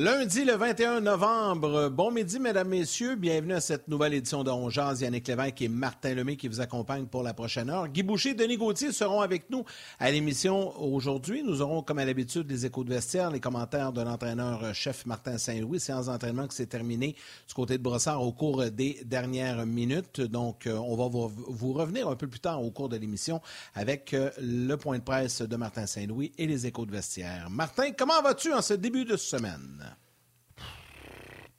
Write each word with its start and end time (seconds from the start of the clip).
Lundi 0.00 0.44
le 0.44 0.54
21 0.54 1.00
novembre. 1.00 1.88
Bon 1.88 2.12
midi, 2.12 2.38
mesdames, 2.38 2.68
messieurs. 2.68 3.16
Bienvenue 3.16 3.54
à 3.54 3.60
cette 3.60 3.88
nouvelle 3.88 4.14
édition 4.14 4.44
de 4.44 4.50
On 4.52 4.70
Yannick 4.70 5.26
Lévesque 5.26 5.62
et 5.62 5.66
Martin 5.66 6.14
Lemay 6.14 6.36
qui 6.36 6.46
vous 6.46 6.60
accompagnent 6.60 7.06
pour 7.06 7.24
la 7.24 7.34
prochaine 7.34 7.68
heure. 7.68 7.88
Guy 7.88 8.04
Boucher, 8.04 8.34
Denis 8.34 8.58
Gauthier 8.58 8.92
seront 8.92 9.22
avec 9.22 9.50
nous 9.50 9.64
à 9.98 10.08
l'émission 10.12 10.80
aujourd'hui. 10.80 11.42
Nous 11.42 11.62
aurons, 11.62 11.82
comme 11.82 11.98
à 11.98 12.04
l'habitude, 12.04 12.48
les 12.48 12.64
échos 12.64 12.84
de 12.84 12.90
vestiaire, 12.90 13.32
les 13.32 13.40
commentaires 13.40 13.92
de 13.92 14.00
l'entraîneur-chef 14.00 15.04
Martin 15.04 15.36
Saint-Louis, 15.36 15.80
séance 15.80 16.06
d'entraînement 16.06 16.46
qui 16.46 16.54
s'est 16.54 16.66
terminée 16.66 17.16
du 17.48 17.54
côté 17.54 17.76
de 17.76 17.82
Brossard 17.82 18.22
au 18.22 18.30
cours 18.30 18.70
des 18.70 19.00
dernières 19.04 19.66
minutes. 19.66 20.20
Donc, 20.20 20.68
euh, 20.68 20.74
on 20.76 20.94
va 20.94 21.08
vous 21.08 21.72
revenir 21.72 22.06
un 22.08 22.14
peu 22.14 22.28
plus 22.28 22.38
tard 22.38 22.62
au 22.62 22.70
cours 22.70 22.88
de 22.88 22.96
l'émission 22.96 23.42
avec 23.74 24.14
euh, 24.14 24.30
le 24.40 24.76
point 24.76 24.98
de 24.98 25.02
presse 25.02 25.42
de 25.42 25.56
Martin 25.56 25.86
Saint-Louis 25.86 26.30
et 26.38 26.46
les 26.46 26.68
échos 26.68 26.86
de 26.86 26.92
vestiaire. 26.92 27.50
Martin, 27.50 27.90
comment 27.98 28.22
vas-tu 28.22 28.52
en 28.52 28.62
ce 28.62 28.74
début 28.74 29.04
de 29.04 29.16
semaine? 29.16 29.87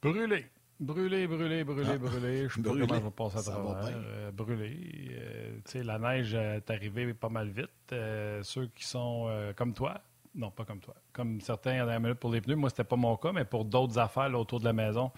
Brûlé. 0.02 0.46
Brûlé, 0.80 1.28
brûlé, 1.28 1.64
brûlé, 1.66 1.90
ah. 1.94 1.98
brûlé. 1.98 2.48
Je 2.48 2.56
sais 2.56 2.62
pas 2.62 2.70
comment 2.70 2.88
je 2.88 2.94
vais 2.94 3.12
passer 3.12 3.38
à 3.38 3.42
travers. 3.42 3.92
Euh, 3.94 4.32
brûlé. 4.32 4.78
Euh, 5.12 5.58
tu 5.66 5.72
sais, 5.72 5.84
la 5.84 6.00
neige 6.00 6.34
est 6.34 6.70
arrivée 6.70 7.14
pas 7.14 7.28
mal 7.28 7.50
vite. 7.50 7.70
Euh, 7.92 8.42
ceux 8.44 8.68
qui 8.68 8.86
sont 8.86 9.30
comme 9.58 9.74
toi, 9.74 10.00
non, 10.36 10.52
pas 10.52 10.64
comme 10.64 10.80
toi, 10.80 10.96
comme 11.12 11.42
certains 11.42 11.84
en 11.84 11.86
dernière 11.86 12.00
minute 12.00 12.20
pour 12.20 12.32
les 12.32 12.40
pneus, 12.40 12.56
moi, 12.56 12.70
c'était 12.70 12.86
pas 12.86 12.96
mon 12.96 13.18
cas, 13.18 13.34
mais 13.34 13.44
pour 13.44 13.66
d'autres 13.66 14.00
affaires 14.00 14.34
autour 14.40 14.60
de 14.62 14.66
la 14.66 14.74
maison, 14.74 15.12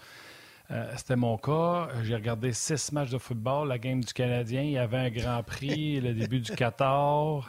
c'était 0.96 1.16
mon 1.16 1.38
cas. 1.38 1.90
J'ai 2.02 2.16
regardé 2.16 2.52
six 2.52 2.90
matchs 2.90 3.10
de 3.10 3.18
football, 3.18 3.68
la 3.68 3.78
game 3.78 4.02
du 4.02 4.12
Canadien. 4.12 4.62
Il 4.62 4.72
y 4.72 4.78
avait 4.78 4.96
un 4.96 5.10
Grand 5.10 5.44
Prix, 5.44 6.00
le 6.00 6.12
début 6.12 6.40
du 6.40 6.50
14. 6.50 7.44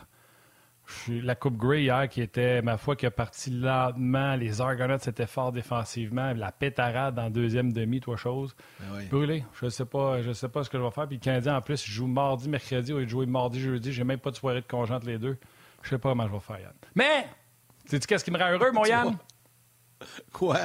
La 1.08 1.36
Coupe 1.36 1.58
Grey 1.58 1.84
hier, 1.84 2.08
qui 2.10 2.22
était, 2.22 2.62
ma 2.62 2.78
foi, 2.78 2.96
qui 2.96 3.06
a 3.06 3.12
parti 3.12 3.50
lentement. 3.50 4.36
Les 4.36 4.62
Argonauts 4.62 4.98
étaient 4.98 5.28
forts 5.28 5.52
défensivement. 5.52 6.34
La 6.34 6.52
pétarade 6.52 7.20
en 7.20 7.30
deuxième 7.30 7.74
demi, 7.74 8.00
trois 8.00 8.18
choses. 8.18 8.56
Ben 8.80 9.08
Brûlé. 9.10 9.44
Je 9.60 9.66
ne 9.66 9.70
sais, 9.70 9.86
pas, 9.86 10.22
je 10.22 10.32
sais 10.34 10.50
pas 10.50 10.64
ce 10.64 10.70
que 10.70 10.78
je 10.78 10.84
vais 10.84 10.92
faire. 10.92 11.08
Puis 11.08 11.18
le 11.18 11.22
Canadien, 11.22 11.56
en 11.58 11.62
plus, 11.62 11.86
joue 11.86 12.08
mardi, 12.08 12.50
mercredi, 12.50 12.94
au 12.94 13.00
lieu 13.00 13.06
de 13.06 13.10
jouer 13.10 13.26
mardi, 13.26 13.60
jeudi. 13.60 13.92
J'ai 13.92 14.04
même 14.04 14.20
pas 14.20 14.32
de 14.32 14.36
soirée 14.36 14.62
de 14.62 14.68
congé 14.68 14.94
entre 14.94 15.08
les 15.08 15.18
deux. 15.18 15.38
Je 15.82 15.90
sais 15.90 15.98
pas 15.98 16.10
comment 16.10 16.28
je 16.28 16.34
vais 16.34 16.40
faire, 16.40 16.60
Yann. 16.60 16.74
Mais, 16.96 17.28
sais-tu 17.86 18.08
qu'est-ce 18.08 18.24
qui 18.24 18.32
me 18.32 18.40
rend 18.40 18.52
heureux, 18.52 18.72
mon 18.72 18.86
Yann? 18.86 19.18
Quoi? 20.32 20.60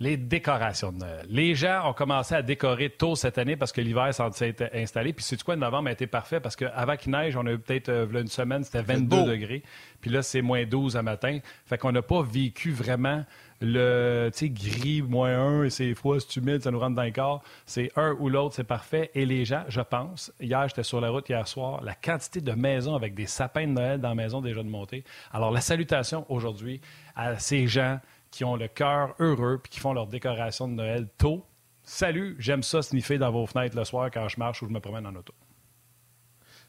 Les 0.00 0.16
décorations 0.16 0.92
de 0.92 0.98
Noël. 0.98 1.26
Les 1.28 1.54
gens 1.56 1.88
ont 1.88 1.92
commencé 1.92 2.34
à 2.34 2.42
décorer 2.42 2.90
tôt 2.90 3.16
cette 3.16 3.36
année 3.36 3.56
parce 3.56 3.72
que 3.72 3.80
l'hiver 3.80 4.14
s'est 4.14 4.54
installé. 4.72 5.12
Puis 5.12 5.24
c'est 5.24 5.42
quoi, 5.42 5.56
novembre 5.56 5.88
a 5.88 5.92
été 5.92 6.06
parfait 6.06 6.38
parce 6.38 6.54
qu'avant 6.54 6.96
qu'il 6.96 7.12
neige, 7.12 7.36
on 7.36 7.44
a 7.46 7.52
eu 7.52 7.58
peut-être 7.58 7.88
euh, 7.88 8.06
une 8.20 8.28
semaine, 8.28 8.62
c'était 8.62 8.82
22 8.82 9.24
degrés. 9.24 9.62
Puis 10.00 10.10
là, 10.10 10.22
c'est 10.22 10.42
moins 10.42 10.64
12 10.64 10.96
à 10.96 11.02
matin. 11.02 11.40
Fait 11.66 11.78
qu'on 11.78 11.90
n'a 11.90 12.02
pas 12.02 12.22
vécu 12.22 12.70
vraiment 12.70 13.24
le 13.60 14.30
gris, 14.40 15.02
moins 15.02 15.36
1, 15.36 15.64
et 15.64 15.70
c'est 15.70 15.92
froid, 15.94 16.16
c'est 16.20 16.36
humide, 16.36 16.62
ça 16.62 16.70
nous 16.70 16.78
rentre 16.78 16.94
dans 16.94 17.02
le 17.02 17.10
corps. 17.10 17.42
C'est 17.66 17.90
un 17.96 18.12
ou 18.20 18.28
l'autre, 18.28 18.54
c'est 18.54 18.62
parfait. 18.62 19.10
Et 19.16 19.26
les 19.26 19.44
gens, 19.44 19.64
je 19.68 19.80
pense, 19.80 20.32
hier, 20.40 20.68
j'étais 20.68 20.84
sur 20.84 21.00
la 21.00 21.10
route 21.10 21.28
hier 21.28 21.46
soir, 21.48 21.82
la 21.82 21.94
quantité 21.94 22.40
de 22.40 22.52
maisons 22.52 22.94
avec 22.94 23.14
des 23.14 23.26
sapins 23.26 23.66
de 23.66 23.72
Noël 23.72 24.00
dans 24.00 24.10
la 24.10 24.14
maison 24.14 24.40
déjà 24.40 24.62
de 24.62 24.68
montée. 24.68 25.02
Alors, 25.32 25.50
la 25.50 25.60
salutation 25.60 26.24
aujourd'hui 26.28 26.80
à 27.16 27.36
ces 27.38 27.66
gens 27.66 27.98
qui 28.30 28.44
ont 28.44 28.56
le 28.56 28.68
cœur 28.68 29.14
heureux 29.18 29.58
puis 29.62 29.70
qui 29.70 29.80
font 29.80 29.92
leur 29.92 30.06
décoration 30.06 30.68
de 30.68 30.74
Noël 30.74 31.08
tôt. 31.18 31.44
Salut, 31.82 32.36
j'aime 32.38 32.62
ça 32.62 32.82
sniffer 32.82 33.18
dans 33.18 33.30
vos 33.30 33.46
fenêtres 33.46 33.76
le 33.76 33.84
soir 33.84 34.10
quand 34.12 34.28
je 34.28 34.38
marche 34.38 34.62
ou 34.62 34.66
je 34.66 34.72
me 34.72 34.80
promène 34.80 35.06
en 35.06 35.14
auto. 35.14 35.32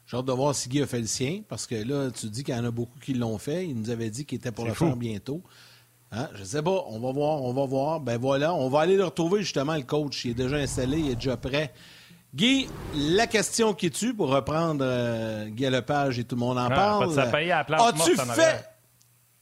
J'ai 0.06 0.16
hâte 0.16 0.24
de 0.24 0.32
voir 0.32 0.54
si 0.54 0.68
Guy 0.68 0.82
a 0.82 0.86
fait 0.86 1.00
le 1.00 1.06
sien, 1.06 1.42
parce 1.48 1.66
que 1.66 1.76
là, 1.76 2.10
tu 2.10 2.26
dis 2.26 2.42
qu'il 2.42 2.54
y 2.54 2.58
en 2.58 2.64
a 2.64 2.70
beaucoup 2.70 2.98
qui 2.98 3.14
l'ont 3.14 3.38
fait. 3.38 3.68
Il 3.68 3.76
nous 3.76 3.90
avait 3.90 4.10
dit 4.10 4.24
qu'il 4.24 4.38
était 4.38 4.50
pour 4.50 4.64
le 4.64 4.74
faire 4.74 4.96
bientôt. 4.96 5.42
Hein? 6.10 6.28
Je 6.34 6.42
sais 6.42 6.62
pas, 6.62 6.84
on 6.88 6.98
va 6.98 7.12
voir, 7.12 7.42
on 7.42 7.52
va 7.52 7.64
voir. 7.66 8.00
Ben 8.00 8.18
voilà, 8.18 8.52
on 8.52 8.68
va 8.68 8.80
aller 8.80 8.96
le 8.96 9.04
retrouver 9.04 9.42
justement, 9.42 9.76
le 9.76 9.82
coach. 9.82 10.24
Il 10.24 10.32
est 10.32 10.34
déjà 10.34 10.56
installé, 10.56 10.98
il 10.98 11.10
est 11.10 11.14
déjà 11.14 11.36
prêt. 11.36 11.72
Guy, 12.34 12.68
la 12.94 13.26
question 13.26 13.74
qui 13.74 13.90
tue, 13.90 14.14
pour 14.14 14.30
reprendre 14.30 14.84
euh, 14.84 15.46
Guy 15.48 15.68
Lepage 15.68 16.18
et 16.18 16.24
tout 16.24 16.36
le 16.36 16.40
monde 16.40 16.58
en 16.58 16.66
ah, 16.66 16.70
parle. 16.70 17.20
As-tu 17.20 18.16
fait, 18.16 18.64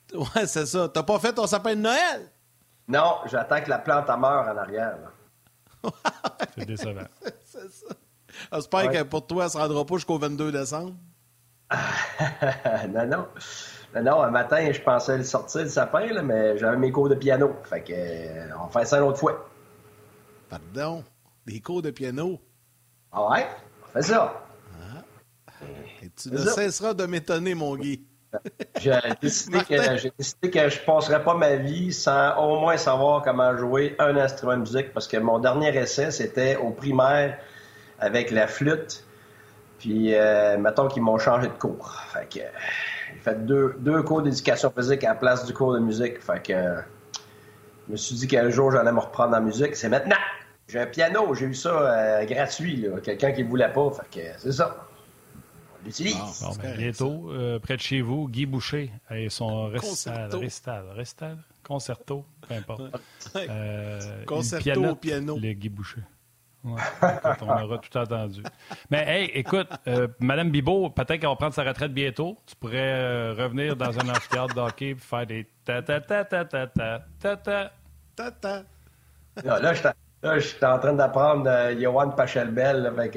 Ouais, 0.14 0.46
c'est 0.46 0.66
ça. 0.66 0.88
T'as 0.88 1.02
pas 1.02 1.18
fait 1.18 1.32
ton 1.32 1.46
sapin 1.46 1.74
de 1.74 1.80
Noël? 1.80 2.30
Non, 2.88 3.18
j'attends 3.26 3.60
que 3.60 3.68
la 3.68 3.78
plante 3.78 4.08
meure 4.08 4.48
en 4.48 4.56
arrière. 4.56 4.96
c'est 6.56 6.64
décevant. 6.64 7.02
c'est 7.44 7.70
ça. 7.70 7.94
J'espère 8.52 8.90
que 8.90 9.02
pour 9.02 9.26
toi, 9.26 9.48
ça 9.48 9.58
ne 9.58 9.64
se 9.64 9.68
rendra 9.68 9.84
pas 9.84 9.94
jusqu'au 9.96 10.18
22 10.18 10.52
décembre. 10.52 10.94
non, 12.88 13.06
non. 13.06 13.26
Non, 14.02 14.22
un 14.22 14.30
matin, 14.30 14.70
je 14.70 14.80
pensais 14.80 15.18
le 15.18 15.24
sortir, 15.24 15.62
le 15.62 15.68
sapin, 15.68 16.06
là, 16.06 16.22
mais 16.22 16.56
j'avais 16.58 16.76
mes 16.76 16.92
cours 16.92 17.08
de 17.08 17.14
piano. 17.14 17.56
Fait 17.64 17.82
que, 17.82 17.92
euh, 17.92 18.48
on 18.62 18.68
fait 18.68 18.84
ça 18.84 18.98
une 18.98 19.04
autre 19.04 19.18
fois. 19.18 19.48
Pardon? 20.48 21.04
Des 21.46 21.60
cours 21.60 21.82
de 21.82 21.90
piano? 21.90 22.38
Ah 23.10 23.30
ouais? 23.30 23.46
On 23.82 23.86
fait 23.92 24.02
ça. 24.02 24.44
Ah. 24.74 25.64
Et 26.02 26.10
tu 26.10 26.30
ne 26.30 26.38
cesseras 26.38 26.94
de 26.94 27.06
m'étonner, 27.06 27.54
mon 27.54 27.76
Guy. 27.76 28.06
J'ai 28.80 28.92
décidé, 29.20 29.58
que, 29.60 30.48
que 30.48 30.68
je 30.68 30.80
ne 30.80 30.84
passerais 30.84 31.22
pas 31.22 31.34
ma 31.34 31.56
vie 31.56 31.92
sans 31.92 32.36
au 32.36 32.60
moins 32.60 32.76
savoir 32.76 33.22
comment 33.22 33.56
jouer 33.56 33.96
un 33.98 34.16
instrument 34.16 34.54
de 34.54 34.60
musique 34.60 34.92
parce 34.92 35.08
que 35.08 35.16
mon 35.16 35.38
dernier 35.38 35.74
essai, 35.76 36.10
c'était 36.10 36.56
au 36.56 36.70
primaire 36.70 37.38
avec 37.98 38.30
la 38.30 38.46
flûte. 38.46 39.04
Puis, 39.78 40.14
euh, 40.14 40.58
mettons 40.58 40.88
qu'ils 40.88 41.02
m'ont 41.02 41.18
changé 41.18 41.48
de 41.48 41.52
cours. 41.52 41.94
Fait 42.12 42.28
que, 42.28 42.44
j'ai 43.14 43.20
fait 43.20 43.46
deux, 43.46 43.76
deux 43.78 44.02
cours 44.02 44.22
d'éducation 44.22 44.72
physique 44.76 45.04
à 45.04 45.10
la 45.10 45.14
place 45.14 45.44
du 45.44 45.54
cours 45.54 45.72
de 45.72 45.78
musique. 45.78 46.20
Fait 46.20 46.42
que, 46.42 46.52
je 47.86 47.92
me 47.92 47.96
suis 47.96 48.16
dit 48.16 48.26
qu'un 48.26 48.50
jour, 48.50 48.72
j'allais 48.72 48.92
me 48.92 49.00
reprendre 49.00 49.36
en 49.36 49.40
musique. 49.40 49.76
C'est 49.76 49.88
maintenant! 49.88 50.16
J'ai 50.66 50.80
un 50.80 50.86
piano, 50.86 51.32
j'ai 51.34 51.46
eu 51.46 51.54
ça 51.54 51.70
euh, 51.70 52.24
gratuit, 52.26 52.86
Quelqu'un 53.02 53.32
qui 53.32 53.42
ne 53.42 53.48
voulait 53.48 53.72
pas. 53.72 53.90
Fait 53.90 54.20
que, 54.20 54.26
c'est 54.38 54.52
ça 54.52 54.87
l'utilise. 55.84 56.44
Ben, 56.62 56.76
bientôt, 56.76 57.30
euh, 57.30 57.58
près 57.58 57.76
de 57.76 57.80
chez 57.80 58.00
vous, 58.00 58.28
Guy 58.28 58.46
Boucher 58.46 58.90
et 59.10 59.28
son 59.28 59.66
Restal, 59.66 60.84
Restal, 60.94 61.38
Concerto, 61.62 62.24
peu 62.46 62.54
importe. 62.54 62.82
Euh, 63.36 64.24
Concerto 64.24 64.84
au 64.84 64.94
piano. 64.94 65.38
Le 65.38 65.52
Guy 65.52 65.68
Boucher. 65.68 66.02
Ouais, 66.64 66.80
on 67.42 67.64
aura 67.64 67.78
tout 67.78 67.96
entendu. 67.96 68.42
Mais 68.90 69.04
hey, 69.06 69.30
écoute, 69.34 69.68
euh, 69.86 70.08
Madame 70.18 70.50
Bibot, 70.50 70.90
peut-être 70.90 71.20
qu'elle 71.20 71.28
va 71.28 71.36
prendre 71.36 71.54
sa 71.54 71.62
retraite 71.62 71.92
bientôt. 71.92 72.36
Tu 72.46 72.56
pourrais 72.56 73.32
revenir 73.32 73.76
dans 73.76 73.96
un 73.98 74.08
amphithéâtre 74.08 74.54
de 74.54 74.60
hockey 74.60 74.90
et 74.90 74.94
faire 74.96 75.26
des 75.26 75.46
ta 75.64 75.82
ta 75.82 76.00
ta 76.00 76.24
ta 76.24 76.44
ta 76.44 76.66
ta 76.66 76.98
ta 77.20 77.36
ta 77.36 77.72
ta 78.16 78.30
ta. 78.32 78.62
Là, 79.44 79.72
je 79.72 80.40
suis 80.40 80.64
en 80.64 80.78
train 80.80 80.94
d'apprendre 80.94 81.48
Johan 81.78 82.10
Pachelbel, 82.10 82.86
avec 82.86 83.16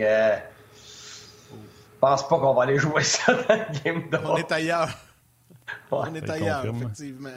pense 2.01 2.27
pas 2.27 2.39
qu'on 2.39 2.53
va 2.53 2.63
aller 2.63 2.77
jouer 2.77 3.03
ça 3.03 3.33
dans 3.33 3.55
le 3.55 3.79
game 3.83 4.09
d'or. 4.09 4.31
On 4.33 4.37
est 4.37 4.51
ailleurs. 4.51 4.89
On 5.91 6.13
est 6.15 6.29
ailleurs, 6.29 6.65
effectivement. 6.65 7.29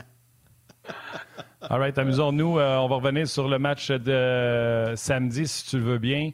All 1.60 1.80
right, 1.80 1.96
amusons-nous. 1.96 2.58
Euh, 2.58 2.76
on 2.78 2.88
va 2.88 2.96
revenir 2.96 3.28
sur 3.28 3.48
le 3.48 3.58
match 3.58 3.90
de 3.90 4.92
samedi, 4.96 5.46
si 5.46 5.68
tu 5.68 5.78
le 5.78 5.84
veux 5.84 5.98
bien. 5.98 6.30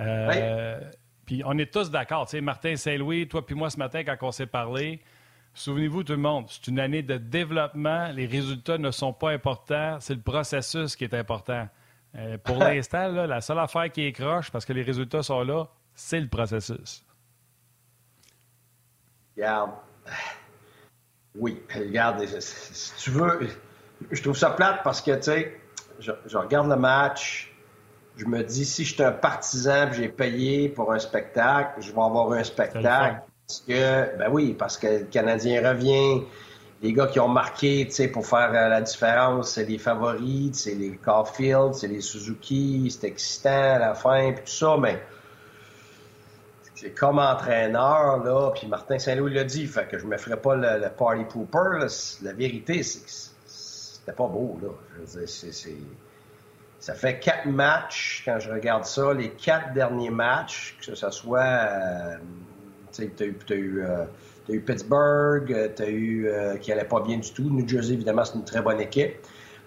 Euh, 0.00 0.80
puis 1.24 1.42
on 1.44 1.56
est 1.58 1.72
tous 1.72 1.90
d'accord. 1.90 2.26
Tu 2.26 2.32
sais, 2.32 2.40
Martin 2.40 2.76
Saint-Louis, 2.76 3.28
toi 3.28 3.44
puis 3.44 3.54
moi 3.54 3.70
ce 3.70 3.78
matin, 3.78 4.04
quand 4.04 4.16
on 4.22 4.32
s'est 4.32 4.46
parlé, 4.46 5.00
souvenez-vous 5.54 6.02
tout 6.04 6.12
le 6.12 6.18
monde, 6.18 6.46
c'est 6.48 6.66
une 6.66 6.78
année 6.78 7.02
de 7.02 7.16
développement. 7.16 8.10
Les 8.12 8.26
résultats 8.26 8.78
ne 8.78 8.90
sont 8.90 9.12
pas 9.12 9.30
importants. 9.30 9.96
C'est 10.00 10.14
le 10.14 10.20
processus 10.20 10.94
qui 10.94 11.04
est 11.04 11.14
important. 11.14 11.68
Euh, 12.16 12.36
pour 12.38 12.56
l'instant, 12.58 13.08
la 13.08 13.40
seule 13.40 13.58
affaire 13.58 13.90
qui 13.90 14.02
est 14.02 14.12
croche, 14.12 14.50
parce 14.50 14.64
que 14.64 14.72
les 14.72 14.82
résultats 14.82 15.22
sont 15.22 15.42
là, 15.42 15.66
c'est 15.94 16.20
le 16.20 16.28
processus. 16.28 17.05
Regarde. 19.36 19.70
Oui, 21.34 21.62
regarde, 21.74 22.24
si 22.26 22.92
tu 22.96 23.10
veux, 23.10 23.48
je 24.10 24.22
trouve 24.22 24.36
ça 24.36 24.50
plate 24.50 24.80
parce 24.82 25.02
que, 25.02 25.14
tu 25.16 25.22
sais, 25.22 25.60
je, 26.00 26.36
regarde 26.36 26.68
le 26.68 26.76
match, 26.76 27.54
je 28.16 28.24
me 28.24 28.42
dis, 28.42 28.64
si 28.64 28.84
je 28.84 28.94
suis 28.94 29.02
un 29.02 29.12
partisan 29.12 29.92
j'ai 29.92 30.08
payé 30.08 30.70
pour 30.70 30.92
un 30.92 30.98
spectacle, 30.98 31.82
je 31.82 31.92
vais 31.92 32.00
avoir 32.00 32.32
un 32.32 32.44
spectacle. 32.44 33.20
Parce 33.46 33.60
que, 33.60 34.16
ben 34.18 34.28
oui, 34.30 34.54
parce 34.58 34.78
que 34.78 34.86
le 34.86 35.04
Canadien 35.04 35.68
revient, 35.68 36.22
les 36.82 36.92
gars 36.92 37.06
qui 37.06 37.20
ont 37.20 37.28
marqué, 37.28 37.84
tu 37.86 37.92
sais, 37.92 38.08
pour 38.08 38.26
faire 38.26 38.50
euh, 38.50 38.68
la 38.68 38.80
différence, 38.80 39.52
c'est 39.52 39.64
les 39.64 39.78
favoris, 39.78 40.50
c'est 40.54 40.74
les 40.74 40.96
Caulfield, 40.96 41.74
c'est 41.74 41.86
les 41.88 42.00
Suzuki, 42.00 42.88
c'est 42.90 43.06
excitant 43.06 43.74
à 43.74 43.78
la 43.78 43.94
fin, 43.94 44.32
puis 44.32 44.44
tout 44.44 44.50
ça, 44.50 44.76
mais 44.80 45.00
c'est 46.76 46.92
comme 46.92 47.18
entraîneur, 47.18 48.22
là, 48.22 48.52
puis 48.54 48.68
Martin 48.68 48.98
Saint-Louis 48.98 49.34
l'a 49.34 49.44
dit, 49.44 49.66
fait 49.66 49.88
que 49.88 49.98
je 49.98 50.06
me 50.06 50.16
ferais 50.16 50.40
pas 50.40 50.54
le, 50.54 50.88
party 50.90 51.24
pooper. 51.24 51.86
La 52.22 52.32
vérité, 52.32 52.82
c'est 52.84 53.04
que 53.04 53.10
c'était 53.46 54.12
pas 54.12 54.28
beau, 54.28 54.58
là. 54.62 54.68
Je 54.94 55.18
veux 55.18 55.26
dire, 55.26 55.76
Ça 56.78 56.94
fait 56.94 57.18
quatre 57.18 57.46
matchs, 57.46 58.22
quand 58.24 58.38
je 58.38 58.50
regarde 58.52 58.84
ça, 58.84 59.12
les 59.12 59.30
quatre 59.30 59.72
derniers 59.72 60.10
matchs, 60.10 60.76
que 60.78 60.94
ce 60.94 61.10
soit... 61.10 61.40
Euh, 61.40 62.16
tu 62.92 63.10
t'as 63.10 63.54
eu... 63.54 63.82
Euh, 63.82 64.04
eu 64.48 64.60
Pittsburgh, 64.60 65.72
t'as 65.74 65.88
eu 65.88 66.28
euh, 66.28 66.56
qui 66.56 66.72
allait 66.72 66.84
pas 66.84 67.00
bien 67.00 67.18
du 67.18 67.30
tout. 67.32 67.50
New 67.50 67.66
Jersey, 67.66 67.94
évidemment, 67.94 68.24
c'est 68.24 68.36
une 68.36 68.44
très 68.44 68.62
bonne 68.62 68.80
équipe. 68.80 69.16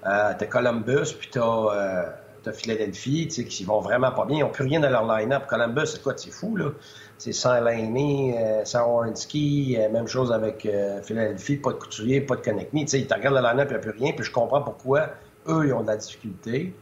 Euh, 0.05 0.33
t'as 0.37 0.45
Columbus, 0.45 1.13
puis 1.19 1.29
t'as, 1.31 1.41
euh, 1.41 2.09
t'as 2.43 2.53
Philadelphie, 2.53 3.27
tu 3.27 3.49
sais, 3.49 3.63
vont 3.65 3.81
vraiment 3.81 4.11
pas 4.11 4.25
bien. 4.25 4.37
Ils 4.37 4.41
n'ont 4.41 4.49
plus 4.49 4.63
rien 4.63 4.79
dans 4.79 4.89
leur 4.89 5.05
line-up. 5.05 5.47
Columbus, 5.47 5.87
c'est 5.87 6.01
quoi? 6.01 6.13
C'est 6.15 6.31
fou, 6.31 6.55
là. 6.55 6.71
C'est 7.17 7.33
sans 7.33 7.59
Laney, 7.59 8.35
euh, 8.37 8.63
sans 8.65 8.89
Orensky, 8.89 9.75
euh, 9.77 9.89
même 9.89 10.07
chose 10.07 10.31
avec 10.31 10.65
euh, 10.65 11.01
Philadelphie, 11.01 11.57
pas 11.57 11.73
de 11.73 11.77
couturier, 11.77 12.21
pas 12.21 12.37
de 12.37 12.41
connect 12.41 12.71
Tu 12.71 12.87
sais, 12.87 13.01
ils 13.01 13.13
regardent 13.13 13.35
le 13.35 13.41
line-up, 13.41 13.67
il 13.69 13.71
n'y 13.71 13.75
a 13.75 13.79
plus 13.79 13.91
rien, 13.91 14.13
puis 14.13 14.23
je 14.23 14.31
comprends 14.31 14.61
pourquoi 14.61 15.09
eux, 15.47 15.67
ils 15.67 15.73
ont 15.73 15.81
de 15.81 15.87
la 15.87 15.97
difficulté. 15.97 16.73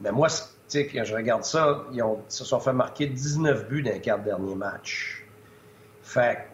Mais 0.00 0.12
moi, 0.12 0.28
tu 0.28 0.36
sais, 0.68 0.86
quand 0.86 1.04
je 1.04 1.14
regarde 1.14 1.42
ça, 1.42 1.84
ils, 1.92 2.02
ont, 2.02 2.20
se 2.28 2.44
sont 2.44 2.60
fait 2.60 2.72
marquer 2.72 3.06
19 3.06 3.68
buts 3.68 3.82
dans 3.82 3.92
les 3.92 4.00
quatre 4.00 4.22
derniers 4.22 4.54
matchs. 4.54 5.26
Fait 6.02 6.46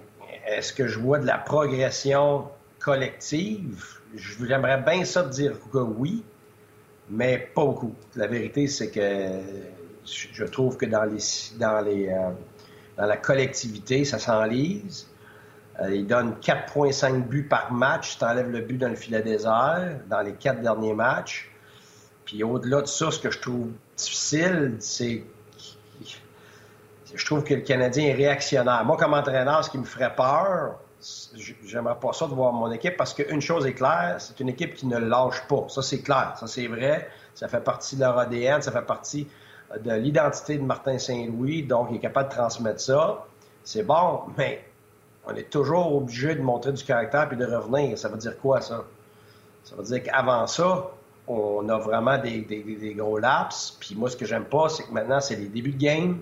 est-ce 0.46 0.72
que 0.72 0.86
je 0.86 0.98
vois 0.98 1.18
de 1.18 1.26
la 1.26 1.38
progression 1.38 2.48
collective? 2.78 3.84
J'aimerais 4.14 4.80
bien 4.80 5.04
ça 5.04 5.22
te 5.22 5.28
dire 5.28 5.52
que 5.72 5.78
oui, 5.78 6.24
mais 7.12 7.38
pas 7.54 7.64
beaucoup. 7.64 7.94
La 8.16 8.26
vérité, 8.26 8.66
c'est 8.66 8.90
que 8.90 9.40
je 10.04 10.44
trouve 10.44 10.76
que 10.76 10.86
dans 10.86 11.04
les 11.04 11.18
dans 11.58 11.80
les 11.84 12.08
euh, 12.08 12.30
dans 12.96 13.06
la 13.06 13.16
collectivité, 13.16 14.04
ça 14.04 14.18
s'enlise. 14.18 15.08
Ils 15.90 16.06
donnent 16.06 16.34
4,5 16.40 17.22
buts 17.22 17.48
par 17.48 17.72
match. 17.72 18.18
Tu 18.18 18.24
enlèves 18.24 18.50
le 18.50 18.60
but 18.60 18.76
dans 18.76 18.90
le 18.90 18.94
filet 18.94 19.22
désert 19.22 20.00
dans 20.08 20.20
les 20.20 20.34
quatre 20.34 20.60
derniers 20.60 20.92
matchs. 20.92 21.50
Puis 22.24 22.44
au-delà 22.44 22.82
de 22.82 22.86
ça, 22.86 23.10
ce 23.10 23.18
que 23.18 23.30
je 23.30 23.38
trouve 23.38 23.70
difficile, 23.96 24.76
c'est 24.80 25.24
je 27.14 27.26
trouve 27.26 27.44
que 27.44 27.54
le 27.54 27.60
Canadien 27.60 28.06
est 28.06 28.14
réactionnaire. 28.14 28.84
Moi, 28.84 28.96
comme 28.96 29.14
entraîneur, 29.14 29.64
ce 29.64 29.70
qui 29.70 29.78
me 29.78 29.84
ferait 29.84 30.14
peur, 30.14 30.78
j'aimerais 31.64 31.98
pas 31.98 32.12
ça 32.12 32.26
de 32.26 32.34
voir 32.34 32.52
mon 32.52 32.70
équipe 32.70 32.96
parce 32.96 33.14
qu'une 33.14 33.40
chose 33.40 33.66
est 33.66 33.74
claire, 33.74 34.16
c'est 34.18 34.38
une 34.40 34.48
équipe 34.48 34.74
qui 34.74 34.86
ne 34.86 34.98
lâche 34.98 35.46
pas. 35.48 35.64
Ça, 35.68 35.82
c'est 35.82 36.00
clair. 36.00 36.34
Ça, 36.38 36.46
c'est 36.46 36.66
vrai. 36.66 37.08
Ça 37.34 37.48
fait 37.48 37.62
partie 37.62 37.96
de 37.96 38.00
leur 38.00 38.18
ADN. 38.18 38.62
Ça 38.62 38.72
fait 38.72 38.86
partie 38.86 39.26
de 39.82 39.92
l'identité 39.92 40.58
de 40.58 40.62
Martin 40.62 40.98
Saint-Louis. 40.98 41.64
Donc, 41.64 41.88
il 41.90 41.96
est 41.96 42.00
capable 42.00 42.28
de 42.28 42.34
transmettre 42.34 42.80
ça. 42.80 43.26
C'est 43.64 43.82
bon, 43.82 44.20
mais 44.36 44.64
on 45.26 45.34
est 45.34 45.50
toujours 45.50 45.94
obligé 45.94 46.34
de 46.34 46.42
montrer 46.42 46.72
du 46.72 46.84
caractère 46.84 47.28
puis 47.28 47.36
de 47.36 47.46
revenir. 47.46 47.98
Ça 47.98 48.08
veut 48.08 48.18
dire 48.18 48.38
quoi, 48.38 48.60
ça? 48.60 48.84
Ça 49.64 49.76
veut 49.76 49.84
dire 49.84 50.02
qu'avant 50.02 50.46
ça, 50.46 50.90
on 51.28 51.68
a 51.68 51.78
vraiment 51.78 52.18
des, 52.18 52.40
des 52.40 52.94
gros 52.94 53.18
laps. 53.18 53.76
Puis 53.78 53.94
moi, 53.94 54.10
ce 54.10 54.16
que 54.16 54.26
j'aime 54.26 54.44
pas, 54.44 54.68
c'est 54.68 54.84
que 54.84 54.92
maintenant, 54.92 55.20
c'est 55.20 55.36
les 55.36 55.46
débuts 55.46 55.72
de 55.72 55.78
game. 55.78 56.18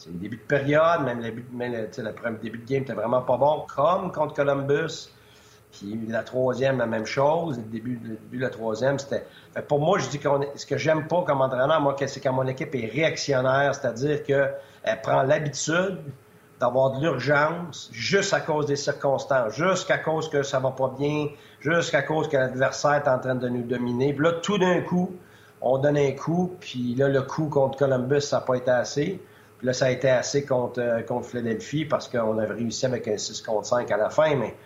C'est 0.00 0.08
le 0.08 0.16
début 0.16 0.36
de 0.36 0.42
période, 0.42 1.02
même, 1.04 1.20
le, 1.20 1.28
le, 1.28 2.38
début 2.38 2.58
de 2.58 2.66
game 2.66 2.82
était 2.84 2.94
vraiment 2.94 3.20
pas 3.20 3.36
bon, 3.36 3.66
comme 3.76 4.10
contre 4.10 4.32
Columbus. 4.32 5.10
Puis 5.72 6.06
la 6.08 6.22
troisième, 6.22 6.78
la 6.78 6.86
même 6.86 7.04
chose. 7.04 7.58
Le 7.58 7.64
début, 7.64 8.00
le 8.02 8.16
début 8.16 8.38
de 8.38 8.42
la 8.42 8.48
troisième, 8.48 8.98
c'était. 8.98 9.26
Pour 9.68 9.78
moi, 9.78 9.98
je 9.98 10.08
dis 10.08 10.18
que 10.18 10.26
ce 10.54 10.64
que 10.64 10.78
j'aime 10.78 11.06
pas 11.06 11.22
comme 11.24 11.42
entraîneur, 11.42 11.82
moi, 11.82 11.94
c'est 11.98 12.18
quand 12.18 12.32
mon 12.32 12.46
équipe 12.46 12.74
est 12.74 12.86
réactionnaire, 12.86 13.74
c'est-à-dire 13.74 14.22
qu'elle 14.24 15.00
prend 15.02 15.22
l'habitude 15.22 15.98
d'avoir 16.58 16.92
de 16.92 17.02
l'urgence 17.02 17.90
juste 17.92 18.32
à 18.32 18.40
cause 18.40 18.64
des 18.64 18.76
circonstances, 18.76 19.52
jusqu'à 19.54 19.98
cause 19.98 20.30
que 20.30 20.42
ça 20.42 20.60
va 20.60 20.70
pas 20.70 20.94
bien, 20.98 21.28
jusqu'à 21.60 22.00
cause 22.00 22.26
que 22.26 22.38
l'adversaire 22.38 23.02
est 23.04 23.08
en 23.08 23.18
train 23.18 23.34
de 23.34 23.50
nous 23.50 23.64
dominer. 23.64 24.14
Puis 24.14 24.24
là, 24.24 24.32
tout 24.42 24.56
d'un 24.56 24.80
coup, 24.80 25.10
on 25.60 25.76
donne 25.76 25.98
un 25.98 26.12
coup, 26.12 26.56
puis 26.58 26.94
là, 26.94 27.08
le 27.08 27.20
coup 27.20 27.50
contre 27.50 27.76
Columbus, 27.76 28.22
ça 28.22 28.38
n'a 28.38 28.46
pas 28.46 28.54
été 28.54 28.70
assez. 28.70 29.20
Puis 29.60 29.66
là, 29.66 29.74
ça 29.74 29.86
a 29.86 29.90
été 29.90 30.08
assez 30.08 30.46
contre, 30.46 30.80
euh, 30.80 31.02
contre 31.02 31.28
Philadelphie 31.28 31.84
parce 31.84 32.08
qu'on 32.08 32.38
avait 32.38 32.54
réussi 32.54 32.86
avec 32.86 33.06
un 33.08 33.18
6 33.18 33.42
contre 33.42 33.66
5 33.66 33.90
à 33.90 33.98
la 33.98 34.08
fin, 34.08 34.34
mais 34.34 34.56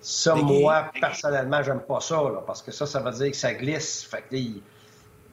ça, 0.00 0.34
moi, 0.34 0.90
personnellement, 0.98 1.62
j'aime 1.62 1.82
pas 1.82 2.00
ça, 2.00 2.22
parce 2.46 2.62
que 2.62 2.72
ça, 2.72 2.86
ça 2.86 3.00
veut 3.00 3.10
dire 3.10 3.30
que 3.30 3.36
ça 3.36 3.52
glisse. 3.52 4.04
Fait 4.04 4.22
que, 4.22 4.36
il, 4.36 4.62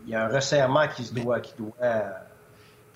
y 0.05 0.13
a 0.13 0.25
un 0.25 0.27
resserrement 0.27 0.85
qui, 0.93 1.05
se 1.05 1.13
doit, 1.13 1.39
qui, 1.39 1.53
doit, 1.57 1.71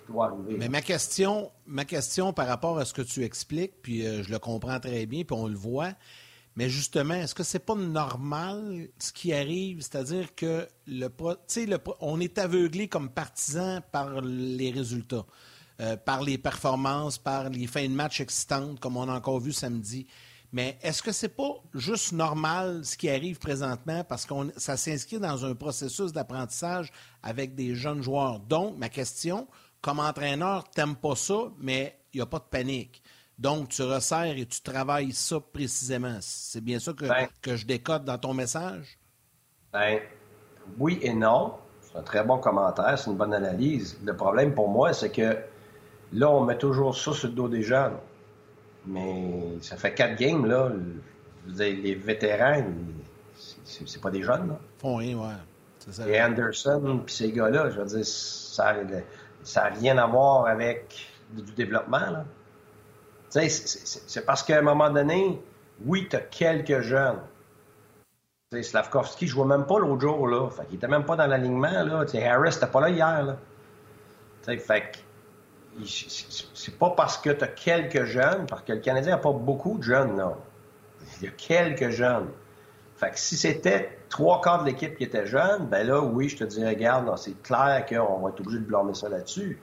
doit 0.09 0.25
arriver. 0.25 0.57
Mais 0.57 0.67
ma 0.67 0.81
question, 0.81 1.49
ma 1.65 1.85
question 1.85 2.33
par 2.33 2.47
rapport 2.47 2.77
à 2.79 2.83
ce 2.83 2.93
que 2.93 3.01
tu 3.01 3.23
expliques, 3.23 3.81
puis 3.81 4.05
euh, 4.05 4.23
je 4.23 4.29
le 4.29 4.39
comprends 4.39 4.81
très 4.81 5.05
bien, 5.05 5.23
puis 5.23 5.37
on 5.39 5.47
le 5.47 5.55
voit, 5.55 5.93
mais 6.57 6.67
justement, 6.67 7.13
est-ce 7.13 7.33
que 7.33 7.43
c'est 7.43 7.65
pas 7.65 7.75
normal 7.75 8.89
ce 8.99 9.13
qui 9.13 9.31
arrive? 9.31 9.79
C'est-à-dire 9.79 10.35
que 10.35 10.67
le, 10.85 11.07
le, 11.07 11.77
on 12.01 12.19
est 12.19 12.37
aveuglé 12.39 12.89
comme 12.89 13.09
partisan 13.09 13.79
par 13.93 14.19
les 14.19 14.71
résultats. 14.71 15.25
Euh, 15.79 15.95
par 15.95 16.23
les 16.23 16.39
performances, 16.39 17.19
par 17.19 17.49
les 17.51 17.67
fins 17.67 17.87
de 17.87 17.93
match 17.93 18.19
excitantes, 18.19 18.79
comme 18.79 18.97
on 18.97 19.07
a 19.07 19.13
encore 19.13 19.39
vu 19.39 19.51
samedi. 19.51 20.07
Mais 20.51 20.79
est-ce 20.81 21.03
que 21.03 21.11
c'est 21.11 21.35
pas 21.35 21.53
juste 21.75 22.13
normal 22.13 22.83
ce 22.83 22.97
qui 22.97 23.07
arrive 23.07 23.37
présentement? 23.37 24.03
Parce 24.03 24.25
que 24.25 24.33
ça 24.57 24.75
s'inscrit 24.75 25.19
dans 25.19 25.45
un 25.45 25.53
processus 25.53 26.11
d'apprentissage 26.11 26.91
avec 27.21 27.53
des 27.53 27.75
jeunes 27.75 28.01
joueurs? 28.01 28.39
Donc, 28.39 28.75
ma 28.79 28.89
question, 28.89 29.47
comme 29.79 29.99
entraîneur, 29.99 30.63
t'aimes 30.71 30.95
pas 30.95 31.15
ça, 31.15 31.51
mais 31.59 31.99
il 32.11 32.17
n'y 32.17 32.23
a 32.23 32.25
pas 32.25 32.39
de 32.39 32.45
panique. 32.49 33.03
Donc, 33.37 33.69
tu 33.69 33.83
resserres 33.83 34.35
et 34.35 34.47
tu 34.47 34.61
travailles 34.61 35.11
ça 35.11 35.39
précisément. 35.39 36.17
C'est 36.21 36.61
bien 36.61 36.79
ça 36.79 36.93
que, 36.93 37.05
ben. 37.05 37.27
que 37.39 37.55
je 37.55 37.67
décode 37.67 38.03
dans 38.03 38.17
ton 38.17 38.33
message? 38.33 38.97
Ben, 39.71 39.99
oui 40.79 40.97
et 41.03 41.13
non. 41.13 41.53
C'est 41.81 41.99
un 41.99 42.01
très 42.03 42.23
bon 42.23 42.39
commentaire, 42.39 42.97
c'est 42.97 43.11
une 43.11 43.17
bonne 43.17 43.35
analyse. 43.35 43.99
Le 44.03 44.15
problème 44.15 44.55
pour 44.55 44.69
moi, 44.69 44.91
c'est 44.91 45.11
que 45.11 45.37
Là, 46.13 46.29
on 46.29 46.45
met 46.45 46.57
toujours 46.57 46.95
ça 46.95 47.13
sur 47.13 47.27
le 47.27 47.33
dos 47.33 47.47
des 47.47 47.63
jeunes. 47.63 47.97
Mais 48.85 49.57
ça 49.61 49.75
fait 49.75 49.93
quatre 49.93 50.15
games, 50.15 50.45
là. 50.45 50.71
les 51.57 51.95
vétérans, 51.95 52.63
c'est 53.35 54.01
pas 54.01 54.11
des 54.11 54.23
jeunes, 54.23 54.47
là. 54.47 54.59
Font 54.79 54.95
rien, 54.95 55.17
ouais. 55.17 55.33
Ça. 55.91 56.07
Et 56.07 56.21
Anderson, 56.21 57.01
puis 57.05 57.15
ces 57.15 57.31
gars-là, 57.31 57.69
je 57.69 57.79
veux 57.79 57.85
dire, 57.85 58.05
ça 58.05 58.73
n'a 59.55 59.63
rien 59.69 59.97
à 59.97 60.07
voir 60.07 60.47
avec 60.47 61.07
du 61.31 61.51
développement, 61.53 61.99
là. 61.99 62.25
Tu 63.31 63.49
sais, 63.49 63.49
c'est 63.49 64.25
parce 64.25 64.41
qu'à 64.43 64.59
un 64.59 64.61
moment 64.61 64.89
donné, 64.89 65.41
oui, 65.85 66.07
tu 66.09 66.15
as 66.15 66.21
quelques 66.21 66.81
jeunes. 66.81 67.19
sais, 68.51 68.63
Slavkovski, 68.63 69.27
je 69.27 69.35
vois 69.35 69.45
même 69.45 69.65
pas 69.65 69.79
l'autre 69.79 70.01
jour, 70.01 70.27
là. 70.27 70.49
Fait 70.49 70.65
qu'il 70.65 70.75
était 70.75 70.87
même 70.87 71.05
pas 71.05 71.17
dans 71.17 71.27
l'alignement, 71.27 71.83
là. 71.83 72.07
sais, 72.07 72.25
Harris, 72.25 72.51
n'était 72.55 72.67
pas 72.67 72.81
là 72.81 72.89
hier, 72.89 73.23
là. 73.23 73.37
sais, 74.43 74.57
fait 74.57 75.03
c'est 75.85 76.77
pas 76.77 76.91
parce 76.91 77.17
que 77.17 77.29
tu 77.29 77.43
as 77.43 77.47
quelques 77.47 78.05
jeunes, 78.05 78.45
parce 78.47 78.63
que 78.63 78.73
le 78.73 78.79
Canadien 78.79 79.11
n'a 79.11 79.17
pas 79.17 79.31
beaucoup 79.31 79.77
de 79.77 79.83
jeunes, 79.83 80.15
non. 80.15 80.35
Il 81.21 81.25
y 81.25 81.27
a 81.27 81.31
quelques 81.31 81.89
jeunes. 81.89 82.29
Fait 82.95 83.11
que 83.11 83.19
si 83.19 83.37
c'était 83.37 83.99
trois 84.09 84.41
quarts 84.41 84.63
de 84.63 84.69
l'équipe 84.69 84.97
qui 84.97 85.03
était 85.03 85.27
jeune, 85.27 85.67
ben 85.67 85.85
là, 85.85 86.01
oui, 86.01 86.29
je 86.29 86.37
te 86.37 86.43
dirais, 86.43 86.69
regarde, 86.69 87.15
c'est 87.17 87.41
clair 87.43 87.85
qu'on 87.87 88.19
va 88.19 88.29
être 88.29 88.39
obligé 88.39 88.59
de 88.59 88.65
blâmer 88.65 88.95
ça 88.95 89.07
là-dessus. 89.07 89.59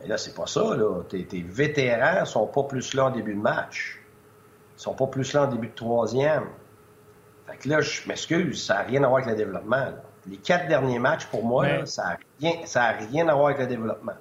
Mais 0.00 0.08
là, 0.08 0.18
c'est 0.18 0.34
pas 0.34 0.46
ça, 0.46 0.74
là. 0.76 1.02
Tes, 1.08 1.44
vétérans 1.48 2.24
sont 2.24 2.46
pas 2.46 2.64
plus 2.64 2.92
là 2.94 3.06
en 3.06 3.10
début 3.10 3.34
de 3.34 3.40
match. 3.40 4.02
Ils 4.76 4.82
sont 4.82 4.94
pas 4.94 5.06
plus 5.06 5.32
là 5.32 5.44
en 5.44 5.46
début 5.46 5.68
de 5.68 5.74
troisième. 5.74 6.46
Fait 7.46 7.56
que 7.56 7.68
là, 7.68 7.80
je 7.80 8.06
m'excuse, 8.08 8.66
ça 8.66 8.74
n'a 8.74 8.82
rien 8.82 9.04
à 9.04 9.08
voir 9.08 9.22
avec 9.22 9.30
le 9.30 9.36
développement. 9.36 9.86
Les 10.28 10.38
quatre 10.38 10.66
derniers 10.66 10.98
matchs, 10.98 11.26
pour 11.26 11.44
moi, 11.44 11.86
ça 11.86 12.02
n'a 12.02 12.18
rien, 12.40 12.96
rien 13.08 13.28
à 13.28 13.34
voir 13.34 13.46
avec 13.46 13.60
le 13.60 13.66
développement. 13.68 14.14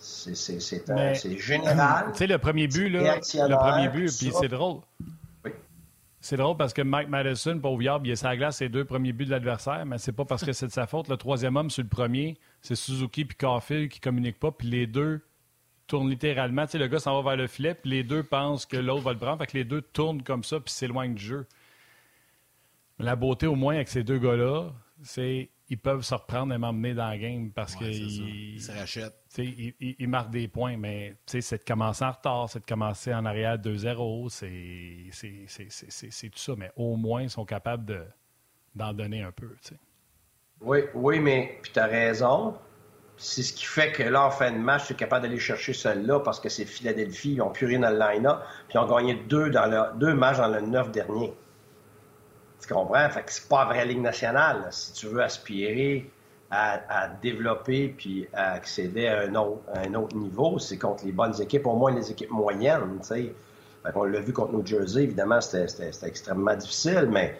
C'est 0.00 1.38
général. 1.38 2.06
Tu 2.12 2.18
sais, 2.18 2.26
le 2.26 2.38
premier 2.38 2.66
but, 2.66 2.88
là, 2.88 3.16
le 3.16 3.56
premier 3.56 3.88
but, 3.88 4.06
puis 4.16 4.32
c'est 4.38 4.48
drôle. 4.48 4.80
Oui. 5.44 5.50
C'est 6.20 6.36
drôle 6.36 6.56
parce 6.56 6.72
que 6.72 6.82
Mike 6.82 7.08
Madison, 7.08 7.58
pauvre 7.58 7.82
Yard, 7.82 8.06
il 8.06 8.10
est 8.12 8.16
sa 8.16 8.36
glace 8.36 8.56
ses 8.56 8.68
deux 8.68 8.84
premiers 8.84 9.12
buts 9.12 9.26
de 9.26 9.30
l'adversaire, 9.30 9.84
mais 9.84 9.98
c'est 9.98 10.12
pas 10.12 10.24
parce 10.24 10.44
que 10.44 10.52
c'est 10.52 10.66
de 10.66 10.72
sa 10.72 10.86
faute. 10.86 11.08
Le 11.08 11.16
troisième 11.16 11.56
homme 11.56 11.70
sur 11.70 11.82
le 11.82 11.88
premier, 11.88 12.38
c'est 12.62 12.74
Suzuki 12.74 13.26
puis 13.26 13.36
Caulfield 13.36 13.90
qui 13.90 14.00
communiquent 14.00 14.40
pas, 14.40 14.50
puis 14.50 14.68
les 14.68 14.86
deux 14.86 15.20
tournent 15.86 16.08
littéralement. 16.08 16.64
Tu 16.64 16.72
sais, 16.72 16.78
le 16.78 16.88
gars 16.88 16.98
s'en 16.98 17.20
va 17.20 17.30
vers 17.30 17.36
le 17.36 17.46
filet, 17.46 17.74
puis 17.74 17.90
les 17.90 18.02
deux 18.02 18.22
pensent 18.22 18.64
que 18.64 18.78
l'autre 18.78 19.02
va 19.02 19.12
le 19.12 19.18
prendre, 19.18 19.38
fait 19.38 19.46
que 19.46 19.58
les 19.58 19.64
deux 19.64 19.82
tournent 19.82 20.22
comme 20.22 20.44
ça, 20.44 20.60
puis 20.60 20.72
s'éloignent 20.72 21.14
du 21.14 21.22
jeu. 21.22 21.46
La 22.98 23.16
beauté, 23.16 23.46
au 23.46 23.54
moins, 23.54 23.74
avec 23.74 23.88
ces 23.88 24.02
deux 24.02 24.18
gars-là, 24.18 24.70
c'est 25.02 25.50
ils 25.68 25.78
peuvent 25.78 26.02
se 26.02 26.14
reprendre 26.14 26.52
et 26.52 26.58
m'emmener 26.58 26.94
dans 26.94 27.08
la 27.08 27.16
game 27.16 27.50
parce 27.52 27.76
qu'ils 27.76 28.54
ils 28.54 28.60
se 28.60 28.72
rachètent. 28.72 29.19
Ils, 29.38 29.74
ils, 29.80 30.08
marquent 30.08 30.30
des 30.30 30.48
points, 30.48 30.76
mais 30.76 31.14
c'est 31.26 31.58
de 31.58 31.64
commencer 31.64 32.04
en 32.04 32.10
retard, 32.10 32.50
c'est 32.50 32.60
de 32.60 32.66
commencer 32.66 33.14
en 33.14 33.24
arrière 33.24 33.58
2-0, 33.58 34.28
c'est 34.28 36.30
tout 36.30 36.38
ça. 36.38 36.54
Mais 36.56 36.72
au 36.74 36.96
moins, 36.96 37.22
ils 37.22 37.30
sont 37.30 37.44
capables 37.44 38.12
d'en 38.74 38.92
donner 38.92 39.22
un 39.22 39.30
peu. 39.30 39.54
Oui, 40.60 40.80
oui, 40.94 41.20
mais 41.20 41.60
tu 41.62 41.78
as 41.78 41.86
raison. 41.86 42.58
C'est 43.16 43.42
ce 43.42 43.52
qui 43.52 43.66
fait 43.66 43.92
que 43.92 44.02
là, 44.02 44.24
en 44.24 44.30
fin 44.30 44.50
de 44.50 44.58
match, 44.58 44.86
tu 44.86 44.94
es 44.94 44.96
capable 44.96 45.26
d'aller 45.26 45.38
chercher 45.38 45.74
celle-là 45.74 46.20
parce 46.20 46.40
que 46.40 46.48
c'est 46.48 46.64
Philadelphie, 46.64 47.32
ils 47.32 47.36
n'ont 47.36 47.50
plus 47.50 47.66
rien 47.66 47.80
dans 47.80 47.90
le 47.90 47.98
line-up, 47.98 48.40
puis 48.66 48.76
ils 48.76 48.78
ont 48.78 48.86
gagné 48.86 49.14
deux, 49.14 49.50
dans 49.50 49.94
deux 49.96 50.14
matchs 50.14 50.38
dans 50.38 50.48
le 50.48 50.62
neuf 50.62 50.90
dernier. 50.90 51.34
Tu 52.60 52.72
comprends? 52.72 53.08
Fait 53.10 53.22
que 53.22 53.32
c'est 53.32 53.48
pas 53.48 53.64
la 53.64 53.70
vraie 53.70 53.86
Ligue 53.86 54.00
nationale. 54.00 54.66
Si 54.70 54.92
tu 54.94 55.06
veux 55.06 55.22
aspirer 55.22 56.10
à, 56.50 57.08
développer 57.22 57.94
puis 57.96 58.26
à 58.32 58.52
accéder 58.52 59.06
à 59.06 59.20
un 59.20 59.34
autre, 59.94 60.16
niveau, 60.16 60.58
c'est 60.58 60.78
contre 60.78 61.04
les 61.04 61.12
bonnes 61.12 61.40
équipes, 61.40 61.66
au 61.66 61.74
moins 61.74 61.94
les 61.94 62.10
équipes 62.10 62.30
moyennes. 62.30 62.98
On 63.94 64.04
l'a 64.04 64.20
vu 64.20 64.32
contre 64.32 64.52
New 64.52 64.66
Jersey, 64.66 65.04
évidemment, 65.04 65.40
c'était 65.40 65.90
extrêmement 66.02 66.56
difficile, 66.56 67.08
mais 67.10 67.38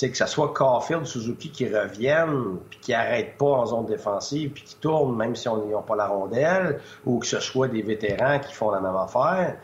que 0.00 0.16
ce 0.16 0.26
soit 0.26 0.52
Caulfield, 0.52 1.04
Suzuki 1.04 1.50
qui 1.50 1.66
reviennent, 1.68 2.58
puis 2.70 2.78
qui 2.80 2.90
n'arrêtent 2.92 3.36
pas 3.38 3.46
en 3.46 3.66
zone 3.66 3.86
défensive, 3.86 4.50
puis 4.50 4.62
qui 4.62 4.76
tournent 4.76 5.16
même 5.16 5.36
si 5.36 5.48
on 5.48 5.64
n'ont 5.66 5.82
pas 5.82 5.96
la 5.96 6.06
rondelle, 6.06 6.80
ou 7.04 7.18
que 7.18 7.26
ce 7.26 7.40
soit 7.40 7.68
des 7.68 7.82
vétérans 7.82 8.38
qui 8.38 8.52
font 8.54 8.70
la 8.70 8.80
même 8.80 8.96
affaire. 8.96 9.56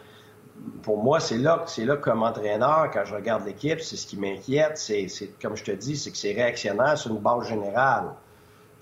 Pour 0.82 1.02
moi, 1.02 1.20
c'est 1.20 1.38
là, 1.38 1.64
c'est 1.66 1.85
là 1.85 1.97
comme 1.97 2.23
entraîneur, 2.23 2.90
quand 2.92 3.04
je 3.04 3.14
regarde 3.14 3.47
l'équipe, 3.47 3.80
c'est 3.80 3.97
ce 3.97 4.06
qui 4.06 4.18
m'inquiète. 4.18 4.76
C'est, 4.76 5.09
comme 5.40 5.56
je 5.56 5.64
te 5.64 5.70
dis, 5.73 5.97
c'est 5.97 6.11
que 6.11 6.18
c'est 6.18 6.32
réactionnaire 6.32 6.99
sur 6.99 7.12
une 7.12 7.18
base 7.18 7.49
générale. 7.49 8.11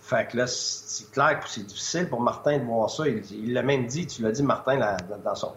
Fait 0.08 0.26
que 0.26 0.38
là, 0.38 0.46
c'est 0.46 1.10
clair 1.10 1.38
que 1.38 1.50
c'est 1.50 1.66
difficile 1.66 2.08
pour 2.08 2.22
Martin 2.22 2.56
de 2.56 2.64
voir 2.64 2.88
ça. 2.88 3.04
Il 3.06 3.52
l'a 3.52 3.62
même 3.62 3.84
dit, 3.84 4.06
tu 4.06 4.22
l'as 4.22 4.32
dit, 4.32 4.42
Martin, 4.42 4.96
son, 5.34 5.52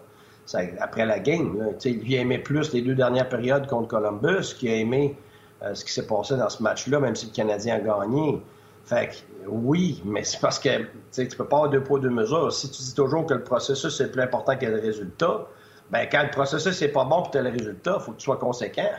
après 0.77 1.05
la 1.05 1.19
game. 1.19 1.57
Là, 1.57 1.67
lui 1.85 2.17
a 2.17 2.19
aimé 2.19 2.37
plus 2.37 2.73
les 2.73 2.81
deux 2.81 2.93
dernières 2.93 3.29
périodes 3.29 3.65
contre 3.67 3.87
Columbus 3.87 4.53
qu'il 4.59 4.67
a 4.67 4.75
aimé 4.75 5.17
euh, 5.63 5.73
ce 5.73 5.85
qui 5.85 5.93
s'est 5.93 6.05
passé 6.05 6.35
dans 6.35 6.49
ce 6.49 6.61
match-là, 6.61 6.99
même 6.99 7.15
si 7.15 7.27
le 7.27 7.31
Canadien 7.31 7.75
a 7.75 7.79
gagné. 7.79 8.43
Fait 8.83 9.07
que, 9.07 9.47
oui, 9.47 10.01
mais 10.03 10.25
c'est 10.25 10.41
parce 10.41 10.59
que 10.59 10.81
tu 11.13 11.27
peux 11.37 11.45
pas 11.45 11.55
avoir 11.55 11.69
deux 11.69 11.81
poids, 11.81 12.01
deux 12.01 12.09
mesures. 12.09 12.51
Si 12.51 12.69
tu 12.69 12.81
dis 12.83 12.93
toujours 12.93 13.25
que 13.25 13.35
le 13.35 13.45
processus 13.45 14.01
est 14.01 14.11
plus 14.11 14.21
important 14.21 14.57
que 14.57 14.65
le 14.65 14.81
résultat, 14.81 15.47
ben 15.91 16.09
quand 16.11 16.23
le 16.23 16.31
processus 16.31 16.81
n'est 16.81 16.89
pas 16.89 17.05
bon 17.05 17.23
pour 17.23 17.41
le 17.41 17.49
résultat, 17.49 17.95
il 17.99 18.03
faut 18.03 18.11
que 18.11 18.17
tu 18.17 18.25
sois 18.25 18.35
conséquent. 18.37 18.91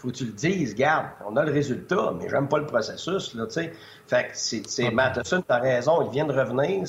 Faut 0.00 0.08
que 0.08 0.14
tu 0.14 0.24
le 0.24 0.32
dises, 0.32 0.74
garde, 0.74 1.06
on 1.26 1.36
a 1.36 1.44
le 1.44 1.52
résultat, 1.52 2.12
mais 2.18 2.28
j'aime 2.28 2.48
pas 2.48 2.58
le 2.58 2.66
processus. 2.66 3.34
Là, 3.34 3.44
sais. 3.48 3.72
fait 4.06 4.24
que 4.24 4.30
c'est, 4.32 4.66
c'est 4.66 4.90
Matheson, 4.90 5.42
tu 5.42 5.52
as 5.52 5.58
raison, 5.58 6.02
il 6.02 6.10
vient 6.10 6.24
de 6.24 6.32
revenir, 6.32 6.86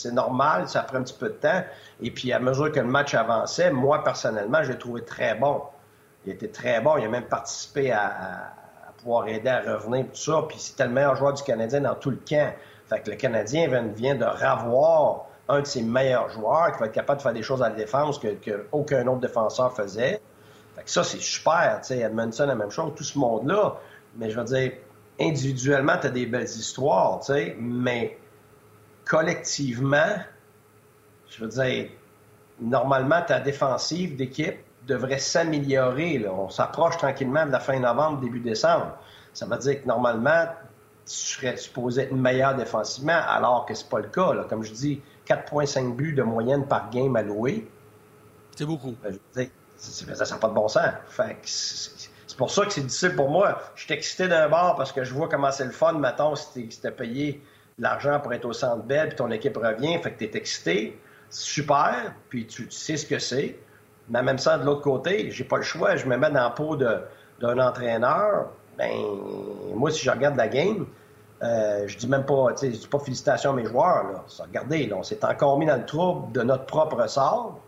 c'est 0.00 0.12
normal, 0.12 0.68
ça 0.68 0.82
prend 0.82 0.98
un 0.98 1.02
petit 1.02 1.16
peu 1.18 1.28
de 1.28 1.34
temps. 1.34 1.62
Et 2.02 2.10
puis, 2.10 2.32
à 2.32 2.38
mesure 2.38 2.72
que 2.72 2.80
le 2.80 2.86
match 2.86 3.14
avançait, 3.14 3.70
moi, 3.70 4.02
personnellement, 4.02 4.62
je 4.62 4.72
l'ai 4.72 4.78
trouvé 4.78 5.04
très 5.04 5.34
bon. 5.34 5.62
Il 6.26 6.32
était 6.32 6.48
très 6.48 6.80
bon. 6.80 6.96
Il 6.96 7.04
a 7.04 7.08
même 7.08 7.28
participé 7.28 7.92
à, 7.92 8.54
pouvoir 8.98 9.28
aider 9.28 9.48
à 9.48 9.60
revenir, 9.60 10.06
tout 10.06 10.16
ça. 10.20 10.44
Puis, 10.48 10.58
c'était 10.58 10.84
le 10.84 10.92
meilleur 10.92 11.16
joueur 11.16 11.34
du 11.34 11.42
Canadien 11.42 11.80
dans 11.80 11.94
tout 11.94 12.10
le 12.10 12.20
camp. 12.28 12.52
Fait 12.86 13.00
que 13.00 13.10
le 13.10 13.16
Canadien 13.16 13.68
vient, 13.94 14.14
de 14.14 14.24
ravoir 14.24 15.26
un 15.48 15.60
de 15.60 15.66
ses 15.66 15.82
meilleurs 15.82 16.28
joueurs 16.30 16.72
qui 16.72 16.80
va 16.80 16.86
être 16.86 16.92
capable 16.92 17.18
de 17.18 17.22
faire 17.22 17.32
des 17.32 17.42
choses 17.42 17.62
à 17.62 17.68
la 17.68 17.74
défense 17.74 18.18
que, 18.18 18.66
aucun 18.72 19.06
autre 19.06 19.20
défenseur 19.20 19.74
faisait. 19.74 20.20
Fait 20.76 20.82
que 20.84 20.90
ça, 20.90 21.04
c'est 21.04 21.20
super. 21.20 21.80
Tu 21.82 21.88
sais, 21.88 21.98
Edmondson, 21.98 22.46
la 22.46 22.54
même 22.54 22.70
chose, 22.70 22.92
tout 22.96 23.04
ce 23.04 23.18
monde-là. 23.18 23.76
Mais 24.16 24.30
je 24.30 24.38
veux 24.38 24.44
dire, 24.44 24.72
individuellement, 25.20 25.96
tu 26.00 26.06
as 26.06 26.10
des 26.10 26.26
belles 26.26 26.44
histoires, 26.44 27.20
tu 27.20 27.32
sais, 27.32 27.56
mais 27.60 28.18
collectivement, 29.04 30.16
je 31.28 31.44
veux 31.44 31.50
dire, 31.50 31.90
normalement, 32.60 33.22
ta 33.22 33.40
défensive 33.40 34.16
d'équipe 34.16 34.56
devrait 34.86 35.18
s'améliorer. 35.18 36.26
On 36.28 36.48
s'approche 36.48 36.96
tranquillement 36.96 37.46
de 37.46 37.52
la 37.52 37.60
fin 37.60 37.78
novembre, 37.78 38.20
début 38.20 38.40
décembre. 38.40 38.96
Ça 39.32 39.46
veut 39.46 39.58
dire 39.58 39.82
que 39.82 39.86
normalement, 39.86 40.46
tu 41.06 41.14
serais 41.14 41.56
supposé 41.56 42.02
être 42.02 42.12
meilleur 42.12 42.54
défensivement, 42.54 43.20
alors 43.28 43.66
que 43.66 43.74
c'est 43.74 43.88
pas 43.88 44.00
le 44.00 44.08
cas. 44.08 44.44
Comme 44.48 44.62
je 44.62 44.72
dis, 44.72 45.02
4,5 45.26 45.94
buts 45.94 46.14
de 46.14 46.22
moyenne 46.22 46.66
par 46.66 46.90
game 46.90 47.14
alloué. 47.16 47.68
C'est 48.56 48.66
beaucoup. 48.66 48.94
Ben, 49.02 49.16
ça 49.80 50.34
n'a 50.34 50.36
pas 50.40 50.48
de 50.48 50.54
bon 50.54 50.68
sens. 50.68 50.82
c'est 51.46 52.36
pour 52.36 52.50
ça 52.50 52.64
que 52.66 52.72
c'est 52.72 52.82
difficile 52.82 53.16
pour 53.16 53.30
moi. 53.30 53.60
Je 53.74 53.84
suis 53.84 53.94
excité 53.94 54.28
d'un 54.28 54.48
bord 54.48 54.76
parce 54.76 54.92
que 54.92 55.04
je 55.04 55.12
vois 55.14 55.28
comment 55.28 55.50
c'est 55.50 55.64
le 55.64 55.70
fun, 55.70 55.94
mettons, 55.94 56.34
si 56.36 56.68
tu 56.68 56.90
payé 56.92 57.42
l'argent 57.78 58.20
pour 58.20 58.32
être 58.34 58.44
au 58.44 58.52
centre 58.52 58.84
belle, 58.84 59.08
puis 59.08 59.16
ton 59.16 59.30
équipe 59.30 59.56
revient, 59.56 59.98
fait 60.02 60.12
que 60.12 60.18
tu 60.18 60.24
es 60.24 60.36
excité 60.36 61.00
super, 61.30 62.14
puis 62.28 62.46
tu, 62.46 62.70
sais 62.70 62.96
ce 62.96 63.06
que 63.06 63.18
c'est. 63.18 63.56
Mais 64.08 64.22
même 64.22 64.38
ça, 64.38 64.58
de 64.58 64.64
l'autre 64.64 64.82
côté, 64.82 65.30
j'ai 65.30 65.44
pas 65.44 65.56
le 65.56 65.62
choix. 65.62 65.96
Je 65.96 66.06
me 66.06 66.16
mets 66.16 66.30
dans 66.30 66.42
la 66.42 66.50
peau 66.50 66.76
d'un 66.76 67.58
entraîneur. 67.58 68.48
Ben, 68.76 68.90
moi, 69.74 69.90
si 69.90 70.04
je 70.04 70.10
regarde 70.10 70.36
la 70.36 70.48
game, 70.48 70.86
euh, 71.42 71.86
je 71.86 71.96
dis 71.96 72.08
même 72.08 72.26
pas, 72.26 72.52
tu 72.54 72.74
sais, 72.74 72.88
pas 72.88 72.98
félicitations 72.98 73.50
à 73.50 73.54
mes 73.54 73.64
joueurs. 73.64 74.04
Là. 74.12 74.24
regardez, 74.40 74.92
on 74.92 75.02
s'est 75.02 75.24
encore 75.24 75.58
mis 75.58 75.66
dans 75.66 75.76
le 75.76 75.86
trouble 75.86 76.32
de 76.32 76.42
notre 76.42 76.66
propre 76.66 77.06
sort. 77.06 77.60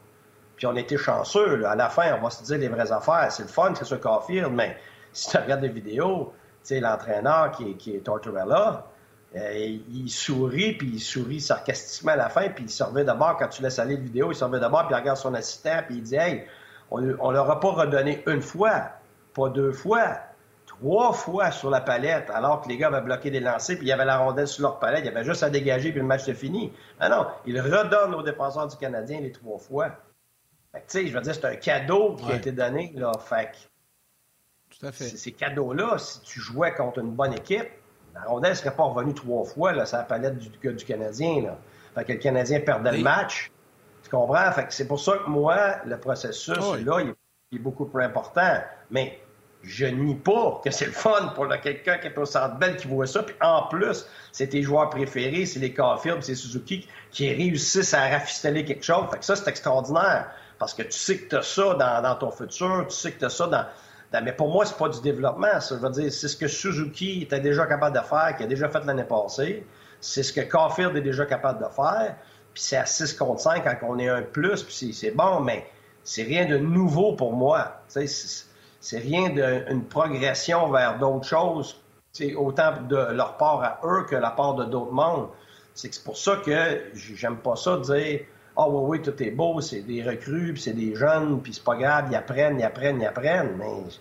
Puis 0.56 0.66
on 0.66 0.76
était 0.76 0.96
chanceux. 0.96 1.64
À 1.66 1.74
la 1.74 1.88
fin, 1.88 2.14
on 2.18 2.22
va 2.22 2.30
se 2.30 2.42
dire 2.44 2.58
les 2.58 2.68
vraies 2.68 2.92
affaires. 2.92 3.30
C'est 3.30 3.42
le 3.42 3.48
fun, 3.48 3.72
c'est 3.74 3.84
ce 3.84 3.94
Caulfield, 3.94 4.52
mais 4.52 4.76
si 5.12 5.30
tu 5.30 5.36
regardes 5.36 5.60
des 5.60 5.68
vidéos, 5.68 6.32
tu 6.62 6.68
sais, 6.68 6.80
l'entraîneur 6.80 7.50
qui, 7.52 7.76
qui 7.76 7.96
est 7.96 8.00
Tortorella, 8.00 8.86
euh, 9.34 9.78
il 9.90 10.10
sourit, 10.10 10.74
puis 10.74 10.90
il 10.94 11.00
sourit 11.00 11.40
sarcastiquement 11.40 12.12
à 12.12 12.16
la 12.16 12.28
fin, 12.28 12.48
puis 12.50 12.64
il 12.64 12.70
servait 12.70 13.04
d'abord, 13.04 13.36
quand 13.38 13.48
tu 13.48 13.62
laisses 13.62 13.78
aller 13.78 13.96
la 13.96 14.02
vidéo, 14.02 14.30
il 14.30 14.34
servait 14.34 14.60
d'abord, 14.60 14.86
puis 14.86 14.94
il 14.94 14.98
regarde 15.00 15.16
son 15.16 15.32
assistant, 15.32 15.80
puis 15.86 15.96
il 15.96 16.02
dit 16.02 16.16
Hey, 16.16 16.44
on 16.90 17.00
ne 17.00 17.32
leur 17.32 17.50
a 17.50 17.58
pas 17.58 17.70
redonné 17.70 18.22
une 18.26 18.42
fois, 18.42 18.90
pas 19.32 19.48
deux 19.48 19.72
fois, 19.72 20.18
trois 20.66 21.14
fois 21.14 21.50
sur 21.50 21.70
la 21.70 21.80
palette, 21.80 22.28
alors 22.28 22.60
que 22.60 22.68
les 22.68 22.76
gars 22.76 22.88
avaient 22.88 23.00
bloqué 23.00 23.30
des 23.30 23.40
lancers, 23.40 23.76
puis 23.76 23.86
il 23.86 23.88
y 23.88 23.92
avait 23.92 24.04
la 24.04 24.18
rondelle 24.18 24.48
sur 24.48 24.62
leur 24.62 24.78
palette, 24.78 25.00
il 25.00 25.06
y 25.06 25.08
avait 25.08 25.24
juste 25.24 25.42
à 25.42 25.48
dégager, 25.48 25.92
puis 25.92 26.00
le 26.00 26.06
match 26.06 26.22
était 26.22 26.34
fini. 26.34 26.70
Ah 27.00 27.08
non, 27.08 27.26
il 27.46 27.58
redonne 27.58 28.14
aux 28.14 28.22
défenseurs 28.22 28.66
du 28.66 28.76
Canadien 28.76 29.20
les 29.20 29.32
trois 29.32 29.58
fois. 29.58 29.92
Tu 30.80 30.80
sais, 30.86 31.06
je 31.06 31.14
veux 31.14 31.20
dire, 31.20 31.34
c'est 31.34 31.44
un 31.44 31.56
cadeau 31.56 32.16
qui 32.16 32.30
a 32.30 32.36
été 32.36 32.52
donné, 32.52 32.92
là. 32.96 33.12
Fait 33.18 33.52
Tout 34.70 34.86
à 34.86 34.92
fait. 34.92 35.04
Ces 35.04 35.32
cadeaux-là, 35.32 35.98
si 35.98 36.20
tu 36.22 36.40
jouais 36.40 36.74
contre 36.74 37.00
une 37.00 37.12
bonne 37.12 37.34
équipe, 37.34 37.68
la 38.14 38.22
rondelle 38.22 38.56
serait 38.56 38.74
pas 38.74 38.84
revenue 38.84 39.14
trois 39.14 39.44
fois, 39.44 39.72
là, 39.72 39.86
sur 39.86 39.98
la 39.98 40.04
palette 40.04 40.38
du, 40.38 40.48
du 40.48 40.84
Canadien, 40.84 41.42
là. 41.42 41.58
Fait 41.94 42.04
que 42.04 42.12
le 42.12 42.18
Canadien 42.18 42.60
perdait 42.60 42.92
le 42.92 43.02
match. 43.02 43.50
Tu 44.02 44.10
comprends? 44.10 44.50
Fait 44.52 44.66
que 44.66 44.72
c'est 44.72 44.88
pour 44.88 45.00
ça 45.00 45.18
que 45.18 45.28
moi, 45.28 45.76
le 45.84 45.98
processus, 45.98 46.56
là, 46.84 47.00
il 47.00 47.58
est, 47.58 47.58
beaucoup 47.58 47.84
plus 47.84 48.02
important. 48.02 48.60
Mais 48.90 49.20
je 49.62 49.86
nie 49.86 50.14
pas 50.14 50.60
que 50.64 50.70
c'est 50.70 50.86
le 50.86 50.92
fun 50.92 51.32
pour 51.34 51.46
quelqu'un 51.62 51.98
qui 51.98 52.06
est 52.08 52.18
au 52.18 52.24
centre 52.24 52.56
belle 52.56 52.76
qui 52.76 52.88
voit 52.88 53.06
ça. 53.06 53.22
Puis 53.22 53.36
en 53.40 53.68
plus, 53.68 54.06
c'est 54.32 54.48
tes 54.48 54.62
joueurs 54.62 54.88
préférés, 54.90 55.44
c'est 55.44 55.60
les 55.60 55.72
Caulfield, 55.72 56.22
c'est 56.22 56.34
Suzuki 56.34 56.88
qui 57.10 57.28
réussissent 57.28 57.94
à 57.94 58.08
rafistoler 58.08 58.64
quelque 58.64 58.84
chose. 58.84 59.04
Fait 59.10 59.18
que 59.18 59.24
ça, 59.24 59.36
c'est 59.36 59.48
extraordinaire. 59.48 60.30
Parce 60.58 60.74
que 60.74 60.82
tu 60.82 60.92
sais 60.92 61.18
que 61.18 61.28
tu 61.30 61.36
as 61.36 61.42
ça 61.42 61.74
dans, 61.74 62.14
ton 62.16 62.30
futur, 62.30 62.86
tu 62.88 62.94
sais 62.94 63.12
que 63.12 63.18
tu 63.18 63.24
as 63.24 63.30
ça 63.30 63.46
dans, 63.46 63.64
mais 64.20 64.32
pour 64.32 64.48
moi, 64.48 64.66
c'est 64.66 64.76
pas 64.76 64.88
du 64.88 65.00
développement. 65.00 65.60
Ça. 65.60 65.76
veut 65.76 65.90
dire, 65.90 66.12
c'est 66.12 66.28
ce 66.28 66.36
que 66.36 66.48
Suzuki 66.48 67.22
était 67.22 67.40
déjà 67.40 67.66
capable 67.66 67.96
de 67.96 68.02
faire, 68.04 68.34
qu'il 68.36 68.44
a 68.44 68.48
déjà 68.48 68.68
fait 68.68 68.84
l'année 68.84 69.04
passée. 69.04 69.66
C'est 70.00 70.22
ce 70.22 70.32
que 70.32 70.40
Caulfield 70.40 70.96
est 70.96 71.02
déjà 71.02 71.24
capable 71.24 71.60
de 71.60 71.68
faire. 71.72 72.16
Puis 72.52 72.62
c'est 72.62 72.76
à 72.76 72.84
6 72.84 73.14
contre 73.14 73.40
5 73.40 73.64
quand 73.64 73.88
on 73.88 73.98
est 73.98 74.08
un 74.08 74.22
plus, 74.22 74.62
puis 74.62 74.92
c'est 74.92 75.12
bon, 75.12 75.40
mais 75.40 75.66
c'est 76.04 76.24
rien 76.24 76.46
de 76.46 76.58
nouveau 76.58 77.14
pour 77.14 77.32
moi. 77.32 77.82
C'est 77.88 78.98
rien 78.98 79.30
d'une 79.30 79.84
progression 79.84 80.70
vers 80.70 80.98
d'autres 80.98 81.26
choses, 81.26 81.80
autant 82.36 82.74
de 82.88 83.12
leur 83.12 83.38
part 83.38 83.62
à 83.62 83.80
eux 83.84 84.04
que 84.04 84.16
la 84.16 84.30
part 84.30 84.54
de 84.54 84.64
d'autres 84.64 84.92
mondes. 84.92 85.28
C'est 85.74 86.04
pour 86.04 86.18
ça 86.18 86.36
que 86.44 86.82
j'aime 86.92 87.38
pas 87.38 87.56
ça 87.56 87.78
de 87.78 87.82
dire 87.82 88.20
Ah 88.54 88.64
oh, 88.66 88.86
oui, 88.86 88.98
oui, 88.98 89.02
tout 89.02 89.22
est 89.22 89.30
beau, 89.30 89.60
c'est 89.60 89.80
des 89.80 90.02
recrues, 90.02 90.52
puis 90.52 90.62
c'est 90.62 90.74
des 90.74 90.94
jeunes, 90.94 91.40
puis 91.40 91.54
c'est 91.54 91.64
pas 91.64 91.76
grave, 91.76 92.08
ils 92.10 92.16
apprennent, 92.16 92.58
ils 92.60 92.64
apprennent, 92.64 93.00
ils 93.00 93.06
apprennent. 93.06 93.56
Mais, 93.56 93.84
tu 93.88 93.98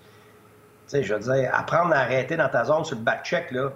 sais, 0.88 1.04
je 1.04 1.14
veux 1.14 1.20
dire, 1.22 1.50
apprendre 1.54 1.94
à 1.94 2.00
arrêter 2.00 2.36
dans 2.36 2.50
ta 2.50 2.66
zone 2.66 2.84
sur 2.84 2.98
le 2.98 3.04
back-check, 3.04 3.52
là, 3.52 3.72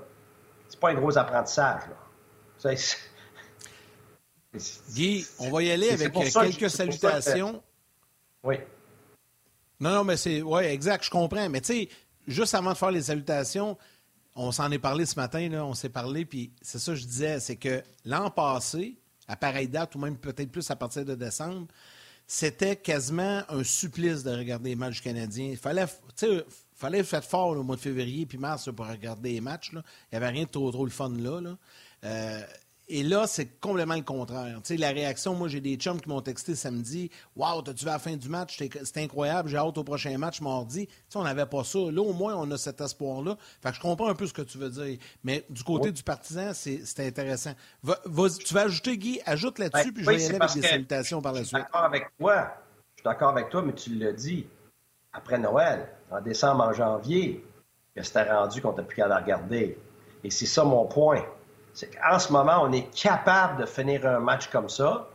c'est 0.68 0.80
pas 0.80 0.90
un 0.90 0.96
gros 0.96 1.18
apprentissage, 1.18 1.84
là. 1.88 1.96
Guy, 4.94 5.26
on 5.40 5.52
va 5.52 5.64
y 5.64 5.72
aller 5.72 5.92
avec 5.92 6.14
quelques 6.14 6.70
salutations. 6.70 7.62
Oui. 8.44 8.56
Non, 9.80 9.92
non, 9.92 10.04
mais 10.04 10.18
c'est. 10.18 10.42
Oui, 10.42 10.64
exact, 10.64 11.04
je 11.04 11.10
comprends. 11.10 11.50
Mais 11.50 11.62
tu 11.62 11.74
sais, 11.74 11.90
juste 12.28 12.56
avant 12.56 12.72
de 12.72 12.78
faire 12.78 12.92
les 12.92 13.04
salutations, 13.04 13.78
on 14.36 14.52
s'en 14.52 14.72
est 14.72 14.80
parlé 14.80 15.06
ce 15.06 15.16
matin, 15.16 15.48
là, 15.50 15.66
on 15.66 15.74
s'est 15.74 15.90
parlé, 15.90 16.26
puis 16.26 16.52
c'est 16.62 16.80
ça 16.80 16.92
que 16.92 16.98
je 16.98 17.06
disais, 17.06 17.40
c'est 17.40 17.56
que 17.56 17.84
l'an 18.04 18.30
passé, 18.30 18.98
à 19.28 19.36
pareille 19.36 19.68
date, 19.68 19.96
ou 19.96 20.00
même 20.00 20.18
peut-être 20.18 20.52
plus 20.52 20.70
à 20.70 20.76
partir 20.76 21.06
de 21.06 21.16
décembre, 21.16 21.68
c'était 22.28 22.76
quasiment 22.76 23.44
un 23.50 23.64
supplice 23.64 24.24
de 24.24 24.32
regarder 24.32 24.70
les 24.72 24.76
matchs 24.76 25.02
canadiens. 25.02 25.50
Il 25.52 25.58
fallait, 25.58 25.86
fallait 26.76 27.04
faire 27.04 27.24
fort 27.24 27.50
au 27.50 27.64
mois 27.64 27.76
de 27.76 27.82
février 27.82 28.26
puis 28.26 28.38
mars 28.38 28.70
pour 28.76 28.88
regarder 28.88 29.34
les 29.34 29.42
matchs. 29.42 29.70
Il 29.74 29.84
n'y 30.14 30.18
avait 30.18 30.30
rien 30.30 30.44
de 30.44 30.50
trop, 30.50 30.72
trop 30.72 30.86
le 30.86 30.92
fun 30.92 31.10
là. 31.10 31.40
là. 31.40 31.58
Euh, 32.04 32.42
et 32.88 33.02
là, 33.02 33.26
c'est 33.26 33.60
complètement 33.60 33.96
le 33.96 34.04
contraire. 34.04 34.60
Tu 34.64 34.76
sais, 34.76 34.78
la 34.78 34.90
réaction, 34.90 35.34
moi, 35.34 35.48
j'ai 35.48 35.60
des 35.60 35.76
chums 35.76 36.00
qui 36.00 36.08
m'ont 36.08 36.22
texté 36.22 36.54
samedi. 36.54 37.10
Waouh, 37.36 37.64
t'as-tu 37.64 37.86
vu 37.86 37.90
la 37.90 37.98
fin 37.98 38.16
du 38.16 38.30
match? 38.30 38.58
C'était 38.58 39.02
incroyable. 39.02 39.50
J'ai 39.50 39.58
hâte 39.58 39.78
au 39.78 39.84
prochain 39.84 40.16
match 40.20 40.40
mardi. 40.40 40.86
Tu 40.86 40.94
sais, 41.10 41.18
on 41.18 41.24
n'avait 41.24 41.48
pas 41.48 41.64
ça. 41.64 41.80
Là, 41.80 42.02
au 42.02 42.14
moins, 42.14 42.36
on 42.36 42.50
a 42.52 42.58
cet 42.58 42.82
espoir-là. 42.82 43.38
Fait 43.62 43.70
que 43.70 43.76
je 43.76 43.82
comprends 43.82 44.08
un 44.08 44.14
peu 44.14 44.28
ce 44.28 44.34
que 44.34 44.44
tu 44.44 44.60
veux 44.60 44.70
dire. 44.70 45.00
Mais 45.24 45.46
du 45.50 45.64
côté 45.64 45.92
du 45.92 46.04
partisan, 46.04 46.52
c'est 46.54 47.00
intéressant. 47.00 47.54
tu 47.84 48.54
vas 48.54 48.62
ajouter, 48.62 48.98
Guy, 48.98 49.20
ajoute 49.26 49.58
là-dessus, 49.58 49.92
puis 49.92 50.04
je 50.04 50.10
vais 50.10 50.22
y 50.22 50.26
aller 50.26 50.36
avec 50.36 50.54
des 50.54 50.62
salutations 50.62 51.22
par 51.22 51.34
la 51.34 51.44
suite. 51.44 51.58
Je 51.58 51.58
suis 51.58 51.64
d'accord 51.64 51.86
avec 51.86 52.08
toi. 52.20 52.54
Je 52.96 53.02
suis 53.02 53.04
d'accord 53.04 53.30
avec 53.30 53.50
toi, 53.50 53.64
mais 53.64 53.74
tu 53.74 53.96
l'as 53.96 54.14
dit. 54.14 54.46
Après 55.12 55.40
Noël, 55.40 55.88
en 56.12 56.22
décembre, 56.22 56.66
en 56.66 56.74
janvier, 56.74 57.44
que 57.96 58.04
c'était 58.04 58.32
rendu 58.32 58.62
qu'on 58.62 58.74
t'a 58.74 58.84
plus 58.84 58.98
qu'à 58.98 59.08
la 59.08 59.18
regarder. 59.18 59.78
Et 60.24 60.30
c'est 60.30 60.46
ça 60.46 60.64
mon 60.64 60.86
point 60.86 61.24
c'est 61.76 61.94
qu'en 61.94 62.18
ce 62.18 62.32
moment, 62.32 62.64
on 62.64 62.72
est 62.72 62.90
capable 62.96 63.62
de 63.62 63.66
finir 63.66 64.08
un 64.08 64.20
match 64.20 64.48
comme 64.48 64.70
ça. 64.70 65.10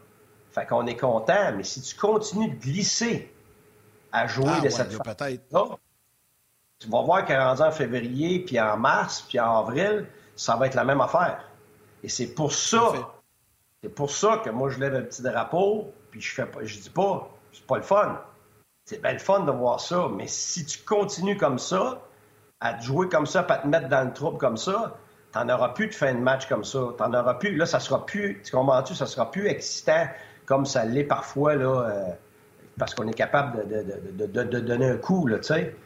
Fait 0.53 0.67
qu'on 0.67 0.87
est 0.87 0.97
content, 0.97 1.53
mais 1.57 1.65
si 1.65 1.81
tu 1.81 1.97
continues 1.97 2.51
de 2.51 2.61
glisser 2.61 3.35
à 4.13 4.27
jouer 4.27 4.51
ah, 4.59 4.61
de 4.61 4.69
cette 4.69 4.93
façon, 4.93 5.79
Tu 6.79 6.89
vas 6.89 7.03
voir 7.03 7.25
qu'en 7.25 7.39
rendu 7.39 7.63
en 7.63 7.71
février, 7.71 8.41
puis 8.41 8.61
en 8.61 8.77
mars, 8.77 9.25
puis 9.27 9.41
en 9.41 9.61
avril, 9.61 10.07
ça 10.37 10.57
va 10.57 10.67
être 10.67 10.75
la 10.75 10.85
même 10.85 11.01
affaire. 11.01 11.49
Et 12.03 12.09
c'est 12.09 12.35
pour 12.35 12.53
ça, 12.53 12.93
c'est 13.83 13.95
pour 13.95 14.11
ça 14.11 14.43
que 14.45 14.51
moi, 14.51 14.69
je 14.69 14.81
lève 14.81 14.95
un 14.95 15.03
petit 15.03 15.23
drapeau, 15.23 15.95
puis 16.11 16.21
je 16.21 16.35
fais 16.35 16.47
pas, 16.47 16.61
je 16.63 16.79
dis 16.79 16.91
pas, 16.91 17.31
c'est 17.53 17.67
pas 17.67 17.77
le 17.77 17.83
fun. 17.83 18.21
C'est 18.85 19.01
bien 19.01 19.13
le 19.13 19.19
fun 19.19 19.41
de 19.41 19.53
voir 19.53 19.81
ça, 19.81 20.09
mais 20.15 20.27
si 20.27 20.67
tu 20.67 20.83
continues 20.83 21.39
comme 21.39 21.59
ça, 21.59 22.03
à 22.59 22.75
te 22.75 22.83
jouer 22.83 23.09
comme 23.09 23.27
ça, 23.27 23.47
à 23.49 23.57
te 23.59 23.67
mettre 23.67 23.89
dans 23.89 24.05
le 24.05 24.13
trouble 24.13 24.37
comme 24.37 24.59
ça, 24.59 24.99
t'en 25.33 25.49
auras 25.49 25.71
plus 25.71 25.89
de 25.89 25.95
fin 25.95 26.15
de 26.15 26.19
match 26.19 26.47
comme 26.49 26.65
ça. 26.65 26.81
T'en 26.99 27.13
auras 27.13 27.35
plus. 27.35 27.57
Là, 27.57 27.67
ça 27.67 27.81
sera 27.81 28.05
plus. 28.07 28.41
Tu 28.45 28.53
comprends-tu? 28.53 28.95
Ça 28.95 29.07
sera 29.07 29.31
plus 29.31 29.47
excitant 29.47 30.07
comme 30.51 30.67
ça 30.67 30.85
l'est 30.85 31.05
parfois, 31.05 31.55
là, 31.55 31.87
euh, 31.87 32.13
parce 32.77 32.93
qu'on 32.95 33.07
est 33.07 33.15
capable 33.15 33.69
de, 33.69 34.27
de, 34.27 34.61
donner 34.61 34.89
un 34.91 34.97
coup, 34.97 35.29
là, 35.29 35.39
tu 35.39 35.45
sais. 35.45 35.77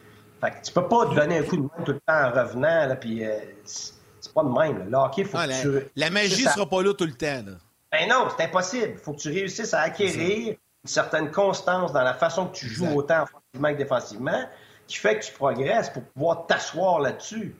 Fait 0.41 0.51
que 0.51 0.65
tu 0.65 0.73
peux 0.73 0.87
pas 0.87 1.05
te 1.05 1.13
donner 1.13 1.37
un 1.37 1.43
coup 1.43 1.57
de 1.57 1.61
main 1.61 1.83
tout 1.85 1.91
le 1.91 1.99
temps 1.99 2.23
en 2.23 2.31
revenant, 2.31 2.87
là, 2.87 2.95
puis 2.95 3.23
euh, 3.23 3.37
c'est 3.63 4.33
pas 4.33 4.43
de 4.43 4.49
même. 4.49 4.89
Là. 4.89 5.11
Le 5.15 5.23
faut 5.23 5.37
ah, 5.37 5.45
que 5.45 5.49
la, 5.51 5.61
tu... 5.61 5.87
La 5.95 6.09
magie 6.09 6.45
sera 6.45 6.67
pas 6.67 6.81
là 6.81 6.95
tout 6.95 7.05
le 7.05 7.13
temps, 7.13 7.43
là. 7.45 7.57
Ben 7.91 8.09
non, 8.09 8.27
c'est 8.35 8.45
impossible. 8.45 8.97
Faut 8.97 9.13
que 9.13 9.19
tu 9.19 9.29
réussisses 9.29 9.75
à 9.75 9.81
acquérir 9.81 10.55
une 10.83 10.89
certaine 10.89 11.29
constance 11.29 11.93
dans 11.93 12.01
la 12.01 12.15
façon 12.15 12.47
que 12.47 12.55
tu 12.55 12.67
joues 12.67 12.91
autant 12.95 13.23
offensivement 13.23 13.71
que 13.71 13.77
défensivement, 13.77 14.43
qui 14.87 14.97
fait 14.97 15.19
que 15.19 15.25
tu 15.25 15.31
progresses 15.31 15.91
pour 15.91 16.03
pouvoir 16.05 16.47
t'asseoir 16.47 16.99
là-dessus. 16.99 17.55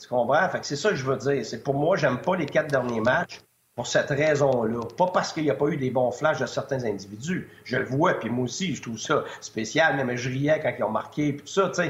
Tu 0.00 0.08
comprends? 0.08 0.48
Fait 0.48 0.60
que 0.60 0.66
c'est 0.66 0.76
ça 0.76 0.90
que 0.90 0.96
je 0.96 1.04
veux 1.04 1.16
dire. 1.16 1.44
C'est 1.44 1.62
pour 1.62 1.74
moi, 1.74 1.96
j'aime 1.96 2.18
pas 2.18 2.34
les 2.34 2.46
quatre 2.46 2.68
derniers 2.68 3.00
matchs 3.00 3.40
pour 3.76 3.86
cette 3.86 4.08
raison-là. 4.08 4.80
Pas 4.96 5.08
parce 5.08 5.32
qu'il 5.32 5.44
n'y 5.44 5.50
a 5.50 5.54
pas 5.54 5.66
eu 5.66 5.76
des 5.76 5.90
bons 5.90 6.10
flashs 6.10 6.40
de 6.40 6.46
certains 6.46 6.84
individus. 6.84 7.50
Je 7.64 7.76
le 7.76 7.84
vois, 7.84 8.14
puis 8.14 8.30
moi 8.30 8.44
aussi, 8.44 8.74
je 8.74 8.82
trouve 8.82 8.98
ça 8.98 9.24
spécial. 9.42 9.96
Même 9.96 10.16
je 10.16 10.30
riais 10.30 10.58
quand 10.62 10.72
ils 10.76 10.82
ont 10.84 10.90
marqué, 10.90 11.34
puis 11.34 11.42
tout 11.44 11.52
ça, 11.52 11.68
tu. 11.68 11.82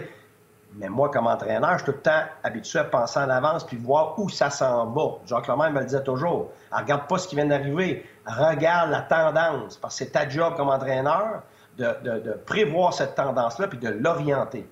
Mais 0.75 0.89
moi, 0.89 1.11
comme 1.11 1.27
entraîneur, 1.27 1.79
je 1.79 1.85
suis 1.85 1.87
tout 1.87 1.99
le 1.99 2.03
temps 2.03 2.23
habitué 2.45 2.79
à 2.81 2.85
penser 2.85 3.19
en 3.19 3.29
avance 3.29 3.65
puis 3.65 3.77
voir 3.77 4.17
où 4.19 4.29
ça 4.29 4.51
s'en 4.51 4.87
va. 4.87 5.19
Jacques 5.27 5.49
Lemaire 5.49 5.73
me 5.73 5.81
le 5.81 5.87
disait 5.87 6.03
toujours. 6.03 6.53
regarde 6.71 7.09
pas 7.09 7.19
ce 7.19 7.27
qui 7.27 7.35
vient 7.35 7.47
d'arriver. 7.47 8.05
Regarde 8.25 8.91
la 8.91 9.03
tendance. 9.03 9.77
Parce 9.77 9.99
que 9.99 10.05
c'est 10.05 10.11
ta 10.11 10.29
job 10.29 10.55
comme 10.57 10.69
entraîneur 10.69 11.43
de 11.77 12.33
prévoir 12.47 12.93
cette 12.95 13.15
tendance-là 13.15 13.67
puis 13.67 13.79
de 13.79 13.89
l'orienter. 13.89 14.65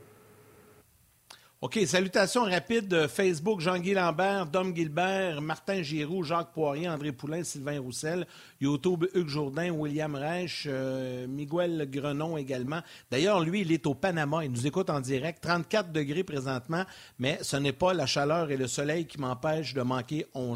OK, 1.61 1.77
salutations 1.87 2.45
rapides 2.45 2.87
de 2.87 3.09
Facebook, 3.09 3.59
Jean-Guy 3.59 3.93
Lambert, 3.93 4.47
Dom 4.47 4.73
Gilbert, 4.77 5.43
Martin 5.43 5.83
Giroux, 5.83 6.23
Jacques 6.23 6.53
Poirier, 6.53 6.88
André 6.88 7.11
Poulain, 7.11 7.43
Sylvain 7.43 7.81
Roussel, 7.81 8.29
YouTube, 8.61 9.07
Hugues 9.12 9.27
Jourdain, 9.27 9.73
William 9.73 10.15
Reich, 10.15 10.67
euh, 10.69 11.27
Miguel 11.27 11.88
Grenon 11.91 12.37
également. 12.37 12.81
D'ailleurs, 13.11 13.41
lui, 13.41 13.62
il 13.62 13.73
est 13.73 13.85
au 13.88 13.95
Panama, 13.95 14.45
il 14.45 14.53
nous 14.53 14.69
écoute 14.69 14.88
en 14.88 15.00
direct, 15.00 15.43
34 15.43 15.91
degrés 15.91 16.23
présentement, 16.23 16.85
mais 17.19 17.41
ce 17.43 17.57
n'est 17.57 17.73
pas 17.73 17.93
la 17.93 18.07
chaleur 18.07 18.53
et 18.53 18.57
le 18.57 18.69
soleil 18.69 19.07
qui 19.07 19.19
m'empêchent 19.19 19.75
de 19.75 19.83
manquer 19.83 20.27
On 20.35 20.55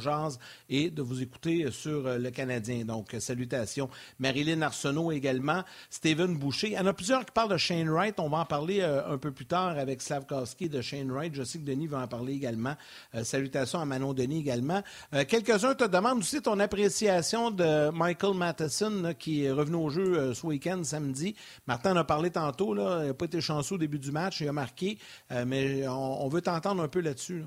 et 0.69 0.89
de 0.89 1.03
vous 1.03 1.21
écouter 1.21 1.69
sur 1.73 2.07
euh, 2.07 2.17
le 2.17 2.31
Canadien. 2.31 2.85
Donc, 2.85 3.17
salutations. 3.19 3.91
Marilyn 4.21 4.63
Arsenault 4.63 5.11
également, 5.11 5.65
Steven 5.91 6.37
Boucher. 6.37 6.69
Il 6.69 6.75
y 6.75 6.79
en 6.79 6.87
a 6.87 6.93
plusieurs 6.93 7.25
qui 7.25 7.33
parlent 7.33 7.51
de 7.51 7.57
Shane 7.57 7.91
Wright, 7.91 8.21
on 8.21 8.29
va 8.29 8.39
en 8.39 8.45
parler 8.45 8.83
euh, 8.83 9.13
un 9.13 9.19
peu 9.19 9.33
plus 9.33 9.47
tard 9.47 9.77
avec 9.79 10.01
Slavkowski 10.01 10.69
de 10.69 10.81
Shane 10.81 10.92
Wright. 11.11 11.35
Je 11.35 11.43
sais 11.43 11.59
que 11.59 11.65
Denis 11.65 11.87
va 11.87 12.01
en 12.01 12.07
parler 12.07 12.35
également. 12.35 12.75
Euh, 13.15 13.25
salutations 13.25 13.81
à 13.81 13.85
Manon 13.85 14.13
Denis 14.13 14.41
également. 14.41 14.83
Euh, 15.15 15.25
quelques-uns 15.27 15.75
te 15.75 15.85
demandent 15.85 16.19
aussi 16.19 16.41
ton 16.43 16.59
appréciation 16.61 17.51
de 17.51 17.91
Michael 17.91 18.35
Matheson 18.35 19.15
qui 19.19 19.45
est 19.45 19.51
revenu 19.51 19.77
au 19.77 19.91
jeu 19.91 20.19
euh, 20.19 20.35
ce 20.35 20.47
week-end, 20.47 20.83
samedi. 20.85 21.35
Martin 21.67 21.93
en 21.93 21.97
a 21.97 22.05
parlé 22.05 22.31
tantôt. 22.31 22.75
Là. 22.75 23.01
Il 23.03 23.07
n'a 23.09 23.15
pas 23.15 23.25
été 23.25 23.41
chanceux 23.41 23.77
au 23.77 23.79
début 23.79 23.99
du 23.99 24.13
match. 24.13 24.41
Il 24.41 24.49
a 24.49 24.53
marqué. 24.53 24.99
mais 25.47 25.87
on, 25.89 26.29
veut 26.29 26.43
t'entendre 26.43 26.83
un 26.83 26.89
peu 26.89 27.01
là-dessus. 27.01 27.45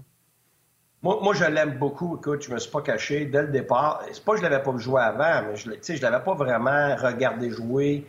Moi, 1.01 1.33
je 1.33 1.45
l'aime 1.45 1.77
beaucoup. 1.77 2.17
Écoute, 2.17 2.43
je 2.43 2.51
me 2.51 2.57
suis 2.57 2.71
pas 2.71 2.81
caché 2.81 3.25
dès 3.25 3.43
le 3.43 3.47
départ. 3.49 4.03
C'est 4.11 4.23
pas 4.23 4.33
que 4.33 4.39
je 4.39 4.43
l'avais 4.43 4.63
pas 4.63 4.75
joué 4.77 5.01
avant, 5.01 5.43
mais 5.47 5.55
je, 5.55 5.69
ne 5.69 6.01
l'avais 6.01 6.23
pas 6.23 6.33
vraiment 6.33 6.95
regardé 6.95 7.51
jouer. 7.51 8.05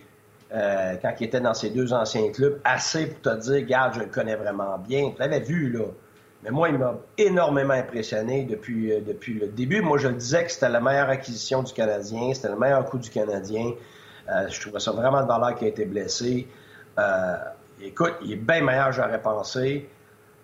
Euh, 0.55 0.95
quand 1.03 1.13
il 1.19 1.27
était 1.27 1.41
dans 1.41 1.55
ses 1.55 1.71
deux 1.71 1.93
anciens 1.93 2.31
clubs, 2.31 2.61
assez 2.65 3.07
pour 3.07 3.21
te 3.21 3.41
dire, 3.41 3.55
regarde, 3.55 3.95
je 3.95 4.01
le 4.01 4.07
connais 4.07 4.37
vraiment 4.37 4.79
bien. 4.79 5.11
Tu 5.11 5.19
l'avais 5.19 5.41
vu, 5.41 5.73
là. 5.73 5.85
Mais 6.45 6.51
moi, 6.51 6.69
il 6.69 6.79
m'a 6.79 6.95
énormément 7.19 7.75
impressionné 7.75 8.45
depuis, 8.45 8.93
euh, 8.93 9.01
depuis 9.01 9.35
le 9.35 9.49
début. 9.49 9.81
Moi, 9.81 9.99
je 9.99 10.09
le 10.09 10.15
disais 10.15 10.45
que 10.45 10.53
c'était 10.53 10.69
la 10.69 10.81
meilleure 10.81 11.09
acquisition 11.09 11.63
du 11.63 11.73
Canadien, 11.73 12.33
c'était 12.33 12.49
le 12.49 12.57
meilleur 12.57 12.85
coup 12.85 12.99
du 12.99 13.11
Canadien. 13.11 13.73
Euh, 14.29 14.49
je 14.49 14.61
trouvais 14.61 14.79
ça 14.79 14.93
vraiment 14.93 15.23
de 15.23 15.27
valeur 15.27 15.57
qui 15.57 15.65
a 15.65 15.69
été 15.69 15.85
blessé. 15.85 16.47
écoute, 17.83 18.15
il 18.23 18.33
est 18.33 18.37
bien 18.37 18.63
meilleur, 18.63 18.93
j'aurais 18.93 19.21
pensé. 19.21 19.89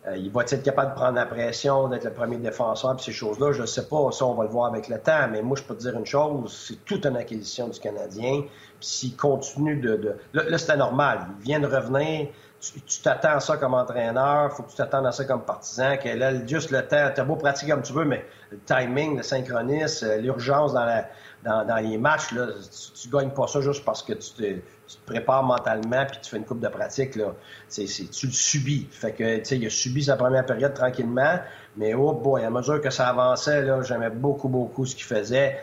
Euh, 0.09 0.17
il 0.17 0.33
va 0.33 0.43
être 0.43 0.63
capable 0.65 0.91
de 0.91 0.95
prendre 0.97 1.15
la 1.15 1.27
pression, 1.27 1.87
d'être 1.87 2.05
le 2.05 2.13
premier 2.13 2.37
défenseur, 2.37 2.97
puis 2.97 3.05
ces 3.05 3.13
choses-là, 3.13 3.53
je 3.53 3.63
ne 3.63 3.67
sais 3.67 3.87
pas, 3.87 4.11
ça, 4.11 4.27
on 4.27 4.35
va 4.35 4.43
le 4.43 4.51
voir 4.51 4.67
avec 4.67 4.89
le 4.89 4.99
temps, 4.99 5.29
mais 5.31 5.43
moi, 5.43 5.57
je 5.57 5.63
peux 5.63 5.77
te 5.77 5.81
dire 5.81 5.97
une 5.97 6.07
chose, 6.07 6.67
c'est 6.69 6.85
toute 6.85 7.07
une 7.07 7.17
acquisition 7.17 7.69
du 7.69 7.79
Canadien, 7.79 8.43
s'il 8.81 9.15
continue 9.15 9.77
de... 9.77 10.17
Là, 10.33 10.43
là 10.49 10.59
c'était 10.59 10.77
normal, 10.77 11.21
il 11.39 11.45
vient 11.45 11.61
de 11.61 11.69
revenir, 11.69 12.29
tu 12.61 13.01
t'attends 13.03 13.37
à 13.37 13.41
ça 13.41 13.57
comme 13.57 13.75
entraîneur, 13.75 14.53
faut 14.53 14.63
que 14.65 14.71
tu 14.71 14.77
t'attendes 14.77 15.07
à 15.07 15.13
ça 15.13 15.25
comme 15.25 15.43
partisan, 15.43 15.97
que 15.97 16.09
là, 16.09 16.33
juste 16.47 16.71
le 16.71 16.87
temps, 16.87 17.11
tu 17.15 17.21
as 17.21 17.25
beau 17.25 17.37
pratiquer 17.37 17.73
comme 17.73 17.83
tu 17.83 17.93
veux, 17.93 18.05
mais 18.05 18.25
le 18.51 18.59
timing, 18.59 19.17
le 19.17 19.23
synchronisme, 19.23 20.07
euh, 20.07 20.17
l'urgence 20.19 20.73
dans, 20.73 20.85
la, 20.85 21.07
dans, 21.45 21.65
dans, 21.67 21.77
les 21.77 21.99
matchs, 21.99 22.33
là, 22.33 22.47
tu, 22.95 23.09
ne 23.09 23.13
gagnes 23.13 23.31
pas 23.31 23.47
ça 23.47 23.61
juste 23.61 23.85
parce 23.85 24.03
que 24.03 24.13
tu 24.13 24.33
te, 24.33 24.43
tu 24.43 24.97
te 24.97 25.07
prépares 25.07 25.43
mentalement 25.43 26.07
puis 26.07 26.19
tu 26.23 26.31
fais 26.31 26.37
une 26.37 26.45
coupe 26.45 26.61
de 26.61 26.69
pratique. 26.69 27.17
Là. 27.17 27.35
C'est, 27.69 27.85
tu 27.85 28.27
le 28.27 28.33
subis. 28.33 28.87
Fait 28.91 29.13
que, 29.13 29.39
tu 29.39 29.45
sais, 29.45 29.59
il 29.59 29.67
a 29.67 29.71
subi 29.71 30.05
sa 30.05 30.17
première 30.17 30.47
période 30.47 30.75
tranquillement, 30.75 31.39
mais 31.77 31.95
oh 31.95 32.13
boy, 32.13 32.45
à 32.45 32.51
mesure 32.51 32.81
que 32.81 32.91
ça 32.91 33.09
avançait, 33.09 33.63
là, 33.63 33.83
j'aimais 33.83 34.11
beaucoup, 34.11 34.49
beaucoup 34.49 34.87
ce 34.87 34.95
qu'il 34.95 35.05
faisait. 35.05 35.59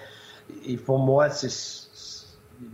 Et 0.66 0.78
pour 0.78 1.00
moi, 1.00 1.30
c'est, 1.30 1.50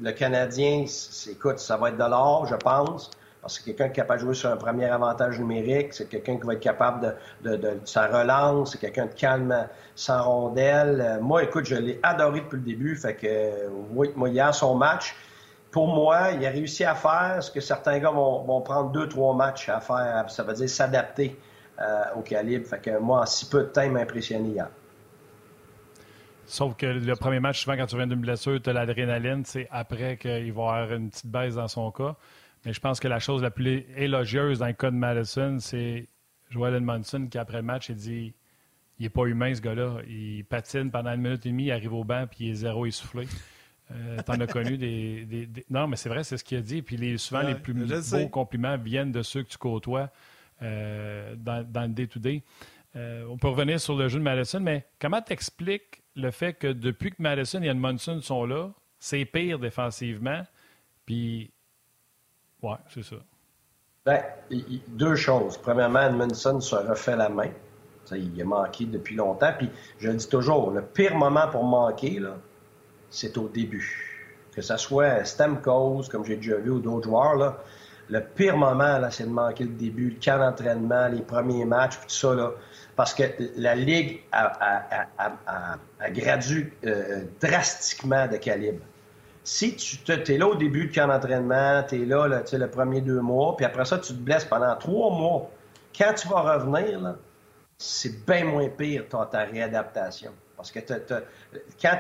le 0.02 0.12
Canadien, 0.12 0.86
écoute, 1.30 1.60
ça 1.60 1.78
va 1.78 1.90
être 1.90 1.98
de 1.98 2.10
l'or, 2.10 2.48
je 2.48 2.56
pense. 2.56 3.12
Que 3.46 3.66
quelqu'un 3.66 3.86
qui 3.86 3.92
est 3.92 3.96
capable 3.96 4.22
de 4.22 4.26
jouer 4.26 4.34
sur 4.34 4.50
un 4.50 4.58
premier 4.58 4.86
avantage 4.86 5.40
numérique, 5.40 5.94
c'est 5.94 6.10
quelqu'un 6.10 6.38
qui 6.38 6.48
va 6.48 6.54
être 6.54 6.60
capable 6.60 7.16
de, 7.44 7.80
sa 7.86 8.08
relance, 8.08 8.72
c'est 8.72 8.80
quelqu'un 8.80 9.06
de 9.06 9.14
calme 9.14 9.68
sans 9.96 10.24
rondelle. 10.24 11.00
Euh, 11.00 11.22
moi, 11.22 11.44
écoute, 11.44 11.66
je 11.66 11.76
l'ai 11.76 12.00
adoré 12.02 12.42
depuis 12.42 12.58
le 12.58 12.64
début. 12.64 12.96
Fait 12.96 13.16
que, 13.16 13.68
oui, 13.92 14.12
moi, 14.16 14.30
hier, 14.30 14.54
son 14.54 14.76
match, 14.76 15.16
pour 15.72 15.88
moi, 15.88 16.32
il 16.32 16.46
a 16.46 16.50
réussi 16.50 16.84
à 16.84 16.96
faire 16.96 17.44
ce 17.44 17.52
que 17.52 17.60
certains 17.60 18.00
gars 18.00 18.12
vont, 18.12 18.62
prendre 18.62 18.92
deux, 18.92 19.08
trois 19.08 19.36
matchs 19.36 19.70
à 19.70 19.80
faire. 19.80 20.26
Ça 20.30 20.44
veut 20.44 20.54
dire 20.54 20.70
s'adapter 20.70 21.38
euh, 21.80 22.04
au 22.16 22.22
calibre. 22.22 22.66
Fait 22.66 22.80
que 22.80 22.98
moi, 22.98 23.22
en 23.22 23.26
si 23.26 23.48
peu 23.48 23.60
de 23.60 23.66
temps, 23.66 23.82
il 23.84 23.92
m'a 23.92 24.00
impressionné 24.00 24.50
hier. 24.50 24.70
Sauf 26.48 26.76
que 26.76 26.86
le 26.86 27.16
premier 27.16 27.40
match, 27.40 27.64
souvent, 27.64 27.76
quand 27.76 27.88
tu 27.88 27.96
viens 27.96 28.08
d'une 28.08 28.22
blessure, 28.22 28.62
tu 28.62 28.70
as 28.70 28.74
l'adrénaline. 28.74 29.44
C'est 29.46 29.68
après 29.72 30.18
qu'il 30.18 30.32
va 30.32 30.38
y 30.38 30.50
avoir 30.50 30.94
une 30.94 31.10
petite 31.10 31.28
baisse 31.28 31.56
dans 31.56 31.68
son 31.68 31.92
cas. 31.92 32.16
Mais 32.66 32.74
je 32.74 32.80
pense 32.80 33.00
que 33.00 33.08
la 33.08 33.20
chose 33.20 33.42
la 33.42 33.52
plus 33.52 33.86
élogieuse 33.96 34.60
dans 34.60 34.68
le 34.68 34.74
cas 34.74 34.92
de 34.92 34.96
Madison, 34.96 35.58
c'est 35.60 36.10
Joel 36.50 36.76
Edmondson 36.76 37.28
qui, 37.30 37.38
après 37.38 37.58
le 37.58 37.64
match, 37.64 37.90
il 37.90 37.96
dit 37.96 38.34
il 39.00 39.04
n'est 39.04 39.10
pas 39.10 39.26
humain, 39.26 39.54
ce 39.54 39.62
gars-là. 39.62 39.98
Il 40.08 40.46
patine 40.46 40.90
pendant 40.90 41.12
une 41.12 41.22
minute 41.22 41.46
et 41.46 41.50
demie, 41.50 41.66
il 41.66 41.72
arrive 41.72 41.94
au 41.94 42.04
banc, 42.04 42.26
puis 42.30 42.46
il 42.46 42.52
est 42.52 42.56
zéro 42.56 42.86
essoufflé. 42.86 43.28
Euh, 43.92 44.18
T'en 44.26 44.40
as 44.40 44.48
connu 44.48 44.78
des, 44.78 45.48
Non, 45.70 45.88
mais 45.88 45.96
c'est 45.96 46.10
vrai, 46.10 46.24
c'est 46.24 46.38
ce 46.38 46.44
qu'il 46.44 46.58
a 46.58 46.62
dit. 46.62 46.82
Puis 46.82 46.98
les, 46.98 47.18
souvent, 47.18 47.42
les 47.42 47.56
plus 47.56 47.74
beaux 47.74 48.30
compliments 48.30 48.78
viennent 48.78 49.12
de 49.12 49.22
ceux 49.22 49.44
que 49.44 49.50
tu 49.50 49.58
côtoies 49.58 50.10
euh, 50.62 51.36
dans, 51.36 51.82
le 51.82 51.90
day-to-day. 51.90 52.42
Euh, 52.96 53.26
on 53.30 53.38
peut 53.38 53.50
revenir 53.50 53.80
sur 53.80 53.96
le 53.96 54.08
jeu 54.08 54.20
de 54.20 54.24
Madison, 54.24 54.62
mais 54.62 54.86
comment 55.00 55.22
t'expliques 55.22 56.02
le 56.16 56.32
fait 56.32 56.54
que 56.54 56.68
depuis 56.68 57.12
que 57.12 57.22
Madison 57.22 57.62
et 57.62 57.68
Edmondson 57.68 58.22
sont 58.22 58.46
là, 58.46 58.72
c'est 59.00 59.26
pire 59.26 59.60
défensivement, 59.60 60.44
puis 61.06 61.52
oui, 62.66 62.76
c'est 62.90 63.04
ça. 63.04 63.16
Ben, 64.06 64.24
deux 64.88 65.16
choses. 65.16 65.58
Premièrement, 65.58 66.02
Edmondson 66.02 66.60
se 66.60 66.76
refait 66.76 67.16
la 67.16 67.30
main. 67.30 67.50
Il 68.12 68.40
a 68.42 68.46
manqué 68.46 68.86
depuis 68.86 69.16
longtemps. 69.16 69.52
Puis 69.58 69.70
je 70.00 70.10
le 70.10 70.16
dis 70.16 70.30
toujours, 70.30 70.72
le 70.72 70.82
pire 70.82 71.16
moment 71.16 71.48
pour 71.48 71.64
manquer, 71.64 72.22
c'est 73.10 73.38
au 73.38 73.48
début. 73.48 74.12
Que 74.56 74.62
ce 74.62 74.78
soit 74.78 75.26
Stamkos, 75.26 76.04
comme 76.12 76.26
j'ai 76.26 76.38
déjà 76.38 76.58
vu, 76.58 76.72
ou 76.72 76.80
d'autres 76.80 77.08
joueurs, 77.08 77.36
là, 77.36 77.58
le 78.10 78.24
pire 78.24 78.58
moment, 78.58 79.00
là, 79.00 79.10
c'est 79.10 79.26
de 79.26 79.30
manquer 79.30 79.64
le 79.64 79.72
début, 79.72 80.12
le 80.12 80.24
camp 80.24 80.38
d'entraînement, 80.38 81.08
les 81.08 81.22
premiers 81.22 81.66
matchs, 81.66 82.00
tout 82.00 82.10
ça, 82.10 82.36
là, 82.36 82.52
parce 82.96 83.14
que 83.14 83.24
la 83.58 83.76
Ligue 83.76 84.22
a, 84.32 85.78
a, 86.00 86.10
gradué 86.12 86.72
euh, 86.86 87.24
drastiquement 87.42 88.28
de 88.28 88.38
calibre 88.38 88.82
si 89.46 89.76
tu 89.76 90.12
es 90.12 90.38
là 90.38 90.48
au 90.48 90.56
début 90.56 90.88
de 90.88 90.94
camp 90.94 91.08
d'entraînement, 91.08 91.84
tu 91.88 92.02
es 92.02 92.06
là, 92.06 92.28
le 92.28 92.68
premier 92.68 93.00
deux 93.00 93.22
mois, 93.22 93.56
puis 93.56 93.66
après 93.66 93.86
ça, 93.86 94.00
tu 94.00 94.14
te 94.14 94.20
blesses 94.20 94.46
pendant 94.46 94.76
trois 94.76 95.12
mois, 95.12 95.50
quand 95.96 96.14
tu 96.16 96.28
vas 96.28 96.42
revenir, 96.56 97.16
c'est 97.78 98.26
bien 98.26 98.46
moins 98.46 98.68
pire 98.70 99.08
ta, 99.08 99.26
ta 99.26 99.44
réadaptation. 99.44 100.32
Parce 100.58 100.72
que 100.72 100.80
quand, 101.80 101.98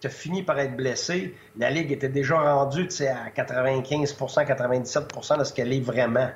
tu 0.00 0.06
as 0.06 0.10
fini 0.10 0.42
par 0.42 0.58
être 0.58 0.74
blessé, 0.74 1.36
la 1.58 1.70
Ligue 1.70 1.92
était 1.92 2.08
déjà 2.08 2.40
rendue 2.40 2.88
à 3.02 3.28
95% 3.30 4.46
97% 4.46 5.38
de 5.38 5.44
ce 5.44 5.52
qu'elle 5.52 5.72
est 5.72 5.80
vraiment. 5.80 6.30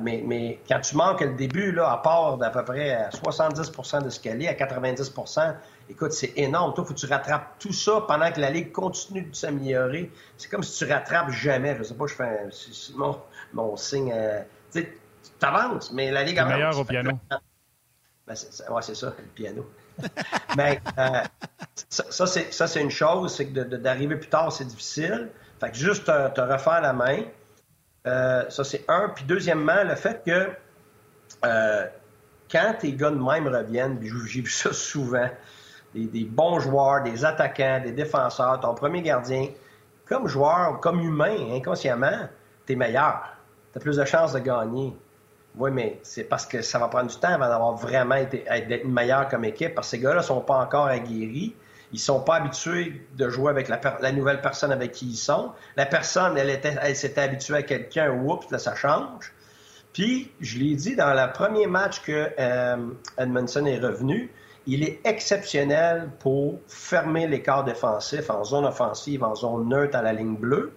Mais, 0.00 0.22
mais, 0.24 0.60
quand 0.68 0.80
tu 0.80 0.96
manques 0.96 1.22
le 1.22 1.34
début, 1.34 1.72
là, 1.72 1.90
à 1.90 1.96
part 1.96 2.36
d'à 2.36 2.50
peu 2.50 2.62
près 2.62 2.92
à 2.92 3.08
70% 3.08 4.04
de 4.04 4.10
ce 4.10 4.20
qu'elle 4.20 4.40
est, 4.42 4.48
à 4.48 4.54
90 4.54 5.12
écoute, 5.88 6.12
c'est 6.12 6.32
énorme. 6.36 6.74
Toi, 6.74 6.84
il 6.84 6.88
faut 6.88 6.94
que 6.94 6.98
tu 6.98 7.06
rattrapes 7.06 7.58
tout 7.58 7.72
ça 7.72 8.04
pendant 8.06 8.30
que 8.30 8.40
la 8.40 8.50
Ligue 8.50 8.72
continue 8.72 9.22
de 9.22 9.34
s'améliorer. 9.34 10.10
C'est 10.36 10.48
comme 10.48 10.62
si 10.62 10.84
tu 10.84 10.90
rattrapes 10.90 11.30
jamais. 11.30 11.76
Je 11.78 11.84
sais 11.84 11.94
pas, 11.94 12.06
je 12.06 12.14
fais 12.14 12.48
mon, 12.94 13.20
mon, 13.52 13.76
signe. 13.76 14.12
Euh, 14.12 14.42
tu 14.72 14.86
avances, 15.42 15.92
mais 15.92 16.10
la 16.10 16.24
Ligue 16.24 16.38
avance. 16.38 16.52
meilleur 16.54 16.78
au 16.78 16.84
piano. 16.84 17.12
Ben, 18.26 18.34
c'est, 18.34 18.68
ouais, 18.68 18.82
c'est 18.82 18.96
ça, 18.96 19.14
le 19.16 19.24
piano. 19.34 19.70
mais 20.56 20.80
euh, 20.98 21.22
ça, 21.88 22.26
ça 22.26 22.66
c'est 22.66 22.80
une 22.80 22.90
chose, 22.90 23.34
c'est 23.34 23.46
que 23.46 23.60
d'arriver 23.60 24.16
plus 24.16 24.28
tard, 24.28 24.52
c'est 24.52 24.64
difficile. 24.64 25.30
Fait 25.60 25.70
que 25.70 25.76
juste 25.76 26.04
te 26.06 26.40
refaire 26.40 26.80
la 26.80 26.92
main. 26.92 27.22
Euh, 28.06 28.48
ça, 28.50 28.64
c'est 28.64 28.84
un. 28.88 29.08
Puis 29.10 29.24
deuxièmement, 29.24 29.84
le 29.84 29.94
fait 29.94 30.22
que 30.24 30.50
quand 32.50 32.74
tes 32.78 32.92
gars 32.92 33.10
de 33.10 33.16
même 33.16 33.48
reviennent, 33.48 33.98
j'ai 34.26 34.40
vu 34.40 34.50
ça 34.50 34.72
souvent, 34.72 35.28
des, 36.04 36.24
bons 36.24 36.60
joueurs, 36.60 37.02
des 37.02 37.24
attaquants, 37.24 37.80
des 37.82 37.92
défenseurs, 37.92 38.60
ton 38.60 38.74
premier 38.74 39.02
gardien, 39.02 39.48
comme 40.04 40.28
joueur, 40.28 40.80
comme 40.80 41.00
humain, 41.00 41.36
inconsciemment, 41.52 42.28
t'es 42.66 42.76
meilleur. 42.76 43.22
T'as 43.72 43.80
plus 43.80 43.96
de 43.96 44.04
chances 44.04 44.32
de 44.32 44.38
gagner. 44.38 44.94
Oui, 45.56 45.70
mais 45.72 45.98
c'est 46.02 46.24
parce 46.24 46.44
que 46.46 46.60
ça 46.60 46.78
va 46.78 46.88
prendre 46.88 47.08
du 47.08 47.16
temps 47.16 47.32
avant 47.32 47.48
d'avoir 47.48 47.74
vraiment 47.74 48.16
été, 48.16 48.44
d'être 48.68 48.84
meilleur 48.84 49.28
comme 49.28 49.44
équipe, 49.44 49.74
parce 49.74 49.88
que 49.88 49.96
ces 49.96 50.02
gars-là 50.02 50.22
sont 50.22 50.40
pas 50.40 50.58
encore 50.58 50.86
aguerris. 50.86 51.54
Ils 51.92 51.98
sont 51.98 52.20
pas 52.20 52.36
habitués 52.36 53.06
de 53.16 53.28
jouer 53.28 53.50
avec 53.50 53.68
la, 53.68 54.12
nouvelle 54.12 54.40
personne 54.40 54.72
avec 54.72 54.92
qui 54.92 55.06
ils 55.06 55.16
sont. 55.16 55.52
La 55.76 55.86
personne, 55.86 56.36
elle, 56.36 56.50
était, 56.50 56.76
elle 56.82 56.96
s'était 56.96 57.22
habituée 57.22 57.56
à 57.56 57.62
quelqu'un, 57.62 58.10
oups, 58.10 58.50
là, 58.50 58.58
ça 58.58 58.74
change. 58.74 59.32
Puis, 59.92 60.30
je 60.40 60.58
l'ai 60.58 60.74
dit, 60.74 60.94
dans 60.94 61.14
le 61.14 61.32
premier 61.32 61.66
match 61.66 62.02
que 62.02 62.28
euh, 62.38 62.76
Edmondson 63.16 63.64
est 63.64 63.78
revenu, 63.78 64.30
il 64.66 64.82
est 64.82 65.00
exceptionnel 65.04 66.10
pour 66.18 66.58
fermer 66.66 67.26
l'écart 67.26 67.64
défensif 67.64 68.30
en 68.30 68.44
zone 68.44 68.64
offensive, 68.64 69.22
en 69.22 69.34
zone 69.34 69.68
neutre 69.68 69.96
à 69.96 70.02
la 70.02 70.12
ligne 70.12 70.36
bleue. 70.36 70.72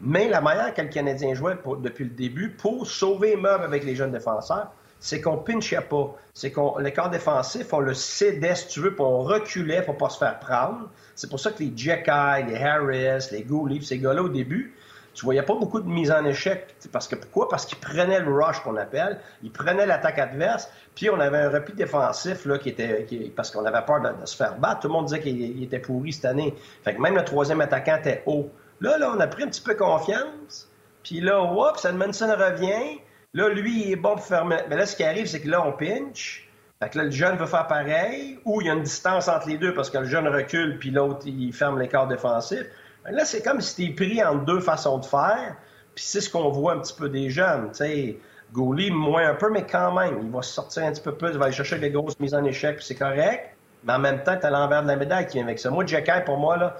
Mais 0.00 0.28
la 0.28 0.42
manière 0.42 0.74
que 0.74 0.82
le 0.82 0.88
Canadien 0.88 1.34
jouait 1.34 1.56
depuis 1.80 2.04
le 2.04 2.10
début 2.10 2.50
pour 2.50 2.86
sauver 2.86 3.36
Meuble 3.36 3.64
avec 3.64 3.84
les 3.84 3.94
jeunes 3.94 4.12
défenseurs, 4.12 4.70
c'est 5.00 5.20
qu'on 5.20 5.38
pinchait 5.38 5.80
pas. 5.80 6.14
C'est 6.34 6.50
qu'on 6.50 6.78
l'écart 6.78 7.08
défensif, 7.08 7.72
on 7.72 7.80
le 7.80 7.94
cédait, 7.94 8.54
si 8.54 8.68
tu 8.68 8.80
veux, 8.80 8.94
puis 8.94 9.02
on 9.02 9.22
reculait 9.22 9.82
pour 9.82 9.96
pas 9.96 10.10
se 10.10 10.18
faire 10.18 10.38
prendre. 10.38 10.90
C'est 11.14 11.30
pour 11.30 11.40
ça 11.40 11.50
que 11.52 11.62
les 11.62 11.72
Jekai, 11.74 12.44
les 12.46 12.56
Harris, 12.56 13.28
les 13.32 13.42
Gouley, 13.42 13.80
ces 13.80 13.98
gars-là, 13.98 14.22
au 14.22 14.28
début, 14.28 14.74
tu 15.16 15.24
voyais 15.24 15.42
pas 15.42 15.54
beaucoup 15.54 15.80
de 15.80 15.88
mise 15.88 16.12
en 16.12 16.24
échec. 16.26 16.76
Parce 16.92 17.08
que 17.08 17.16
pourquoi? 17.16 17.48
Parce 17.48 17.64
qu'ils 17.64 17.78
prenaient 17.78 18.20
le 18.20 18.30
rush 18.30 18.60
qu'on 18.60 18.76
appelle, 18.76 19.18
ils 19.42 19.50
prenaient 19.50 19.86
l'attaque 19.86 20.18
adverse, 20.18 20.70
puis 20.94 21.08
on 21.08 21.18
avait 21.18 21.38
un 21.38 21.48
repli 21.48 21.74
défensif 21.74 22.44
là, 22.44 22.58
qui 22.58 22.68
était. 22.68 23.06
parce 23.34 23.50
qu'on 23.50 23.64
avait 23.64 23.84
peur 23.84 24.02
de, 24.02 24.26
se 24.26 24.36
faire 24.36 24.56
battre. 24.58 24.80
Tout 24.80 24.88
le 24.88 24.92
monde 24.92 25.06
disait 25.06 25.20
qu'il 25.20 25.62
était 25.62 25.78
pourri 25.78 26.12
cette 26.12 26.26
année. 26.26 26.54
Fait 26.84 26.94
que 26.94 27.00
même 27.00 27.16
le 27.16 27.24
troisième 27.24 27.62
attaquant 27.62 27.96
était 27.96 28.22
haut. 28.26 28.50
Là, 28.80 28.98
là, 28.98 29.10
on 29.16 29.18
a 29.18 29.26
pris 29.26 29.44
un 29.44 29.48
petit 29.48 29.62
peu 29.62 29.74
confiance. 29.74 30.70
Puis 31.02 31.20
là, 31.20 31.42
oups, 31.42 31.82
Edmondson 31.82 32.28
revient. 32.38 33.00
Là, 33.32 33.48
lui, 33.48 33.86
il 33.86 33.92
est 33.92 33.96
bon 33.96 34.16
pour 34.16 34.24
faire. 34.24 34.44
Mais 34.44 34.66
là, 34.68 34.84
ce 34.84 34.94
qui 34.94 35.04
arrive, 35.04 35.26
c'est 35.26 35.40
que 35.40 35.48
là, 35.48 35.66
on 35.66 35.72
pinch. 35.72 36.46
Fait 36.78 36.90
que 36.90 36.98
là, 36.98 37.04
le 37.04 37.10
jeune 37.10 37.36
veut 37.36 37.46
faire 37.46 37.66
pareil, 37.66 38.38
ou 38.44 38.60
il 38.60 38.66
y 38.66 38.70
a 38.70 38.74
une 38.74 38.82
distance 38.82 39.28
entre 39.28 39.48
les 39.48 39.56
deux 39.56 39.72
parce 39.72 39.88
que 39.88 39.96
le 39.96 40.04
jeune 40.04 40.28
recule, 40.28 40.78
puis 40.78 40.90
l'autre, 40.90 41.26
il 41.26 41.54
ferme 41.54 41.80
l'écart 41.80 42.06
défensif. 42.06 42.66
Là, 43.10 43.24
c'est 43.24 43.42
comme 43.42 43.60
si 43.60 43.76
t'es 43.76 43.92
pris 43.94 44.22
en 44.22 44.36
deux 44.36 44.60
façons 44.60 44.98
de 44.98 45.04
faire, 45.04 45.56
puis 45.94 46.04
c'est 46.04 46.20
ce 46.20 46.30
qu'on 46.30 46.50
voit 46.50 46.74
un 46.74 46.78
petit 46.78 46.94
peu 46.94 47.08
des 47.08 47.30
jeunes. 47.30 47.70
Tu 47.70 47.78
sais, 47.78 48.18
Gouli, 48.52 48.90
moins 48.90 49.30
un 49.30 49.34
peu, 49.34 49.50
mais 49.50 49.64
quand 49.64 49.92
même, 49.92 50.18
il 50.22 50.30
va 50.30 50.42
sortir 50.42 50.84
un 50.84 50.92
petit 50.92 51.02
peu 51.02 51.14
plus, 51.14 51.30
il 51.30 51.38
va 51.38 51.46
aller 51.46 51.54
chercher 51.54 51.78
des 51.78 51.90
grosses 51.90 52.18
mises 52.20 52.34
en 52.34 52.44
échec, 52.44 52.76
puis 52.76 52.84
c'est 52.84 52.94
correct. 52.94 53.56
Mais 53.84 53.92
en 53.92 53.98
même 53.98 54.22
temps, 54.22 54.36
t'as 54.40 54.50
l'envers 54.50 54.82
de 54.82 54.88
la 54.88 54.96
médaille 54.96 55.26
qui 55.26 55.34
vient 55.34 55.44
avec 55.44 55.58
ça. 55.58 55.70
Moi, 55.70 55.86
Jacky, 55.86 56.24
pour 56.24 56.38
moi, 56.38 56.56
là, 56.56 56.76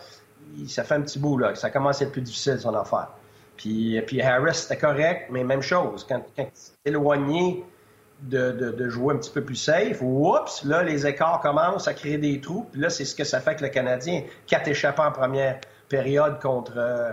ça 0.69 0.85
fait 0.85 0.95
un 0.95 1.03
petit 1.03 1.19
bout, 1.19 1.39
là. 1.39 1.55
Ça 1.55 1.71
commence 1.71 2.01
à 2.01 2.05
être 2.05 2.13
plus 2.13 2.23
difficile, 2.23 2.59
son 2.59 2.75
affaire. 2.75 3.09
Puis, 3.57 4.01
puis 4.07 4.21
Harris, 4.21 4.55
c'était 4.55 4.77
correct, 4.77 5.29
mais 5.31 5.45
même 5.45 5.63
chose. 5.63 6.05
Quand, 6.09 6.23
quand 6.37 6.45
tu 6.45 6.89
éloigné 6.89 7.65
de, 8.21 8.51
de, 8.51 8.89
jouer 8.89 9.15
un 9.15 9.19
petit 9.19 9.31
peu 9.31 9.43
plus 9.43 9.57
safe, 9.57 10.01
oups, 10.01 10.65
là, 10.65 10.83
les 10.83 11.07
écarts 11.07 11.41
commencent 11.41 11.89
à 11.89 11.95
créer 11.95 12.19
des 12.19 12.41
trous. 12.41 12.67
Puis 12.71 12.81
là, 12.81 12.91
c'est 12.91 13.05
ce 13.05 13.15
que 13.15 13.25
ça 13.25 13.41
fait 13.41 13.51
avec 13.51 13.61
le 13.61 13.69
Canadien. 13.69 14.23
Quatre 14.47 14.69
échappants 14.69 15.07
en 15.07 15.13
première 15.13 15.61
période 15.89 16.41
contre, 16.41 16.75
euh, 16.77 17.13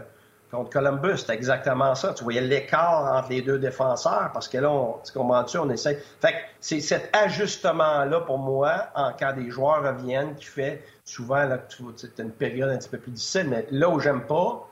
contre 0.52 0.70
Columbus. 0.70 1.18
C'était 1.18 1.34
exactement 1.34 1.96
ça. 1.96 2.14
Tu 2.14 2.24
voyais 2.24 2.42
l'écart 2.42 3.16
entre 3.16 3.30
les 3.30 3.42
deux 3.42 3.60
défenseurs 3.60 4.32
parce 4.34 4.48
que 4.48 4.58
là, 4.58 4.72
on, 4.72 5.00
tu 5.04 5.14
comprends-tu, 5.14 5.58
on 5.58 5.70
essaie. 5.70 6.02
Fait 6.22 6.32
que 6.32 6.38
c'est 6.60 6.80
cet 6.80 7.16
ajustement-là, 7.16 8.22
pour 8.22 8.38
moi, 8.38 8.88
en 8.96 9.14
cas 9.14 9.34
des 9.34 9.50
joueurs 9.50 9.84
reviennent, 9.84 10.36
qui 10.36 10.46
fait 10.46 10.84
souvent, 11.04 11.44
là, 11.46 11.58
tu 11.58 11.84
as 11.84 12.22
une 12.22 12.32
période 12.32 12.70
un 12.70 12.78
petit 12.78 12.90
peu 12.90 12.98
plus 12.98 13.12
difficile. 13.12 13.48
Mais 13.50 13.66
là 13.72 13.90
où 13.90 14.00
j'aime 14.00 14.26
pas, 14.26 14.68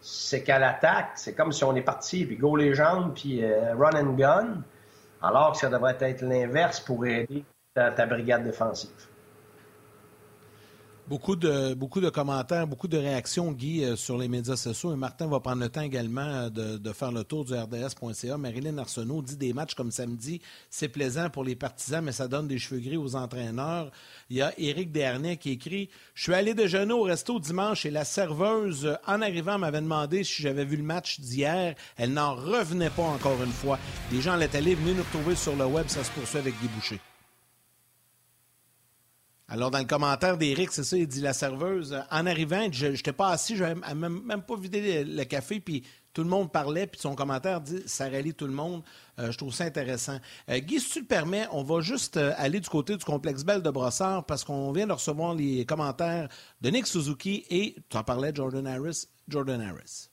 c'est 0.00 0.42
qu'à 0.42 0.58
l'attaque, 0.58 1.12
c'est 1.16 1.34
comme 1.34 1.52
si 1.52 1.62
on 1.64 1.74
est 1.76 1.82
parti, 1.82 2.24
puis 2.24 2.36
go 2.36 2.56
les 2.56 2.74
jambes, 2.74 3.12
puis 3.14 3.44
euh, 3.44 3.74
run 3.74 3.94
and 3.94 4.14
gun, 4.14 4.62
alors 5.22 5.52
que 5.52 5.58
ça 5.58 5.68
devrait 5.68 5.98
être 6.00 6.22
l'inverse 6.22 6.80
pour 6.80 7.04
aider 7.04 7.44
ta 7.74 8.06
brigade 8.06 8.42
défensive. 8.44 8.90
Beaucoup 11.10 11.34
de, 11.34 12.08
commentaires, 12.10 12.68
beaucoup 12.68 12.86
de 12.86 12.96
réactions, 12.96 13.50
Guy, 13.50 13.82
euh, 13.82 13.96
sur 13.96 14.16
les 14.16 14.28
médias 14.28 14.54
sociaux. 14.54 14.92
Et 14.92 14.96
Martin 14.96 15.26
va 15.26 15.40
prendre 15.40 15.60
le 15.60 15.68
temps 15.68 15.80
également 15.80 16.20
euh, 16.20 16.50
de, 16.50 16.92
faire 16.92 17.10
le 17.10 17.24
tour 17.24 17.44
du 17.44 17.52
RDS.ca. 17.52 18.38
Marilyn 18.38 18.78
Arsenault 18.78 19.20
dit 19.20 19.36
des 19.36 19.52
matchs 19.52 19.74
comme 19.74 19.90
samedi, 19.90 20.40
c'est 20.70 20.86
plaisant 20.86 21.28
pour 21.28 21.42
les 21.42 21.56
partisans, 21.56 22.04
mais 22.04 22.12
ça 22.12 22.28
donne 22.28 22.46
des 22.46 22.58
cheveux 22.60 22.80
gris 22.80 22.96
aux 22.96 23.16
entraîneurs. 23.16 23.90
Il 24.28 24.36
y 24.36 24.42
a 24.42 24.54
Éric 24.56 24.92
Dernay 24.92 25.36
qui 25.36 25.50
écrit 25.50 25.90
Je 26.14 26.22
suis 26.22 26.34
allé 26.34 26.54
déjeuner 26.54 26.92
au 26.92 27.02
resto 27.02 27.40
dimanche 27.40 27.84
et 27.86 27.90
la 27.90 28.04
serveuse, 28.04 28.96
en 29.04 29.20
arrivant, 29.20 29.58
m'avait 29.58 29.80
demandé 29.80 30.22
si 30.22 30.42
j'avais 30.42 30.64
vu 30.64 30.76
le 30.76 30.84
match 30.84 31.18
d'hier. 31.18 31.74
Elle 31.96 32.12
n'en 32.12 32.36
revenait 32.36 32.88
pas 32.88 33.02
encore 33.02 33.42
une 33.42 33.50
fois. 33.50 33.80
Les 34.12 34.20
gens 34.20 34.34
allaient 34.34 34.54
aller, 34.54 34.76
venez 34.76 34.94
nous 34.94 35.02
retrouver 35.02 35.34
sur 35.34 35.56
le 35.56 35.66
web, 35.66 35.88
ça 35.88 36.04
se 36.04 36.10
poursuit 36.12 36.38
avec 36.38 36.54
Guy 36.60 36.68
Boucher. 36.68 37.00
Alors, 39.52 39.72
dans 39.72 39.80
le 39.80 39.84
commentaire 39.84 40.38
d'Éric, 40.38 40.70
c'est 40.70 40.84
ça, 40.84 40.96
il 40.96 41.08
dit 41.08 41.20
la 41.20 41.32
serveuse, 41.32 41.92
euh, 41.92 42.00
en 42.12 42.24
arrivant, 42.24 42.68
je 42.70 42.86
n'étais 42.86 43.12
pas 43.12 43.30
assis, 43.30 43.56
je 43.56 43.64
n'avais 43.64 43.94
même, 43.96 44.42
pas 44.46 44.54
vidé 44.54 45.02
le, 45.02 45.24
café, 45.24 45.58
puis 45.58 45.82
tout 46.14 46.22
le 46.22 46.28
monde 46.28 46.52
parlait, 46.52 46.86
puis 46.86 47.00
son 47.00 47.16
commentaire 47.16 47.60
dit 47.60 47.82
ça 47.84 48.08
rallie 48.08 48.32
tout 48.32 48.46
le 48.46 48.52
monde. 48.52 48.82
Euh, 49.18 49.32
je 49.32 49.36
trouve 49.36 49.52
ça 49.52 49.64
intéressant. 49.64 50.18
Euh, 50.48 50.60
Guy, 50.60 50.78
si 50.78 50.90
tu 50.90 51.00
le 51.00 51.06
permets, 51.06 51.48
on 51.50 51.64
va 51.64 51.80
juste 51.80 52.16
aller 52.16 52.60
du 52.60 52.68
côté 52.68 52.96
du 52.96 53.04
complexe 53.04 53.42
Belle 53.42 53.60
de 53.60 53.70
Brossard 53.70 54.24
parce 54.24 54.44
qu'on 54.44 54.70
vient 54.70 54.86
de 54.86 54.92
recevoir 54.92 55.34
les 55.34 55.66
commentaires 55.66 56.28
de 56.60 56.70
Nick 56.70 56.86
Suzuki 56.86 57.44
et 57.50 57.74
tu 57.88 57.96
en 57.96 58.04
parlais, 58.04 58.30
Jordan 58.32 58.68
Harris. 58.68 59.08
Jordan 59.28 59.60
Harris. 59.60 60.10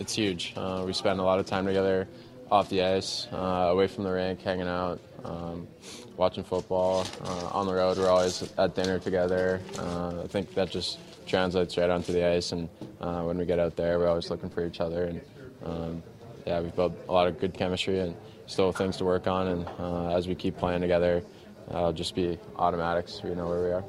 It's 0.00 0.14
huge. 0.14 0.54
Uh, 0.56 0.84
we 0.86 0.94
spend 0.94 1.18
a 1.18 1.24
lot 1.24 1.40
of 1.40 1.46
time 1.46 1.66
together 1.66 2.06
off 2.48 2.68
the 2.68 2.82
ice, 2.82 3.26
uh, 3.32 3.70
away 3.72 3.88
from 3.88 4.04
the 4.04 4.12
rink, 4.12 4.40
hanging 4.42 4.68
out. 4.68 5.00
Um, 5.24 5.66
watching 6.16 6.44
football. 6.44 7.06
Uh, 7.24 7.48
on 7.52 7.66
the 7.66 7.74
road, 7.74 7.98
we're 7.98 8.08
always 8.08 8.42
at 8.58 8.74
dinner 8.74 8.98
together. 8.98 9.60
Uh, 9.78 10.22
I 10.22 10.26
think 10.26 10.54
that 10.54 10.70
just 10.70 10.98
translates 11.26 11.76
right 11.76 11.90
onto 11.90 12.12
the 12.12 12.24
ice. 12.26 12.52
And 12.52 12.68
uh, 13.00 13.22
when 13.22 13.38
we 13.38 13.44
get 13.44 13.58
out 13.58 13.76
there, 13.76 13.98
we're 13.98 14.08
always 14.08 14.30
looking 14.30 14.50
for 14.50 14.64
each 14.64 14.80
other. 14.80 15.04
And 15.04 15.20
um, 15.64 16.02
yeah, 16.46 16.60
we've 16.60 16.74
built 16.74 16.94
a 17.08 17.12
lot 17.12 17.28
of 17.28 17.38
good 17.38 17.54
chemistry 17.54 18.00
and 18.00 18.16
still 18.46 18.72
things 18.72 18.96
to 18.98 19.04
work 19.04 19.26
on. 19.26 19.48
And 19.48 19.68
uh, 19.78 20.16
as 20.16 20.28
we 20.28 20.34
keep 20.34 20.56
playing 20.56 20.80
together, 20.80 21.22
it'll 21.70 21.92
just 21.92 22.14
be 22.14 22.38
automatics. 22.56 23.22
We 23.22 23.34
know 23.34 23.48
where 23.48 23.62
we 23.62 23.70
are. 23.70 23.84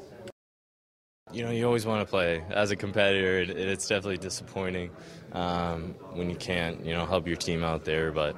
You 1.32 1.44
know, 1.44 1.52
you 1.52 1.66
always 1.66 1.86
want 1.86 2.06
to 2.06 2.10
play. 2.10 2.44
As 2.52 2.70
a 2.70 2.76
competitor, 2.76 3.40
it, 3.40 3.50
it's 3.50 3.88
definitely 3.88 4.20
disappointing 4.20 4.92
um, 5.32 5.96
when 6.12 6.30
you 6.30 6.36
can't, 6.36 6.86
you 6.86 6.94
know, 6.94 7.08
help 7.08 7.26
your 7.28 7.38
team 7.38 7.64
out 7.64 7.86
there. 7.86 8.12
But 8.12 8.36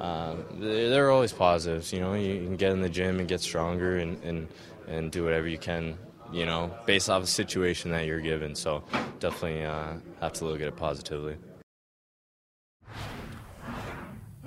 um, 0.00 0.44
they're 0.58 1.10
always 1.10 1.32
positives. 1.32 1.92
You 1.92 2.00
know, 2.00 2.14
you 2.14 2.44
can 2.44 2.56
get 2.56 2.72
in 2.72 2.80
the 2.80 2.88
gym 2.88 3.18
and 3.18 3.28
get 3.28 3.40
stronger 3.40 3.98
and, 3.98 4.22
and, 4.24 4.48
and 4.88 5.10
do 5.10 5.24
whatever 5.24 5.48
you 5.48 5.58
can, 5.58 5.96
you 6.32 6.44
know, 6.44 6.70
based 6.86 7.08
off 7.08 7.22
the 7.22 7.28
situation 7.28 7.90
that 7.92 8.06
you're 8.06 8.20
given. 8.20 8.54
So 8.54 8.82
definitely 9.20 9.64
uh, 9.64 9.94
have 10.20 10.32
to 10.34 10.44
look 10.44 10.60
at 10.60 10.68
it 10.68 10.76
positively. 10.76 11.36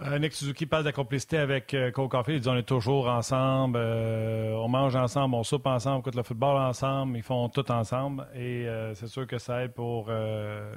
Euh, 0.01 0.17
Nick 0.17 0.33
Suzuki 0.33 0.65
parle 0.65 0.83
de 0.83 0.89
la 0.89 0.93
complicité 0.93 1.37
avec 1.37 1.73
euh, 1.73 1.91
Cole 1.91 2.07
Caulfield. 2.07 2.39
Il 2.39 2.41
dit 2.41 2.49
on 2.49 2.55
est 2.55 2.63
toujours 2.63 3.09
ensemble, 3.09 3.77
euh, 3.77 4.53
on 4.53 4.69
mange 4.69 4.95
ensemble, 4.95 5.35
on 5.35 5.43
soupe 5.43 5.67
ensemble, 5.67 5.97
on 5.97 5.99
écoute 5.99 6.15
le 6.15 6.23
football 6.23 6.55
ensemble, 6.55 7.17
ils 7.17 7.23
font 7.23 7.49
tout 7.49 7.69
ensemble. 7.69 8.25
Et 8.33 8.67
euh, 8.67 8.93
c'est 8.95 9.07
sûr 9.07 9.27
que 9.27 9.37
ça 9.37 9.63
aide 9.63 9.73
pour 9.73 10.05
euh, 10.07 10.73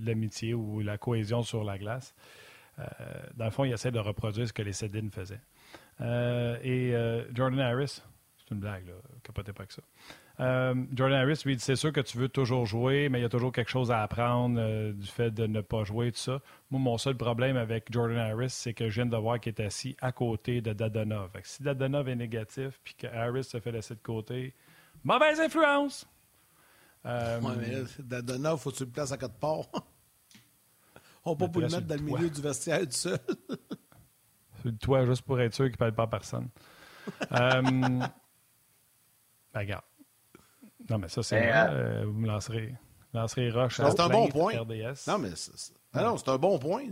l'amitié 0.00 0.54
ou 0.54 0.80
la 0.80 0.96
cohésion 0.96 1.42
sur 1.42 1.62
la 1.62 1.76
glace. 1.76 2.14
Euh, 2.78 2.84
dans 3.34 3.46
le 3.46 3.50
fond, 3.50 3.64
il 3.64 3.72
essaie 3.72 3.90
de 3.90 3.98
reproduire 3.98 4.46
ce 4.46 4.52
que 4.52 4.62
les 4.62 4.72
Cédines 4.72 5.10
faisaient. 5.10 5.40
Euh, 6.00 6.58
et 6.62 6.94
euh, 6.94 7.24
Jordan 7.34 7.60
Harris, 7.60 8.02
C'est 8.36 8.54
une 8.54 8.60
blague, 8.60 8.86
là. 8.86 8.94
Capotez 9.22 9.52
pas 9.52 9.66
que 9.66 9.74
ça. 9.74 9.82
Jordan 10.92 11.18
Harris, 11.18 11.42
lui, 11.44 11.58
c'est 11.58 11.74
sûr 11.74 11.92
que 11.92 12.00
tu 12.00 12.16
veux 12.16 12.28
toujours 12.28 12.64
jouer, 12.64 13.08
mais 13.08 13.18
il 13.18 13.22
y 13.22 13.24
a 13.24 13.28
toujours 13.28 13.50
quelque 13.50 13.70
chose 13.70 13.90
à 13.90 14.02
apprendre 14.02 14.92
du 14.92 15.06
fait 15.08 15.32
de 15.32 15.48
ne 15.48 15.60
pas 15.60 15.82
jouer, 15.82 16.12
tout 16.12 16.18
ça. 16.18 16.40
Moi, 16.70 16.80
mon 16.80 16.96
seul 16.96 17.16
problème 17.16 17.56
avec 17.56 17.90
Jordan 17.90 18.18
Harris, 18.18 18.50
c'est 18.50 18.72
que 18.72 18.88
je 18.88 18.94
viens 19.02 19.06
de 19.06 19.16
voir 19.16 19.40
qu'il 19.40 19.52
est 19.52 19.60
assis 19.60 19.96
à 20.00 20.12
côté 20.12 20.60
de 20.60 20.72
Dadonov. 20.72 21.30
si 21.42 21.64
Dadonov 21.64 22.08
est 22.08 22.14
négatif 22.14 22.80
puis 22.84 22.94
que 22.94 23.08
Harris 23.08 23.44
se 23.44 23.58
fait 23.58 23.72
laisser 23.72 23.96
de 23.96 24.00
côté, 24.00 24.54
mauvaise 25.02 25.40
influence! 25.40 26.06
Dadonov, 27.04 28.60
faut 28.60 28.70
que 28.70 28.76
tu 28.76 28.84
le 28.84 29.12
à 29.12 29.16
quatre 29.16 29.38
parts. 29.40 29.66
On 31.30 31.36
peut 31.36 31.50
pas 31.50 31.60
le 31.60 31.68
mettre 31.68 31.86
dans 31.86 31.94
le 31.94 32.02
milieu 32.02 32.30
du 32.30 32.40
vestiaire 32.40 32.80
tout 32.80 32.86
seul. 32.90 33.18
Sur 34.60 34.70
le 34.70 34.76
toit, 34.76 35.04
juste 35.04 35.22
pour 35.22 35.40
être 35.40 35.54
sûr 35.54 35.66
qu'il 35.66 35.74
ne 35.74 35.76
parle 35.76 35.94
pas 35.94 36.04
à 36.04 36.06
personne. 36.08 36.48
euh, 37.32 37.62
ben, 37.62 38.10
regarde. 39.54 39.84
Non, 40.90 40.98
mais 40.98 41.08
ça, 41.08 41.22
c'est 41.22 41.40
ben, 41.40 41.70
euh, 41.70 42.02
euh, 42.02 42.04
vous 42.06 42.18
me 42.18 42.26
lancerez, 42.26 42.74
lancerez 43.14 43.50
Roche 43.50 43.76
C'est 43.76 44.00
un 44.00 44.08
bon 44.08 44.28
point. 44.28 44.54
RDS. 44.58 45.06
Non, 45.06 45.18
mais 45.18 45.30
c'est, 45.34 45.72
non, 45.94 46.16
c'est 46.16 46.28
un 46.28 46.38
bon 46.38 46.58
point. 46.58 46.84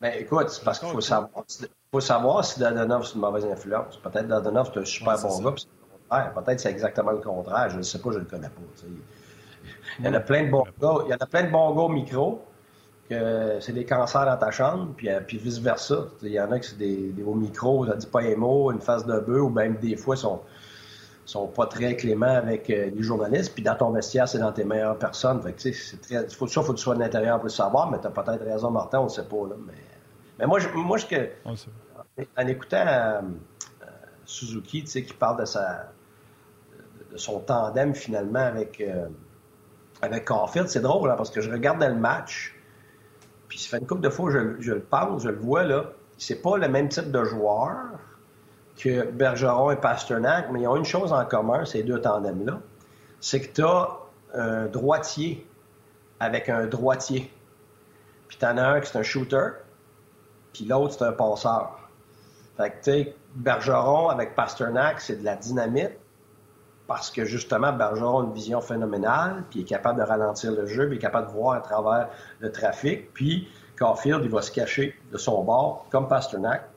Ben, 0.00 0.14
écoute, 0.18 0.50
c'est 0.50 0.64
parce 0.64 0.78
qu'il 0.78 0.88
faut 0.88 1.00
savoir, 1.00 1.44
faut 1.90 2.00
savoir 2.00 2.44
si 2.44 2.60
Dadonov, 2.60 3.06
c'est 3.06 3.14
une 3.14 3.20
mauvaise 3.20 3.44
influence. 3.44 3.96
Peut-être 3.96 4.28
Dadonov, 4.28 4.70
c'est 4.72 4.80
un 4.80 4.84
super 4.84 5.18
bon 5.20 5.40
gars, 5.40 6.32
peut-être 6.34 6.60
c'est 6.60 6.70
exactement 6.70 7.12
le 7.12 7.20
contraire. 7.20 7.70
Je 7.70 7.78
ne 7.78 7.82
sais 7.82 7.98
pas, 7.98 8.10
je 8.10 8.18
ne 8.18 8.24
le 8.24 8.26
connais 8.26 8.48
pas. 8.48 8.60
Il 9.98 10.04
y 10.04 10.08
en 10.08 10.14
a 10.14 10.20
plein 10.20 10.44
de 10.44 10.50
bons 10.50 10.64
gars. 10.80 10.98
Il 11.06 11.10
y 11.10 11.14
en 11.14 11.18
a 11.18 11.26
plein 11.26 11.44
de 11.44 11.50
bons 11.50 11.74
gars 11.74 11.82
au 11.82 11.88
micro 11.88 12.44
que 13.08 13.58
c'est 13.60 13.72
des 13.72 13.84
cancers 13.84 14.24
dans 14.24 14.36
ta 14.36 14.50
chambre, 14.50 14.92
puis, 14.96 15.10
euh, 15.10 15.20
puis 15.20 15.38
vice-versa. 15.38 16.06
Il 16.22 16.30
y 16.32 16.40
en 16.40 16.50
a 16.50 16.58
qui 16.58 16.70
c'est 16.70 16.78
des, 16.78 17.10
des 17.10 17.22
hauts 17.22 17.34
micros, 17.34 17.86
ça 17.86 17.96
dit 17.96 18.06
pas 18.06 18.22
un 18.22 18.36
mot, 18.36 18.70
une 18.72 18.80
face 18.80 19.04
de 19.04 19.18
bœuf, 19.18 19.42
ou 19.42 19.50
même 19.50 19.76
des 19.76 19.96
fois, 19.96 20.16
sont 20.16 20.40
sont 21.24 21.46
pas 21.46 21.66
très 21.66 21.96
cléments 21.96 22.26
avec 22.26 22.68
euh, 22.68 22.90
les 22.94 23.02
journalistes. 23.02 23.54
Puis 23.54 23.62
dans 23.62 23.76
ton 23.76 23.90
vestiaire, 23.90 24.28
c'est 24.28 24.38
dans 24.38 24.52
tes 24.52 24.64
meilleures 24.64 24.98
personnes. 24.98 25.40
Fait 25.42 25.52
que, 25.52 25.72
c'est 25.72 26.00
très, 26.00 26.28
faut, 26.28 26.46
ça, 26.46 26.62
faut 26.62 26.72
que 26.72 26.78
tu 26.78 26.82
sois 26.82 26.94
de 26.94 27.00
l'intérieur 27.00 27.36
pour 27.36 27.44
le 27.44 27.50
savoir, 27.50 27.90
mais 27.90 28.00
tu 28.00 28.06
as 28.06 28.10
peut-être 28.10 28.44
raison, 28.44 28.70
Martin, 28.70 29.00
on 29.00 29.04
ne 29.04 29.08
sait 29.08 29.24
pas. 29.24 29.36
Là, 29.48 29.54
mais, 29.66 29.72
mais 30.38 30.46
moi, 30.46 30.58
je, 30.58 30.68
moi 30.70 30.98
je, 30.98 31.06
que, 31.06 31.30
en 32.36 32.46
écoutant 32.46 32.84
euh, 32.86 33.20
Suzuki, 34.24 34.82
tu 34.82 34.90
sais, 34.90 35.02
qui 35.04 35.14
parle 35.14 35.40
de, 35.40 35.44
sa, 35.44 35.92
de 37.10 37.16
son 37.16 37.40
tandem 37.40 37.94
finalement 37.94 38.40
avec, 38.40 38.82
avec 40.02 40.24
Caulfield, 40.24 40.68
c'est 40.68 40.80
drôle, 40.80 41.10
hein, 41.10 41.14
parce 41.16 41.30
que 41.30 41.40
je 41.40 41.50
regardais 41.50 41.88
le 41.88 41.94
match, 41.94 42.54
puis 43.52 43.58
ça 43.58 43.68
fait 43.68 43.80
une 43.80 43.86
couple 43.86 44.00
de 44.00 44.08
fois, 44.08 44.30
je, 44.30 44.72
le 44.72 44.80
pense, 44.80 45.24
je 45.24 45.28
le 45.28 45.36
vois, 45.36 45.64
là, 45.64 45.92
c'est 46.16 46.40
pas 46.40 46.56
le 46.56 46.68
même 46.68 46.88
type 46.88 47.10
de 47.10 47.22
joueur, 47.22 47.76
que 48.78 49.10
Bergeron 49.10 49.70
et 49.72 49.76
Pasternak, 49.76 50.50
mais 50.50 50.62
ils 50.62 50.66
ont 50.66 50.76
une 50.76 50.86
chose 50.86 51.12
en 51.12 51.26
commun, 51.26 51.66
ces 51.66 51.82
deux 51.82 52.00
tandems-là, 52.00 52.60
c'est 53.20 53.42
que 53.42 53.52
tu 53.52 53.62
as 53.62 53.90
un 54.32 54.64
droitier 54.68 55.46
avec 56.18 56.48
un 56.48 56.64
droitier. 56.64 57.30
Puis 58.28 58.38
tu 58.40 58.46
en 58.46 58.56
as 58.56 58.66
un 58.66 58.80
qui 58.80 58.88
c'est 58.90 58.96
un 58.96 59.02
shooter, 59.02 59.48
puis 60.54 60.64
l'autre 60.64 60.94
c'est 60.94 61.04
un 61.04 61.12
passeur. 61.12 61.78
Fait 62.56 62.70
que, 62.70 62.76
tu 62.76 62.82
sais, 62.84 63.16
Bergeron 63.34 64.08
avec 64.08 64.34
Pasternak, 64.34 64.98
c'est 65.02 65.16
de 65.16 65.26
la 65.26 65.36
dynamite, 65.36 65.98
parce 66.92 67.10
que 67.10 67.24
justement, 67.24 67.72
Bergeron 67.72 68.20
a 68.20 68.24
une 68.24 68.34
vision 68.34 68.60
phénoménale, 68.60 69.44
puis 69.48 69.60
il 69.60 69.62
est 69.62 69.66
capable 69.66 69.98
de 69.98 70.04
ralentir 70.04 70.52
le 70.52 70.66
jeu, 70.66 70.88
puis 70.88 70.96
il 70.96 70.98
est 70.98 71.00
capable 71.00 71.28
de 71.28 71.32
voir 71.32 71.54
à 71.56 71.60
travers 71.60 72.08
le 72.40 72.52
trafic, 72.52 73.14
puis 73.14 73.48
Caulfield, 73.78 74.20
il 74.22 74.30
va 74.30 74.42
se 74.42 74.50
cacher 74.50 74.94
de 75.10 75.16
son 75.16 75.42
bord, 75.42 75.86
comme 75.90 76.06
Pasternak, 76.06 76.68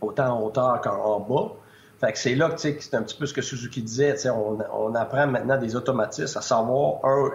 autant 0.00 0.38
en 0.38 0.42
hauteur 0.42 0.80
qu'en 0.80 1.20
bas. 1.20 1.52
Fait 2.00 2.12
que 2.12 2.18
c'est 2.18 2.34
là 2.34 2.48
que 2.48 2.58
c'est 2.58 2.94
un 2.94 3.02
petit 3.02 3.18
peu 3.18 3.26
ce 3.26 3.34
que 3.34 3.42
Suzuki 3.42 3.82
disait. 3.82 4.16
On, 4.30 4.58
on, 4.72 4.94
apprend 4.94 5.26
maintenant 5.26 5.58
des 5.58 5.76
automatismes 5.76 6.38
à 6.38 6.42
savoir 6.42 7.04
un 7.04 7.30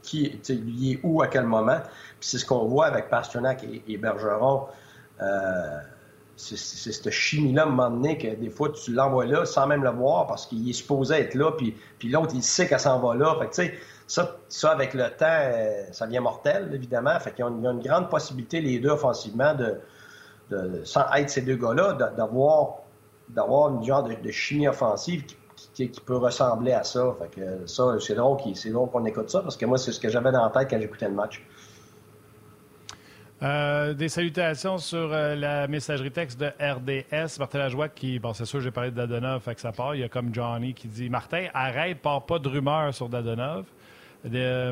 qui 0.00 0.24
est 0.24 1.00
où 1.02 1.20
à 1.20 1.26
quel 1.26 1.44
moment. 1.44 1.80
Puis 2.18 2.30
c'est 2.30 2.38
ce 2.38 2.46
qu'on 2.46 2.64
voit 2.64 2.86
avec 2.86 3.10
Pasternak 3.10 3.66
et, 3.86 3.96
Bergeron. 3.98 4.66
Euh, 5.20 5.78
c'est 6.40 6.92
cette 6.92 7.10
chimie-là, 7.10 7.62
à 7.62 7.66
un 7.66 7.68
moment 7.68 7.90
donné, 7.90 8.16
que 8.16 8.34
des 8.34 8.50
fois, 8.50 8.70
tu 8.70 8.92
l'envoies 8.92 9.26
là 9.26 9.44
sans 9.44 9.66
même 9.66 9.84
le 9.84 9.90
voir 9.90 10.26
parce 10.26 10.46
qu'il 10.46 10.68
est 10.68 10.72
supposé 10.72 11.14
être 11.14 11.34
là, 11.34 11.52
puis, 11.52 11.74
puis 11.98 12.08
l'autre, 12.08 12.32
il 12.34 12.42
sait 12.42 12.66
qu'elle 12.66 12.80
s'en 12.80 12.98
va 12.98 13.14
là. 13.14 13.36
Fait 13.52 13.72
ça, 14.06 14.70
avec 14.70 14.94
le 14.94 15.08
temps, 15.10 15.26
euh, 15.28 15.84
ça 15.92 16.06
devient 16.06 16.20
mortel, 16.20 16.70
évidemment. 16.74 17.18
Fait 17.20 17.30
qu'il 17.30 17.44
y 17.44 17.48
a 17.48 17.50
une 17.50 17.80
grande 17.80 18.08
possibilité, 18.08 18.60
les 18.60 18.78
deux, 18.78 18.90
offensivement, 18.90 19.54
de, 19.54 19.80
sans 20.84 21.04
être 21.14 21.30
ces 21.30 21.42
deux 21.42 21.56
gars-là, 21.56 21.92
d'avoir, 22.16 22.78
d'avoir 23.28 23.72
une 23.72 23.84
genre 23.84 24.02
de, 24.02 24.30
chimie 24.30 24.66
offensive 24.66 25.24
qui, 25.74 25.88
peut 26.04 26.16
ressembler 26.16 26.72
à 26.72 26.82
ça. 26.82 27.14
Fait 27.20 27.40
que 27.40 27.66
ça, 27.66 27.96
c'est 28.00 28.14
drôle, 28.14 28.38
c'est 28.54 28.70
drôle 28.70 28.90
qu'on 28.90 29.04
écoute 29.04 29.30
ça 29.30 29.40
parce 29.40 29.56
que 29.56 29.66
moi, 29.66 29.78
c'est 29.78 29.92
ce 29.92 30.00
que 30.00 30.08
j'avais 30.08 30.32
dans 30.32 30.42
la 30.42 30.50
tête 30.50 30.68
quand 30.70 30.80
j'écoutais 30.80 31.08
le 31.08 31.14
match. 31.14 31.46
Euh, 33.42 33.94
des 33.94 34.10
salutations 34.10 34.76
sur 34.76 35.12
euh, 35.12 35.34
la 35.34 35.66
messagerie 35.66 36.10
texte 36.10 36.38
de 36.38 36.46
RDS. 36.60 37.38
Martin 37.38 37.58
Lajoie 37.58 37.88
qui, 37.88 38.18
bon, 38.18 38.34
c'est 38.34 38.44
sûr, 38.44 38.60
j'ai 38.60 38.70
parlé 38.70 38.90
de 38.90 38.96
Dadonov, 38.96 39.42
fait 39.42 39.54
que 39.54 39.62
ça 39.62 39.72
part. 39.72 39.94
Il 39.94 40.00
y 40.02 40.04
a 40.04 40.10
comme 40.10 40.34
Johnny 40.34 40.74
qui 40.74 40.88
dit 40.88 41.08
Martin, 41.08 41.46
arrête, 41.54 42.02
part 42.02 42.26
pas 42.26 42.38
de 42.38 42.48
rumeurs 42.48 42.94
sur 42.94 43.08
Dadonov 43.08 43.64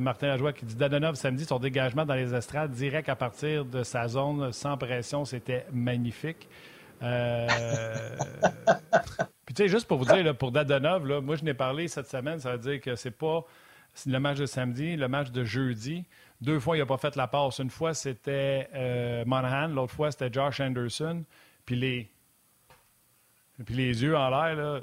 Martin 0.01 0.29
Lajoie 0.29 0.53
qui 0.53 0.65
dit 0.65 0.75
Dadonov 0.75 1.15
samedi, 1.15 1.45
son 1.45 1.59
dégagement 1.59 2.05
dans 2.05 2.15
les 2.15 2.35
estrades 2.35 2.71
direct 2.73 3.09
à 3.09 3.17
partir 3.17 3.65
de 3.65 3.83
sa 3.83 4.09
zone 4.09 4.53
sans 4.53 4.77
pression, 4.77 5.25
c'était 5.25 5.67
magnifique. 5.73 6.49
Euh, 7.03 7.47
puis 9.47 9.55
tu 9.55 9.63
sais, 9.63 9.69
juste 9.69 9.87
pour 9.87 9.99
vous 9.99 10.05
dire, 10.05 10.37
pour 10.37 10.53
Dadonov, 10.53 11.23
moi 11.23 11.37
je 11.37 11.45
n'ai 11.45 11.55
parlé 11.55 11.89
cette 11.89 12.09
semaine, 12.09 12.39
ça 12.39 12.53
veut 12.53 12.59
dire 12.59 12.81
que 12.81 12.95
c'est 12.97 13.17
pas 13.17 13.45
le 14.07 14.19
match 14.19 14.39
de 14.39 14.47
samedi, 14.47 14.97
le 14.97 15.09
match 15.09 15.31
de 15.31 15.45
jeudi. 15.45 16.05
Deux 16.41 16.61
fois, 16.61 16.77
il 16.77 16.81
n'a 16.81 16.87
pas 16.87 16.99
fait 16.99 17.17
la 17.17 17.27
passe. 17.27 17.59
Une 17.59 17.71
fois, 17.71 17.95
c'était 17.95 18.69
euh, 18.75 19.25
Monahan, 19.25 19.69
l'autre 19.69 19.93
fois, 19.93 20.11
c'était 20.11 20.33
Josh 20.33 20.61
Anderson. 20.61 21.25
Puis 21.65 21.77
les, 21.77 22.11
puis 23.65 23.75
les 23.75 24.03
yeux 24.03 24.17
en 24.17 24.31
l'air, 24.31 24.83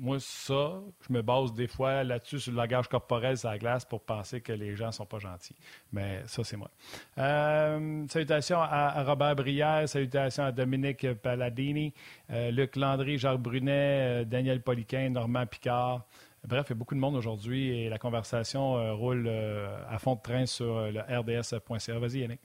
moi, 0.00 0.16
ça, 0.18 0.80
je 1.06 1.12
me 1.12 1.20
base 1.20 1.52
des 1.52 1.66
fois 1.66 2.02
là-dessus 2.04 2.40
sur 2.40 2.52
le 2.52 2.56
langage 2.56 2.88
corporel 2.88 3.36
sur 3.36 3.50
la 3.50 3.58
glace 3.58 3.84
pour 3.84 4.00
penser 4.00 4.40
que 4.40 4.52
les 4.52 4.74
gens 4.74 4.90
sont 4.92 5.04
pas 5.04 5.18
gentils. 5.18 5.54
Mais 5.92 6.22
ça, 6.26 6.42
c'est 6.42 6.56
moi. 6.56 6.70
Euh, 7.18 8.06
salutations 8.08 8.60
à, 8.62 9.02
Robert 9.04 9.36
Brière, 9.36 9.86
salutations 9.86 10.44
à 10.44 10.52
Dominique 10.52 11.12
Palladini, 11.14 11.92
euh, 12.30 12.50
Luc 12.50 12.76
Landry, 12.76 13.18
Jacques 13.18 13.42
Brunet, 13.42 14.22
euh, 14.22 14.24
Daniel 14.24 14.62
Poliquin, 14.62 15.10
Normand 15.10 15.46
Picard. 15.46 16.06
Bref, 16.46 16.66
il 16.68 16.70
y 16.70 16.72
a 16.72 16.76
beaucoup 16.76 16.94
de 16.94 17.00
monde 17.00 17.16
aujourd'hui 17.16 17.70
et 17.70 17.88
la 17.88 17.98
conversation 17.98 18.96
roule 18.96 19.28
à 19.28 19.98
fond 19.98 20.14
de 20.14 20.20
train 20.20 20.46
sur 20.46 20.90
le 20.90 21.00
rds.ca. 21.00 21.98
Vas-y, 21.98 22.20
Yannick. 22.20 22.40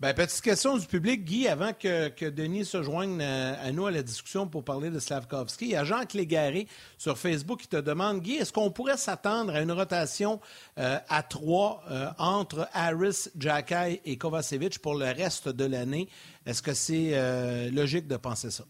Ben, 0.00 0.14
petite 0.14 0.42
question 0.42 0.78
du 0.78 0.86
public, 0.86 1.24
Guy, 1.24 1.48
avant 1.48 1.72
que, 1.72 2.28
Denis 2.28 2.64
se 2.64 2.84
joigne 2.84 3.20
euh, 3.20 3.54
à, 3.60 3.72
nous 3.72 3.84
à 3.84 3.90
la 3.90 4.04
discussion 4.04 4.46
pour 4.46 4.62
parler 4.62 4.90
de 4.90 5.00
Slavkovski. 5.00 5.64
Il 5.64 5.70
y 5.72 5.76
a 5.76 5.82
Jean 5.82 6.06
Clégaré 6.06 6.68
sur 6.98 7.18
Facebook 7.18 7.58
qui 7.58 7.66
te 7.66 7.78
demande, 7.78 8.20
Guy, 8.20 8.36
est-ce 8.36 8.52
qu'on 8.52 8.70
pourrait 8.70 8.96
s'attendre 8.96 9.56
à 9.56 9.60
une 9.60 9.72
rotation 9.72 10.38
euh, 10.78 10.98
à 11.08 11.24
trois 11.24 11.82
euh, 11.90 12.10
entre 12.16 12.68
Harris, 12.74 13.26
Jacky 13.36 14.00
et 14.04 14.16
Kovacevic 14.16 14.78
pour 14.78 14.94
le 14.94 15.06
reste 15.06 15.48
de 15.48 15.64
l'année? 15.64 16.08
Est-ce 16.46 16.62
que 16.62 16.74
c'est 16.74 17.70
logique 17.72 18.06
de 18.06 18.16
penser 18.16 18.52
ça? 18.52 18.62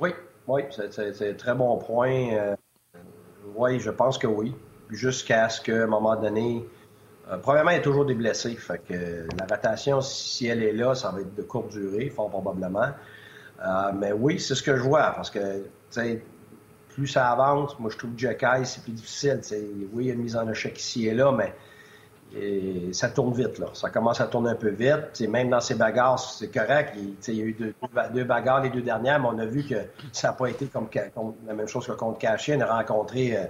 Oui, 0.00 0.10
oui, 0.48 0.62
c'est 0.72 1.30
un 1.30 1.34
très 1.34 1.54
bon 1.54 1.78
point. 1.78 2.56
Oui, 3.54 3.80
je 3.80 3.90
pense 3.90 4.18
que 4.18 4.26
oui. 4.26 4.54
Jusqu'à 4.90 5.48
ce 5.48 5.60
qu'à 5.60 5.84
un 5.84 5.86
moment 5.86 6.16
donné, 6.16 6.64
euh, 7.30 7.38
premièrement, 7.38 7.70
il 7.70 7.76
y 7.76 7.80
a 7.80 7.82
toujours 7.82 8.04
des 8.04 8.14
blessés. 8.14 8.54
Fait 8.56 8.78
que 8.78 9.26
la 9.38 9.46
rotation, 9.46 10.00
si 10.00 10.46
elle 10.46 10.62
est 10.62 10.72
là, 10.72 10.94
ça 10.94 11.10
va 11.10 11.20
être 11.20 11.34
de 11.34 11.42
courte 11.42 11.70
durée, 11.70 12.10
fort 12.10 12.30
probablement. 12.30 12.90
Euh, 13.64 13.92
mais 13.94 14.12
oui, 14.12 14.38
c'est 14.40 14.54
ce 14.54 14.62
que 14.62 14.76
je 14.76 14.82
vois, 14.82 15.12
parce 15.14 15.30
que 15.30 15.62
plus 16.88 17.08
ça 17.08 17.30
avance, 17.30 17.78
moi 17.78 17.90
je 17.90 17.98
trouve 17.98 18.12
que 18.12 18.18
Jack 18.18 18.44
c'est 18.64 18.82
plus 18.82 18.92
difficile. 18.92 19.40
Oui, 19.92 20.04
il 20.04 20.06
y 20.08 20.10
a 20.10 20.14
une 20.14 20.22
mise 20.22 20.36
en 20.36 20.48
échec 20.48 20.78
ici 20.78 21.06
et 21.06 21.14
là, 21.14 21.32
mais 21.32 21.54
et 22.36 22.92
ça 22.92 23.08
tourne 23.08 23.32
vite, 23.32 23.58
là. 23.58 23.66
Ça 23.74 23.90
commence 23.90 24.20
à 24.20 24.26
tourner 24.26 24.50
un 24.50 24.54
peu 24.56 24.70
vite. 24.70 25.20
même 25.28 25.50
dans 25.50 25.60
ces 25.60 25.74
bagarres, 25.74 26.18
c'est 26.18 26.52
correct. 26.52 26.94
Il, 27.28 27.34
y 27.34 27.40
a 27.40 27.44
eu 27.44 27.52
deux, 27.52 28.24
bagarres 28.24 28.62
les 28.62 28.70
deux 28.70 28.80
dernières, 28.80 29.20
mais 29.20 29.28
on 29.30 29.38
a 29.38 29.46
vu 29.46 29.64
que 29.64 29.76
ça 30.12 30.28
n'a 30.28 30.34
pas 30.34 30.48
été 30.48 30.66
comme, 30.66 30.88
la 31.46 31.54
même 31.54 31.68
chose 31.68 31.86
que 31.86 31.92
contre 31.92 32.18
Cachet. 32.18 32.56
On 32.56 32.60
a 32.60 32.76
rencontré 32.78 33.36
euh, 33.36 33.44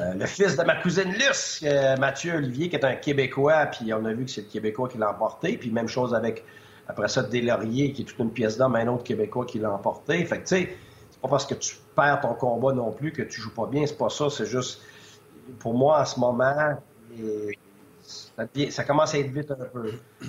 euh, 0.00 0.14
le 0.14 0.26
fils 0.26 0.56
de 0.56 0.62
ma 0.62 0.76
cousine 0.76 1.12
Luce, 1.12 1.62
euh, 1.64 1.96
Mathieu 1.96 2.36
Olivier, 2.36 2.70
qui 2.70 2.76
est 2.76 2.84
un 2.84 2.94
Québécois, 2.94 3.66
puis 3.66 3.92
on 3.92 4.04
a 4.04 4.12
vu 4.12 4.24
que 4.24 4.30
c'est 4.30 4.42
le 4.42 4.48
Québécois 4.48 4.88
qui 4.88 4.96
l'a 4.96 5.10
emporté. 5.10 5.58
Puis 5.58 5.70
même 5.70 5.88
chose 5.88 6.14
avec, 6.14 6.44
après 6.88 7.08
ça, 7.08 7.22
Deslauriers, 7.22 7.92
qui 7.92 8.02
est 8.02 8.04
toute 8.06 8.18
une 8.18 8.32
pièce 8.32 8.56
d'homme, 8.56 8.76
un 8.76 8.86
autre 8.88 9.04
Québécois 9.04 9.44
qui 9.44 9.58
l'a 9.58 9.70
emporté. 9.70 10.24
Fait 10.24 10.38
que, 10.38 10.48
tu 10.48 10.56
sais, 10.56 10.76
c'est 11.10 11.20
pas 11.20 11.28
parce 11.28 11.44
que 11.44 11.54
tu 11.54 11.76
perds 11.94 12.20
ton 12.22 12.34
combat 12.34 12.72
non 12.72 12.90
plus 12.90 13.12
que 13.12 13.22
tu 13.22 13.40
joues 13.40 13.54
pas 13.54 13.66
bien. 13.66 13.86
C'est 13.86 13.98
pas 13.98 14.08
ça. 14.08 14.30
C'est 14.30 14.46
juste, 14.46 14.80
pour 15.58 15.74
moi, 15.74 16.00
en 16.00 16.04
ce 16.06 16.18
moment, 16.18 16.78
ça, 18.70 18.84
commence 18.84 19.14
à 19.14 19.18
être 19.18 19.30
vite 19.30 19.50
un 19.50 19.64
peu. 19.66 19.92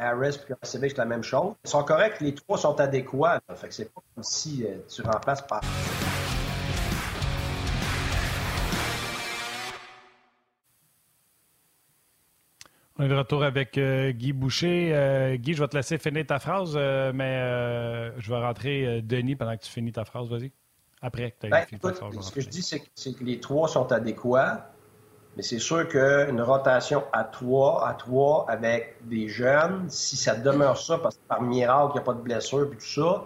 Harris 0.00 0.38
et 0.48 0.54
c'est 0.62 0.96
la 0.96 1.04
même 1.04 1.24
chose. 1.24 1.54
Ils 1.64 1.70
sont 1.70 1.82
corrects, 1.82 2.20
les 2.20 2.32
trois 2.32 2.56
sont 2.56 2.78
adéquats. 2.78 3.40
Fait 3.56 3.68
que 3.68 3.74
c'est 3.74 3.92
pas 3.92 4.00
comme 4.14 4.22
si 4.22 4.64
euh, 4.64 4.76
tu 4.88 5.02
remplaces 5.02 5.42
par. 5.42 5.60
On 13.00 13.04
est 13.04 13.08
de 13.08 13.14
retour 13.14 13.42
avec 13.42 13.76
euh, 13.76 14.12
Guy 14.12 14.32
Boucher. 14.32 14.90
Euh, 14.92 15.36
Guy, 15.36 15.54
je 15.54 15.62
vais 15.62 15.68
te 15.68 15.76
laisser 15.76 15.98
finir 15.98 16.26
ta 16.26 16.38
phrase, 16.38 16.76
mais 16.76 18.12
je 18.18 18.30
vais 18.30 18.38
rentrer 18.38 19.02
Denis 19.02 19.34
pendant 19.34 19.56
que 19.56 19.62
tu 19.62 19.70
finis 19.70 19.92
ta 19.92 20.04
phrase. 20.04 20.28
Vas-y. 20.28 20.52
Après 21.00 21.32
que 21.32 21.46
tu 21.46 21.50
ben, 21.50 21.64
fini 21.66 21.80
ta 21.80 21.92
phrase. 21.92 22.20
Ce 22.20 22.32
que 22.32 22.40
je 22.40 22.48
dis, 22.48 22.62
c'est 22.62 22.80
que, 22.80 23.24
les 23.24 23.40
trois 23.40 23.68
sont 23.68 23.90
adéquats, 23.90 24.70
mais 25.38 25.44
c'est 25.44 25.60
sûr 25.60 25.86
qu'une 25.86 26.40
rotation 26.40 27.04
à 27.12 27.22
trois, 27.22 27.88
à 27.88 27.94
trois 27.94 28.44
avec 28.48 28.96
des 29.02 29.28
jeunes, 29.28 29.86
si 29.88 30.16
ça 30.16 30.34
demeure 30.34 30.76
ça, 30.76 30.98
parce 30.98 31.14
que 31.14 31.20
par 31.28 31.42
miracle, 31.42 31.92
il 31.94 31.98
n'y 31.98 32.00
a 32.00 32.02
pas 32.02 32.14
de 32.14 32.22
blessure 32.22 32.64
et 32.64 32.76
tout 32.76 32.84
ça, 32.84 33.24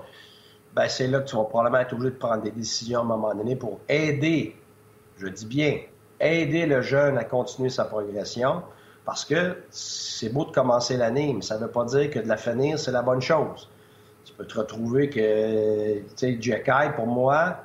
ben 0.74 0.88
c'est 0.88 1.06
là 1.06 1.20
que 1.20 1.30
tu 1.30 1.36
vas 1.36 1.44
probablement 1.44 1.78
être 1.78 1.94
obligé 1.94 2.10
de 2.10 2.18
prendre 2.18 2.42
des 2.42 2.50
décisions 2.50 2.98
à 2.98 3.02
un 3.02 3.06
moment 3.06 3.34
donné 3.34 3.56
pour 3.56 3.80
aider, 3.88 4.54
je 5.16 5.26
dis 5.26 5.46
bien, 5.46 5.80
aider 6.20 6.66
le 6.66 6.82
jeune 6.82 7.16
à 7.16 7.24
continuer 7.24 7.70
sa 7.70 7.86
progression. 7.86 8.62
Parce 9.06 9.24
que 9.24 9.56
c'est 9.70 10.28
beau 10.28 10.44
de 10.44 10.52
commencer 10.52 10.98
l'année, 10.98 11.32
mais 11.34 11.40
ça 11.42 11.56
ne 11.56 11.62
veut 11.62 11.70
pas 11.70 11.86
dire 11.86 12.10
que 12.10 12.18
de 12.18 12.28
la 12.28 12.36
finir, 12.36 12.78
c'est 12.78 12.92
la 12.92 13.02
bonne 13.02 13.22
chose. 13.22 13.70
Tu 14.26 14.34
peux 14.34 14.46
te 14.46 14.58
retrouver 14.58 15.08
que, 15.08 15.98
tu 16.00 16.04
sais, 16.14 16.36
Jacky, 16.38 16.92
pour 16.94 17.06
moi, 17.06 17.56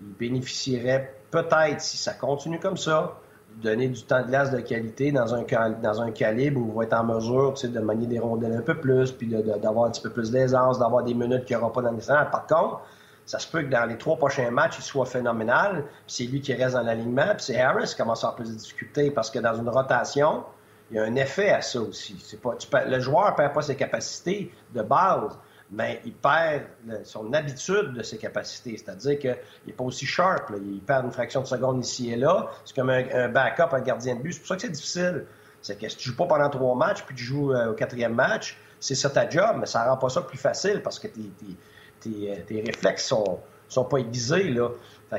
il 0.00 0.14
bénéficierait 0.14 1.14
peut-être, 1.30 1.80
si 1.80 1.96
ça 1.96 2.12
continue 2.12 2.58
comme 2.58 2.76
ça, 2.76 3.16
donner 3.62 3.88
du 3.88 4.02
temps 4.02 4.22
de 4.22 4.28
glace 4.28 4.50
de 4.50 4.60
qualité 4.60 5.12
dans 5.12 5.34
un, 5.34 5.44
dans 5.82 6.00
un 6.00 6.10
calibre 6.10 6.60
où 6.60 6.68
il 6.68 6.76
va 6.76 6.84
être 6.84 6.94
en 6.94 7.04
mesure 7.04 7.54
tu 7.54 7.62
sais, 7.62 7.68
de 7.68 7.80
manier 7.80 8.06
des 8.06 8.18
rondelles 8.18 8.54
un 8.54 8.62
peu 8.62 8.74
plus, 8.74 9.12
puis 9.12 9.26
d'avoir 9.26 9.86
un 9.86 9.90
petit 9.90 10.02
peu 10.02 10.10
plus 10.10 10.30
d'aisance, 10.30 10.78
d'avoir 10.78 11.02
des 11.02 11.14
minutes 11.14 11.44
qu'il 11.44 11.56
n'y 11.56 11.62
aura 11.62 11.72
pas 11.72 11.82
dans 11.82 11.92
les 11.92 12.06
Par 12.06 12.46
contre, 12.46 12.80
ça 13.26 13.38
se 13.38 13.46
peut 13.46 13.62
que 13.62 13.68
dans 13.68 13.84
les 13.84 13.98
trois 13.98 14.16
prochains 14.16 14.50
matchs, 14.50 14.76
il 14.78 14.82
soit 14.82 15.06
phénoménal, 15.06 15.84
puis 16.06 16.14
c'est 16.14 16.24
lui 16.24 16.40
qui 16.40 16.54
reste 16.54 16.74
dans 16.74 16.82
l'alignement, 16.82 17.34
puis 17.34 17.44
c'est 17.44 17.60
Harris 17.60 17.88
qui 17.88 17.96
commence 17.96 18.24
à 18.24 18.28
avoir 18.28 18.36
plus 18.36 18.50
de 18.50 18.58
difficultés 18.58 19.10
parce 19.10 19.30
que 19.30 19.38
dans 19.38 19.54
une 19.54 19.68
rotation, 19.68 20.44
il 20.90 20.96
y 20.96 21.00
a 21.00 21.04
un 21.04 21.14
effet 21.16 21.50
à 21.50 21.60
ça 21.60 21.80
aussi. 21.80 22.16
Pas, 22.42 22.84
le 22.84 23.00
joueur 23.00 23.32
ne 23.32 23.36
perd 23.36 23.52
pas 23.52 23.62
ses 23.62 23.76
capacités 23.76 24.52
de 24.74 24.82
base, 24.82 25.38
mais 25.70 26.00
il 26.04 26.12
perd 26.12 26.62
son 27.04 27.32
habitude 27.32 27.92
de 27.92 28.02
ses 28.02 28.18
capacités. 28.18 28.76
C'est-à-dire 28.76 29.18
qu'il 29.18 29.36
n'est 29.66 29.72
pas 29.72 29.84
aussi 29.84 30.06
sharp. 30.06 30.50
Il 30.56 30.80
perd 30.80 31.04
une 31.04 31.12
fraction 31.12 31.42
de 31.42 31.46
seconde 31.46 31.84
ici 31.84 32.10
et 32.10 32.16
là. 32.16 32.50
C'est 32.64 32.74
comme 32.74 32.90
un, 32.90 33.28
backup, 33.28 33.72
un 33.74 33.80
gardien 33.80 34.16
de 34.16 34.22
but. 34.22 34.32
C'est 34.32 34.40
pour 34.40 34.48
ça 34.48 34.56
que 34.56 34.62
c'est 34.62 34.70
difficile. 34.70 35.26
C'est 35.60 35.78
que 35.78 35.88
si 35.88 35.96
tu 35.96 36.10
joues 36.10 36.16
pas 36.16 36.26
pendant 36.26 36.48
trois 36.48 36.74
matchs, 36.74 37.02
puis 37.04 37.14
tu 37.14 37.24
joues 37.24 37.52
euh, 37.52 37.72
au 37.72 37.74
quatrième 37.74 38.14
match, 38.14 38.58
c'est 38.80 38.94
ça 38.94 39.10
ta 39.10 39.28
job, 39.28 39.56
mais 39.58 39.66
ça 39.66 39.84
rend 39.88 39.96
pas 39.96 40.08
ça 40.08 40.22
plus 40.22 40.38
facile 40.38 40.82
parce 40.82 40.98
que 40.98 41.08
tes, 41.08 41.32
tes, 42.00 42.44
tes 42.46 42.62
réflexes 42.62 43.06
sont, 43.06 43.40
sont 43.68 43.84
pas 43.84 43.98
aiguisés. 43.98 44.50
Là 44.50 44.68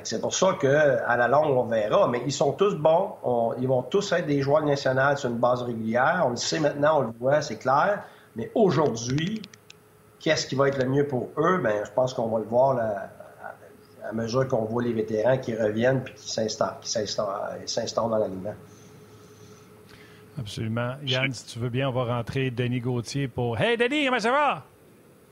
c'est 0.04 0.22
pour 0.22 0.34
ça 0.34 0.56
qu'à 0.60 1.18
la 1.18 1.28
longue, 1.28 1.58
on 1.58 1.66
verra. 1.66 2.08
Mais 2.08 2.22
ils 2.26 2.32
sont 2.32 2.54
tous 2.54 2.76
bons. 2.76 3.56
ils 3.60 3.68
vont 3.68 3.82
tous 3.84 4.12
être 4.12 4.28
des 4.28 4.42
joueurs 4.42 4.64
nationaux 4.64 5.16
sur 5.16 5.30
une 5.30 5.38
base 5.38 5.64
régulière. 5.64 6.24
On 6.26 6.32
le 6.32 6.36
sait 6.36 6.60
maintenant, 6.60 7.00
on 7.00 7.02
le 7.02 7.14
voit, 7.20 7.42
c'est 7.42 7.58
clair. 7.58 8.04
Mais 8.36 8.52
aujourd'hui, 8.56 9.42
qu'est-ce 10.20 10.48
qui 10.48 10.56
va 10.56 10.68
être 10.68 10.82
le 10.82 10.90
mieux 10.90 11.08
pour 11.08 11.30
eux? 11.38 11.60
Ben, 11.64 11.84
je 11.86 11.92
pense 11.92 12.14
qu'on 12.14 12.28
va 12.28 12.40
le 12.40 12.46
voir 12.46 12.78
à, 12.78 14.14
mesure 14.14 14.48
qu'on 14.48 14.66
voit 14.66 14.84
les 14.84 14.94
vétérans 14.94 15.38
qui 15.38 15.56
reviennent 15.56 16.04
et 16.08 16.14
qui 16.14 16.30
s'installent 16.30 18.10
dans 18.10 18.18
l'aliment. 18.18 18.56
Absolument. 20.40 20.96
Yann, 21.06 21.32
si 21.34 21.46
tu 21.46 21.60
veux 21.60 21.70
bien, 21.70 21.90
on 21.90 21.92
va 21.92 22.06
rentrer 22.06 22.50
Denis 22.50 22.80
Gauthier 22.80 23.28
pour 23.28 23.60
Hey 23.60 23.78
Denis, 23.78 24.06
comment 24.06 24.20
ça 24.20 24.32
va? 24.32 24.66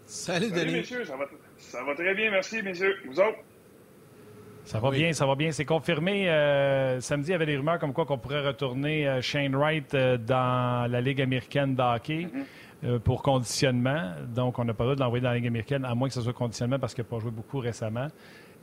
Salut, 0.05 0.51
Denis. 0.51 0.59
Salut, 0.59 0.71
messieurs, 0.73 1.05
ça 1.05 1.15
va, 1.15 1.25
ça 1.57 1.83
va 1.83 1.95
très 1.95 2.13
bien, 2.13 2.29
merci, 2.29 2.61
messieurs. 2.61 2.95
Vous 3.07 3.19
autres? 3.19 3.37
Ça 4.67 4.79
va 4.81 4.91
bien, 4.91 5.13
ça 5.13 5.25
va 5.25 5.35
bien. 5.35 5.51
C'est 5.51 5.63
confirmé. 5.63 6.29
Euh, 6.29 6.99
samedi, 6.99 7.29
il 7.29 7.31
y 7.31 7.35
avait 7.35 7.45
des 7.45 7.55
rumeurs 7.55 7.79
comme 7.79 7.93
quoi 7.93 8.05
qu'on 8.05 8.17
pourrait 8.17 8.45
retourner 8.45 9.07
euh, 9.07 9.21
Shane 9.21 9.55
Wright 9.55 9.93
euh, 9.93 10.17
dans 10.17 10.91
la 10.91 10.99
Ligue 10.99 11.21
américaine 11.21 11.73
de 11.73 11.81
hockey 11.81 12.27
mm-hmm. 12.27 12.43
Pour 13.03 13.23
conditionnement. 13.23 14.11
Donc, 14.33 14.59
on 14.59 14.65
n'a 14.65 14.73
pas 14.73 14.83
le 14.83 14.89
droit 14.89 14.95
de 14.95 15.01
l'envoyer 15.01 15.23
dans 15.23 15.29
la 15.29 15.35
Ligue 15.35 15.47
américaine, 15.47 15.83
à 15.83 15.95
moins 15.95 16.07
que 16.07 16.13
ce 16.13 16.21
soit 16.21 16.33
conditionnement 16.33 16.77
parce 16.79 16.93
qu'il 16.93 17.03
n'a 17.03 17.09
pas 17.09 17.19
joué 17.19 17.31
beaucoup 17.31 17.59
récemment. 17.59 18.07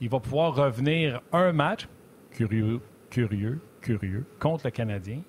Il 0.00 0.08
va 0.08 0.20
pouvoir 0.20 0.54
revenir 0.54 1.20
un 1.32 1.52
match, 1.52 1.88
curieux, 2.30 2.80
curieux, 3.10 3.60
curieux, 3.80 4.24
contre 4.38 4.66
le 4.66 4.70
Canadien. 4.70 5.20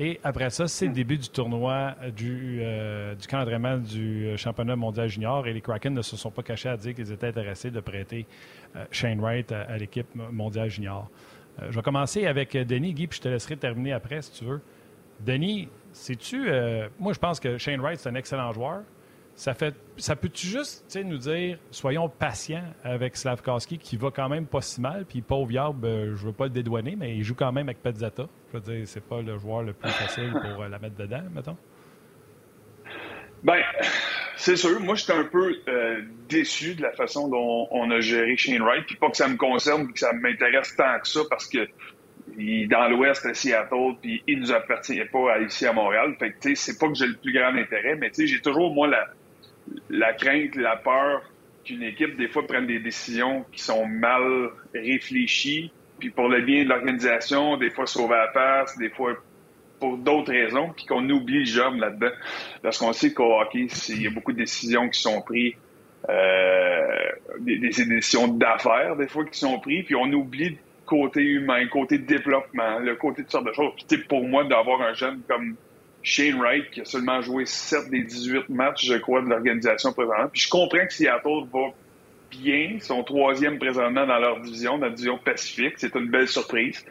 Et 0.00 0.20
après 0.22 0.48
ça, 0.50 0.68
c'est 0.68 0.86
le 0.86 0.92
début 0.92 1.18
du 1.18 1.28
tournoi 1.28 1.96
du, 2.16 2.60
euh, 2.60 3.16
du 3.16 3.26
camp 3.26 3.44
du 3.80 4.26
euh, 4.26 4.36
championnat 4.36 4.76
mondial 4.76 5.08
junior. 5.08 5.44
Et 5.48 5.52
les 5.52 5.60
Kraken 5.60 5.92
ne 5.92 6.02
se 6.02 6.16
sont 6.16 6.30
pas 6.30 6.44
cachés 6.44 6.68
à 6.68 6.76
dire 6.76 6.94
qu'ils 6.94 7.10
étaient 7.10 7.26
intéressés 7.26 7.72
de 7.72 7.80
prêter 7.80 8.24
euh, 8.76 8.84
Shane 8.92 9.20
Wright 9.20 9.50
à, 9.50 9.76
l'équipe 9.76 10.06
mondiale 10.14 10.70
junior. 10.70 11.10
je 11.68 11.74
vais 11.74 11.82
commencer 11.82 12.26
avec 12.26 12.56
Denis, 12.56 12.94
Guy, 12.94 13.08
puis 13.08 13.16
je 13.16 13.22
te 13.22 13.28
laisserai 13.28 13.56
terminer 13.56 13.92
après 13.92 14.22
si 14.22 14.30
tu 14.30 14.44
veux. 14.44 14.60
Denis, 15.18 15.68
sais-tu. 15.98 16.50
moi, 16.98 17.12
je 17.12 17.18
pense 17.18 17.40
que 17.40 17.58
Shane 17.58 17.80
Wright, 17.80 17.98
c'est 17.98 18.08
un 18.08 18.14
excellent 18.14 18.52
joueur. 18.52 18.82
Ça, 19.38 19.54
fait, 19.54 19.72
ça 19.98 20.16
peut-tu 20.16 20.48
juste 20.48 20.96
nous 20.96 21.16
dire, 21.16 21.58
soyons 21.70 22.08
patients 22.08 22.64
avec 22.82 23.16
Slavkowski, 23.16 23.78
qui 23.78 23.96
va 23.96 24.10
quand 24.10 24.28
même 24.28 24.46
pas 24.46 24.60
si 24.60 24.80
mal, 24.80 25.04
puis 25.04 25.22
pauvre 25.22 25.52
Yarb, 25.52 25.84
euh, 25.84 26.16
je 26.16 26.26
veux 26.26 26.32
pas 26.32 26.46
le 26.46 26.50
dédouaner, 26.50 26.96
mais 26.96 27.14
il 27.14 27.22
joue 27.22 27.36
quand 27.36 27.52
même 27.52 27.68
avec 27.68 27.80
Petzata. 27.80 28.26
Je 28.48 28.58
veux 28.58 28.64
dire, 28.64 28.88
c'est 28.88 29.04
pas 29.04 29.22
le 29.22 29.38
joueur 29.38 29.62
le 29.62 29.74
plus 29.74 29.92
facile 29.92 30.32
pour 30.32 30.64
euh, 30.64 30.68
la 30.68 30.80
mettre 30.80 30.96
dedans, 30.96 31.22
mettons. 31.32 31.56
Ben, 33.44 33.62
c'est 34.34 34.56
sûr. 34.56 34.80
Moi, 34.80 34.96
j'étais 34.96 35.12
un 35.12 35.26
peu 35.26 35.54
euh, 35.68 36.02
déçu 36.28 36.74
de 36.74 36.82
la 36.82 36.90
façon 36.90 37.28
dont 37.28 37.68
on 37.70 37.92
a 37.92 38.00
géré 38.00 38.36
Shane 38.36 38.60
Wright, 38.60 38.86
puis 38.86 38.96
pas 38.96 39.08
que 39.08 39.16
ça 39.16 39.28
me 39.28 39.36
concerne, 39.36 39.92
que 39.92 40.00
ça 40.00 40.12
m'intéresse 40.14 40.74
tant 40.74 40.98
que 40.98 41.06
ça, 41.06 41.20
parce 41.30 41.46
que 41.46 41.60
dans 42.38 42.88
l'Ouest 42.88 43.26
à 43.26 43.34
Seattle, 43.34 43.96
puis 44.00 44.22
il 44.26 44.40
nous 44.40 44.52
appartient 44.52 45.00
pas 45.12 45.40
ici 45.40 45.66
à 45.66 45.72
Montréal. 45.72 46.14
Fait 46.18 46.30
que, 46.30 46.40
tu 46.40 46.54
sais, 46.54 46.72
c'est 46.72 46.78
pas 46.78 46.88
que 46.88 46.94
j'ai 46.94 47.06
le 47.06 47.16
plus 47.16 47.32
grand 47.32 47.54
intérêt, 47.54 47.96
mais 47.96 48.10
tu 48.10 48.22
sais, 48.22 48.26
j'ai 48.26 48.40
toujours, 48.40 48.72
moi, 48.72 48.86
la, 48.86 49.06
la 49.90 50.12
crainte, 50.12 50.54
la 50.54 50.76
peur 50.76 51.22
qu'une 51.64 51.82
équipe, 51.82 52.16
des 52.16 52.28
fois, 52.28 52.46
prenne 52.46 52.66
des 52.66 52.78
décisions 52.78 53.44
qui 53.52 53.60
sont 53.60 53.86
mal 53.86 54.50
réfléchies, 54.74 55.72
puis 55.98 56.10
pour 56.10 56.28
le 56.28 56.40
bien 56.42 56.64
de 56.64 56.68
l'organisation, 56.68 57.56
des 57.56 57.70
fois 57.70 57.86
sauver 57.86 58.14
la 58.14 58.30
face, 58.32 58.78
des 58.78 58.90
fois 58.90 59.14
pour 59.80 59.96
d'autres 59.96 60.32
raisons, 60.32 60.72
puis 60.74 60.86
qu'on 60.86 61.08
oublie 61.10 61.40
le 61.40 61.44
job 61.44 61.76
là-dedans. 61.76 62.10
Parce 62.62 62.78
qu'on 62.78 62.92
sait 62.92 63.12
qu'au 63.12 63.40
hockey, 63.40 63.66
il 63.88 64.02
y 64.02 64.06
a 64.06 64.10
beaucoup 64.10 64.32
de 64.32 64.38
décisions 64.38 64.88
qui 64.88 65.00
sont 65.00 65.20
prises, 65.22 65.54
euh, 66.08 67.08
des, 67.40 67.58
décisions 67.58 68.28
d'affaires, 68.28 68.96
des 68.96 69.08
fois, 69.08 69.24
qui 69.24 69.38
sont 69.38 69.58
prises, 69.60 69.84
puis 69.84 69.94
on 69.94 70.12
oublie 70.12 70.56
côté 70.88 71.20
humain, 71.20 71.66
côté 71.68 71.98
développement, 71.98 72.78
le 72.78 72.96
côté 72.96 73.22
de 73.22 73.30
sortes 73.30 73.46
de 73.46 73.52
choses. 73.52 73.72
Puis, 73.88 73.98
pour 73.98 74.24
moi, 74.24 74.44
d'avoir 74.44 74.80
un 74.80 74.94
jeune 74.94 75.20
comme 75.28 75.56
Shane 76.02 76.38
Wright, 76.40 76.70
qui 76.70 76.80
a 76.80 76.84
seulement 76.84 77.20
joué 77.20 77.44
7 77.44 77.90
des 77.90 78.02
18 78.02 78.48
matchs, 78.48 78.86
je 78.86 78.94
crois, 78.94 79.20
de 79.20 79.28
l'organisation 79.28 79.92
présentement. 79.92 80.28
Puis 80.32 80.42
je 80.42 80.48
comprends 80.48 80.86
que 80.86 80.92
Seattle 80.92 81.44
va 81.52 81.72
bien, 82.30 82.78
son 82.80 83.02
troisième 83.02 83.58
présentement 83.58 84.06
dans 84.06 84.18
leur 84.18 84.40
division, 84.40 84.78
dans 84.78 84.86
la 84.86 84.92
division 84.92 85.18
Pacifique. 85.18 85.74
C'est 85.76 85.94
une 85.94 86.08
belle 86.08 86.28
surprise. 86.28 86.84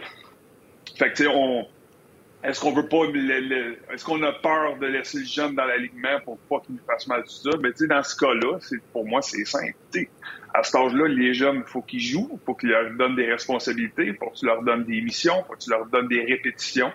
Fait 0.98 1.10
que, 1.10 1.16
tu 1.16 1.24
sais, 1.24 1.30
on... 1.34 1.68
Est-ce 2.44 2.60
qu'on 2.60 2.72
veut 2.72 2.88
pas... 2.88 3.06
Est-ce 3.94 4.06
qu'on 4.06 4.22
a 4.24 4.32
peur 4.32 4.78
de 4.78 4.86
laisser 4.86 5.20
le 5.20 5.26
jeune 5.26 5.56
dans 5.56 5.66
l'alignement 5.66 6.20
pour 6.24 6.38
pas 6.38 6.60
qu'il 6.66 6.76
nous 6.76 6.82
fasse 6.86 7.08
mal 7.08 7.24
tout 7.24 7.30
ça? 7.30 7.58
Ben, 7.58 7.74
dans 7.90 8.04
ce 8.04 8.16
cas-là, 8.16 8.60
pour 8.94 9.06
moi, 9.08 9.22
c'est 9.22 9.46
simple. 9.46 9.74
à 10.54 10.64
cet 10.64 10.76
âge-là, 10.76 11.08
les 11.08 11.34
jeunes, 11.34 11.64
il 11.66 11.70
faut 11.70 11.82
qu'ils 11.82 12.00
jouent, 12.00 12.30
il 12.34 12.46
faut 12.46 12.54
qu'ils 12.54 12.70
leur 12.70 12.92
donnent 12.92 13.16
des 13.16 13.32
responsabilités, 13.32 14.06
il 14.06 14.16
faut 14.16 14.30
que 14.30 14.38
tu 14.38 14.46
leur 14.46 14.62
donnes 14.62 14.86
des 14.86 15.02
missions, 15.02 15.36
il 15.44 15.48
faut 15.48 15.54
que 15.54 15.64
tu 15.64 15.70
leur 15.70 15.86
donnes 15.88 16.08
des 16.08 16.24
répétitions. 16.24 16.92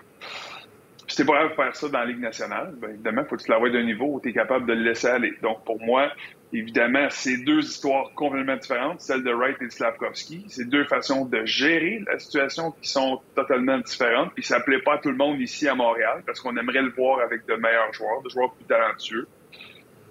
Si 1.07 1.17
t'es 1.17 1.25
pas 1.25 1.33
capable 1.33 1.51
de 1.51 1.55
faire 1.55 1.75
ça 1.75 1.89
dans 1.89 1.99
la 1.99 2.05
Ligue 2.05 2.19
nationale, 2.19 2.73
bien 2.77 2.89
évidemment, 2.89 3.25
faut 3.25 3.35
que 3.35 3.43
tu 3.43 3.51
l'envoies 3.51 3.69
d'un 3.69 3.83
niveau 3.83 4.05
où 4.05 4.21
tu 4.21 4.29
es 4.29 4.33
capable 4.33 4.65
de 4.65 4.73
le 4.73 4.83
laisser 4.83 5.07
aller. 5.07 5.33
Donc, 5.41 5.63
pour 5.65 5.81
moi, 5.81 6.11
évidemment, 6.53 7.07
c'est 7.09 7.37
deux 7.43 7.59
histoires 7.59 8.11
complètement 8.15 8.55
différentes, 8.55 9.01
celle 9.01 9.23
de 9.23 9.31
Wright 9.31 9.57
et 9.61 9.65
de 9.65 9.71
Slavkovski. 9.71 10.45
C'est 10.47 10.69
deux 10.69 10.85
façons 10.85 11.25
de 11.25 11.45
gérer 11.45 12.01
la 12.07 12.19
situation 12.19 12.71
qui 12.71 12.87
sont 12.87 13.21
totalement 13.35 13.77
différentes. 13.79 14.33
Puis 14.33 14.43
ça 14.43 14.59
plaît 14.61 14.81
pas 14.81 14.95
à 14.95 14.97
tout 14.99 15.09
le 15.09 15.17
monde 15.17 15.41
ici 15.41 15.67
à 15.67 15.75
Montréal 15.75 16.23
parce 16.25 16.39
qu'on 16.39 16.55
aimerait 16.55 16.81
le 16.81 16.91
voir 16.91 17.19
avec 17.19 17.45
de 17.47 17.55
meilleurs 17.55 17.91
joueurs, 17.93 18.21
de 18.21 18.29
joueurs 18.29 18.53
plus 18.53 18.65
talentueux. 18.65 19.27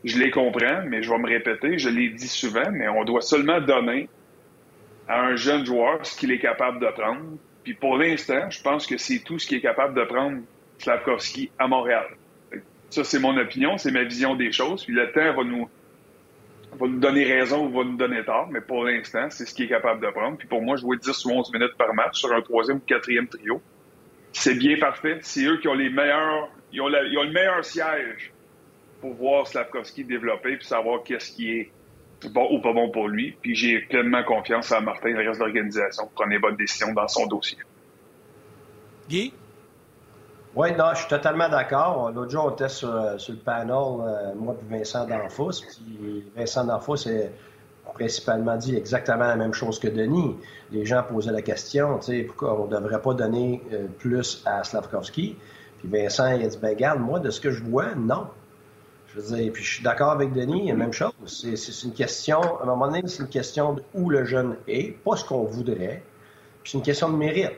Je 0.05 0.19
les 0.19 0.31
comprends, 0.31 0.83
mais 0.87 1.03
je 1.03 1.11
vais 1.11 1.19
me 1.19 1.29
répéter, 1.29 1.79
je 1.79 1.89
l'ai 1.89 2.09
dit 2.09 2.29
souvent, 2.29 2.71
mais 2.73 2.89
on 2.89 3.05
doit 3.05 3.21
seulement 3.21 3.61
donner 3.61 4.09
à 5.09 5.23
un 5.23 5.37
jeune 5.37 5.65
joueur 5.65 6.05
ce 6.05 6.19
qu'il 6.19 6.33
est 6.33 6.41
capable 6.41 6.81
de 6.81 6.91
prendre. 6.91 7.39
Puis 7.63 7.75
pour 7.75 7.97
l'instant, 7.97 8.51
je 8.51 8.61
pense 8.61 8.87
que 8.87 8.97
c'est 8.99 9.21
tout 9.21 9.39
ce 9.39 9.47
qu'il 9.47 9.59
est 9.59 9.63
capable 9.63 9.95
de 9.95 10.05
prendre 10.05 10.41
Slavkovski 10.83 11.51
à 11.59 11.69
Montréal. 11.69 12.07
Ça, 12.91 13.05
c'est 13.05 13.21
mon 13.21 13.37
opinion, 13.39 13.79
c'est 13.79 13.91
ma 13.91 14.05
vision 14.05 14.35
des 14.35 14.53
choses. 14.53 14.85
Puis 14.85 14.93
le 14.93 15.11
temps 15.13 15.33
va 15.35 15.45
nous, 15.45 15.69
va 16.79 16.87
nous 16.87 16.99
donner 16.99 17.25
raison 17.25 17.67
ou 17.67 17.71
va 17.71 17.85
nous 17.85 17.97
donner 17.97 18.25
tort, 18.25 18.49
mais 18.51 18.61
pour 18.61 18.85
l'instant, 18.85 19.29
c'est 19.31 19.47
ce 19.47 19.55
qu'il 19.55 19.67
est 19.67 19.69
capable 19.69 20.05
de 20.05 20.11
prendre. 20.11 20.37
Puis 20.37 20.49
pour 20.49 20.61
moi, 20.61 20.77
jouer 20.77 20.99
10 20.99 21.25
ou 21.25 21.31
11 21.31 21.53
minutes 21.53 21.77
par 21.79 21.95
match 21.95 22.19
sur 22.19 22.33
un 22.33 22.43
troisième 22.43 22.79
ou 22.79 22.81
quatrième 22.81 23.29
trio, 23.29 23.63
c'est 24.33 24.55
bien 24.57 24.79
parfait. 24.79 25.19
C'est 25.23 25.45
eux 25.45 25.59
qui 25.59 25.69
ont 25.69 25.75
les 25.75 25.89
meilleurs, 25.89 26.51
ils 26.73 26.81
ont, 26.81 26.89
le 26.89 27.33
meilleur 27.33 27.65
siège 27.65 28.33
pour 29.01 29.15
voir 29.15 29.47
Slavkovski 29.47 30.05
développer 30.05 30.57
puis 30.57 30.67
savoir 30.67 31.03
qu'est-ce 31.03 31.33
qui 31.33 31.51
est 31.51 31.71
bon 32.31 32.49
ou 32.53 32.61
pas 32.61 32.73
bon 32.73 32.91
pour 32.91 33.09
lui. 33.09 33.37
Puis 33.41 33.55
j'ai 33.55 33.81
pleinement 33.81 34.23
confiance 34.23 34.71
à 34.73 34.81
Martin 34.81 35.09
et 35.09 35.13
le 35.13 35.29
reste 35.29 35.41
de 35.41 35.45
l'organisation 35.45 36.05
pour 36.05 36.13
prendre 36.13 36.31
les 36.31 36.39
bonnes 36.39 36.57
décisions 36.57 36.93
dans 36.93 37.09
son 37.09 37.27
dossier. 37.27 37.59
Guy? 39.09 39.33
Oui, 40.55 40.69
non, 40.77 40.91
je 40.93 40.99
suis 40.99 41.09
totalement 41.09 41.49
d'accord. 41.49 42.11
L'autre 42.11 42.31
jour, 42.31 42.45
on 42.47 42.51
était 42.51 42.69
sur, 42.69 42.93
le 42.93 43.37
panel, 43.37 43.71
euh, 43.71 44.35
moi 44.35 44.55
et 44.61 44.77
Vincent 44.79 45.07
D'Anfos. 45.07 45.63
Puis 45.63 46.31
Vincent 46.37 46.65
D'Anfos 46.65 47.09
a 47.09 47.93
principalement 47.95 48.57
dit 48.57 48.77
exactement 48.77 49.25
la 49.25 49.37
même 49.37 49.55
chose 49.55 49.79
que 49.79 49.89
Denis. 49.89 50.37
Les 50.71 50.85
gens 50.85 51.03
posaient 51.05 51.33
la 51.33 51.41
question, 51.41 51.99
tu 51.99 52.07
sais, 52.07 52.23
pourquoi 52.25 52.61
on 52.61 52.67
ne 52.67 52.77
devrait 52.77 53.01
pas 53.01 53.15
donner 53.15 53.63
euh, 53.73 53.87
plus 53.99 54.43
à 54.45 54.63
Slavkovski? 54.63 55.37
Puis 55.79 55.89
Vincent, 55.89 56.31
il 56.35 56.45
a 56.45 56.49
dit, 56.49 56.59
ben 56.61 56.77
garde, 56.77 57.01
moi, 57.01 57.19
de 57.19 57.31
ce 57.31 57.41
que 57.41 57.51
je 57.51 57.63
vois, 57.65 57.95
non. 57.95 58.27
Je 59.09 59.21
veux 59.21 59.37
dire, 59.37 59.53
puis 59.53 59.65
je 59.65 59.75
suis 59.75 59.83
d'accord 59.83 60.11
avec 60.11 60.35
Denis, 60.35 60.69
la 60.69 60.75
même 60.75 60.93
chose. 60.93 61.13
C'est 61.25 61.83
une 61.85 61.93
question, 61.93 62.41
à 62.41 62.63
un 62.63 62.67
moment 62.67 62.89
donné, 62.89 63.03
c'est 63.07 63.23
une 63.23 63.29
question 63.29 63.73
de 63.73 63.83
où 63.95 64.11
le 64.11 64.27
jeune 64.27 64.57
est, 64.69 64.99
pas 65.03 65.17
ce 65.17 65.25
qu'on 65.25 65.45
voudrait. 65.45 66.03
Puis 66.63 66.73
c'est 66.73 66.79
une 66.79 66.85
question 66.85 67.11
de 67.11 67.17
mérite. 67.17 67.53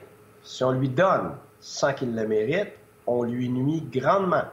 Si 0.44 0.62
on 0.62 0.72
lui 0.72 0.88
donne 0.88 1.32
sans 1.60 1.92
qu'il 1.92 2.14
le 2.14 2.26
mérite, 2.26 2.72
on 3.06 3.22
lui 3.22 3.48
nuit 3.48 3.82
grandement. 3.92 4.44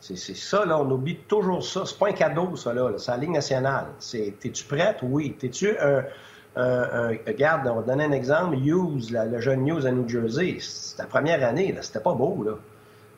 C'est 0.00 0.16
ça, 0.16 0.64
là, 0.64 0.78
on 0.78 0.88
oublie 0.90 1.16
toujours 1.26 1.64
ça. 1.64 1.82
C'est 1.84 1.98
pas 1.98 2.08
un 2.08 2.12
cadeau, 2.12 2.54
ça, 2.54 2.72
là. 2.72 2.92
C'est 2.98 3.10
la 3.10 3.16
Ligue 3.16 3.30
nationale. 3.30 3.86
T'es-tu 4.10 4.64
prête? 4.64 4.98
Oui. 5.02 5.36
T'es-tu 5.38 5.76
un, 5.78 6.04
un, 6.56 7.16
on 7.66 7.74
va 7.74 7.82
donner 7.82 8.04
un 8.04 8.12
exemple. 8.12 8.56
Hughes, 8.56 9.10
le 9.10 9.40
jeune 9.40 9.66
Hughes 9.66 9.86
à 9.86 9.90
New 9.90 10.08
Jersey, 10.08 10.58
la 10.98 11.06
première 11.06 11.44
année, 11.46 11.72
là. 11.72 11.82
C'était 11.82 12.00
pas 12.00 12.14
beau, 12.14 12.44
là. 12.44 12.52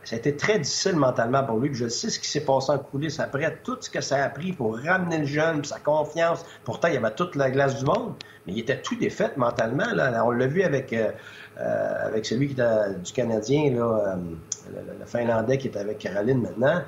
Ça 0.03 0.17
très 0.19 0.59
difficile 0.59 0.97
mentalement 0.97 1.45
pour 1.45 1.59
lui. 1.59 1.75
je 1.75 1.87
sais 1.87 2.09
ce 2.09 2.19
qui 2.19 2.27
s'est 2.27 2.45
passé 2.45 2.73
en 2.73 2.79
coulisses 2.79 3.21
après, 3.21 3.59
tout 3.63 3.77
ce 3.81 3.91
que 3.91 4.01
ça 4.01 4.25
a 4.25 4.29
pris 4.31 4.53
pour 4.53 4.79
ramener 4.79 5.19
le 5.19 5.27
jeune, 5.27 5.63
sa 5.63 5.79
confiance. 5.79 6.45
Pourtant, 6.65 6.89
il 6.89 6.95
y 6.95 6.97
avait 6.97 7.15
toute 7.15 7.37
la 7.37 7.51
glace 7.51 7.79
du 7.79 7.85
monde, 7.85 8.15
mais 8.47 8.55
il 8.55 8.59
était 8.61 8.81
tout 8.81 8.97
défait 8.97 9.31
mentalement. 9.37 9.93
Là. 9.93 10.25
On 10.25 10.31
l'a 10.31 10.47
vu 10.47 10.63
avec, 10.63 10.93
euh, 10.95 11.11
euh, 11.59 12.07
avec 12.07 12.27
celui 12.27 12.47
qui 12.47 12.53
était 12.55 12.95
du 13.03 13.13
Canadien, 13.13 13.75
là, 13.75 13.83
euh, 13.83 14.17
le, 14.99 15.05
Finlandais 15.05 15.59
qui 15.59 15.69
est 15.69 15.77
avec 15.77 15.99
Caroline 15.99 16.43
maintenant. 16.43 16.83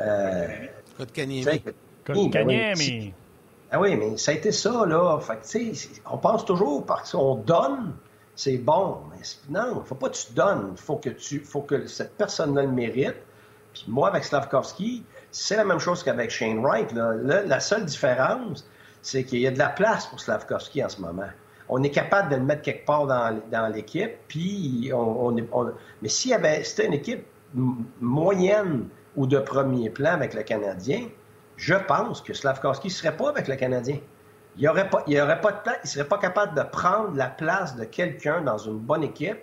Euh, 0.00 0.48
Kotkaniemi. 0.96 1.62
Ah 3.70 3.78
oui, 3.78 3.94
mais 3.96 4.16
ça 4.16 4.32
a 4.32 4.34
été 4.34 4.50
ça, 4.50 4.84
là. 4.86 5.20
Fait 5.20 5.62
on 6.10 6.18
pense 6.18 6.44
toujours 6.44 6.84
parce 6.84 7.12
qu'on 7.12 7.36
donne, 7.36 7.92
c'est 8.34 8.56
bon. 8.56 8.98
Mais 9.10 9.22
non, 9.48 9.74
il 9.74 9.78
ne 9.78 9.84
faut 9.84 9.94
pas 9.94 10.08
que 10.08 10.16
tu 10.16 10.32
donnes. 10.32 10.72
Il 10.72 10.80
faut 10.80 10.96
que, 10.96 11.10
tu, 11.10 11.38
faut 11.40 11.62
que 11.62 11.86
cette 11.86 12.16
personne-là 12.16 12.62
le 12.62 12.72
mérite. 12.72 13.14
Puis 13.72 13.84
moi, 13.86 14.08
avec 14.08 14.24
Slavkovski, 14.24 15.04
c'est 15.30 15.56
la 15.56 15.64
même 15.64 15.78
chose 15.78 16.02
qu'avec 16.02 16.30
Shane 16.30 16.58
Wright. 16.58 16.92
la 16.92 17.60
seule 17.60 17.84
différence, 17.84 18.68
c'est 19.02 19.22
qu'il 19.22 19.38
y 19.38 19.46
a 19.46 19.52
de 19.52 19.58
la 19.58 19.68
place 19.68 20.06
pour 20.06 20.18
Slavkovski 20.18 20.82
en 20.82 20.88
ce 20.88 21.00
moment 21.00 21.30
on 21.70 21.82
est 21.84 21.90
capable 21.90 22.30
de 22.30 22.36
le 22.36 22.42
mettre 22.42 22.62
quelque 22.62 22.84
part 22.84 23.06
dans, 23.06 23.72
l'équipe, 23.72 24.12
puis 24.26 24.90
on, 24.92 25.34
mais 26.02 26.08
s'il 26.08 26.32
y 26.32 26.34
avait, 26.34 26.64
c'était 26.64 26.86
une 26.86 26.94
équipe 26.94 27.24
moyenne 28.00 28.88
ou 29.16 29.26
de 29.26 29.38
premier 29.38 29.88
plan 29.88 30.10
avec 30.10 30.34
le 30.34 30.42
Canadien, 30.42 31.08
je 31.56 31.74
pense 31.74 32.20
que 32.22 32.34
Slavkovski 32.34 32.88
ne 32.88 32.92
serait 32.92 33.16
pas 33.16 33.30
avec 33.30 33.46
le 33.46 33.54
Canadien. 33.54 33.98
Il 34.56 34.62
n'y 34.62 34.68
aurait, 34.68 34.90
pas, 34.90 35.02
de 35.06 35.12
il 35.12 35.16
ne 35.84 35.88
serait 35.88 36.08
pas 36.08 36.18
capable 36.18 36.56
de 36.56 36.62
prendre 36.62 37.14
la 37.14 37.28
place 37.28 37.76
de 37.76 37.84
quelqu'un 37.84 38.40
dans 38.40 38.58
une 38.58 38.78
bonne 38.78 39.04
équipe 39.04 39.38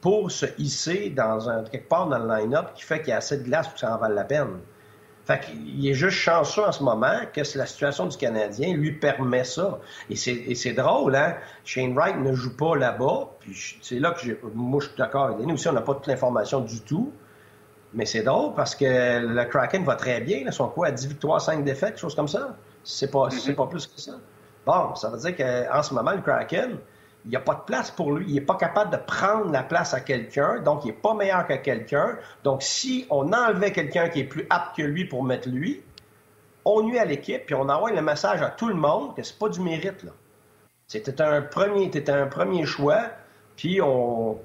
pour 0.00 0.30
se 0.32 0.46
hisser 0.58 1.10
dans 1.10 1.64
quelque 1.70 1.88
part 1.88 2.08
dans 2.08 2.18
le 2.18 2.34
line-up 2.34 2.74
qui 2.74 2.82
fait 2.82 2.98
qu'il 2.98 3.10
y 3.10 3.12
a 3.12 3.18
assez 3.18 3.38
de 3.38 3.44
glace 3.44 3.66
pour 3.68 3.74
que 3.74 3.80
ça 3.80 3.94
en 3.94 3.98
vaille 3.98 4.14
la 4.14 4.24
peine. 4.24 4.58
Fait 5.24 5.40
qu'il 5.40 5.86
est 5.86 5.94
juste 5.94 6.16
chanceux 6.16 6.64
en 6.64 6.72
ce 6.72 6.82
moment 6.82 7.20
que 7.32 7.40
la 7.56 7.66
situation 7.66 8.06
du 8.06 8.16
Canadien 8.16 8.74
lui 8.74 8.92
permet 8.92 9.44
ça. 9.44 9.78
Et 10.08 10.16
c'est 10.16 10.72
drôle, 10.72 11.14
hein? 11.14 11.36
Shane 11.64 11.94
Wright 11.94 12.16
ne 12.16 12.32
joue 12.32 12.56
pas 12.56 12.76
là-bas. 12.76 13.28
Puis 13.40 13.78
c'est 13.82 13.98
là 13.98 14.12
que 14.12 14.26
moi, 14.54 14.80
je 14.80 14.88
suis 14.88 14.96
d'accord 14.96 15.26
avec 15.26 15.46
Nous 15.46 15.54
aussi, 15.54 15.68
on 15.68 15.72
n'a 15.72 15.82
pas 15.82 15.94
toute 15.94 16.06
l'information 16.06 16.60
du 16.60 16.80
tout. 16.80 17.12
Mais 17.92 18.06
c'est 18.06 18.22
drôle 18.22 18.54
parce 18.54 18.74
que 18.74 18.84
le 18.84 19.44
Kraken 19.44 19.84
va 19.84 19.96
très 19.96 20.20
bien. 20.20 20.38
Ils 20.38 20.52
sont 20.52 20.68
quoi, 20.68 20.88
à 20.88 20.90
10 20.90 21.08
victoires, 21.08 21.40
5 21.40 21.64
défaites, 21.64 21.98
chose 21.98 22.14
comme 22.14 22.28
ça? 22.28 22.56
C'est 22.82 23.10
pas, 23.10 23.28
mm-hmm. 23.28 23.54
pas 23.54 23.66
plus 23.66 23.86
que 23.86 24.00
ça. 24.00 24.12
Bon, 24.64 24.94
ça 24.94 25.10
veut 25.10 25.18
dire 25.18 25.36
qu'en 25.36 25.82
ce 25.82 25.94
moment, 25.94 26.12
le 26.12 26.20
Kraken, 26.20 26.78
il 27.24 27.30
n'y 27.30 27.36
a 27.36 27.40
pas 27.40 27.54
de 27.54 27.60
place 27.60 27.90
pour 27.90 28.12
lui. 28.12 28.26
Il 28.28 28.34
n'est 28.34 28.40
pas 28.40 28.56
capable 28.56 28.90
de 28.90 28.96
prendre 28.96 29.50
la 29.52 29.62
place 29.62 29.94
à 29.94 30.00
quelqu'un, 30.00 30.60
donc 30.60 30.84
il 30.84 30.88
n'est 30.88 30.94
pas 30.94 31.14
meilleur 31.14 31.46
que 31.46 31.54
quelqu'un. 31.54 32.16
Donc, 32.44 32.62
si 32.62 33.06
on 33.10 33.32
enlevait 33.32 33.72
quelqu'un 33.72 34.08
qui 34.08 34.20
est 34.20 34.24
plus 34.24 34.46
apte 34.48 34.76
que 34.76 34.82
lui 34.82 35.04
pour 35.04 35.22
mettre 35.22 35.48
lui, 35.48 35.82
on 36.64 36.82
nuit 36.82 36.98
à 36.98 37.04
l'équipe, 37.04 37.46
puis 37.46 37.54
on 37.54 37.68
envoie 37.68 37.92
le 37.92 38.02
message 38.02 38.42
à 38.42 38.50
tout 38.50 38.68
le 38.68 38.74
monde 38.74 39.14
que 39.16 39.22
c'est 39.22 39.38
pas 39.38 39.48
du 39.48 39.60
mérite. 39.60 40.04
C'était 40.86 41.20
un 41.20 41.42
premier, 41.42 41.90
un 41.92 42.64
choix, 42.64 43.02
puis 43.56 43.80
on, 43.82 44.38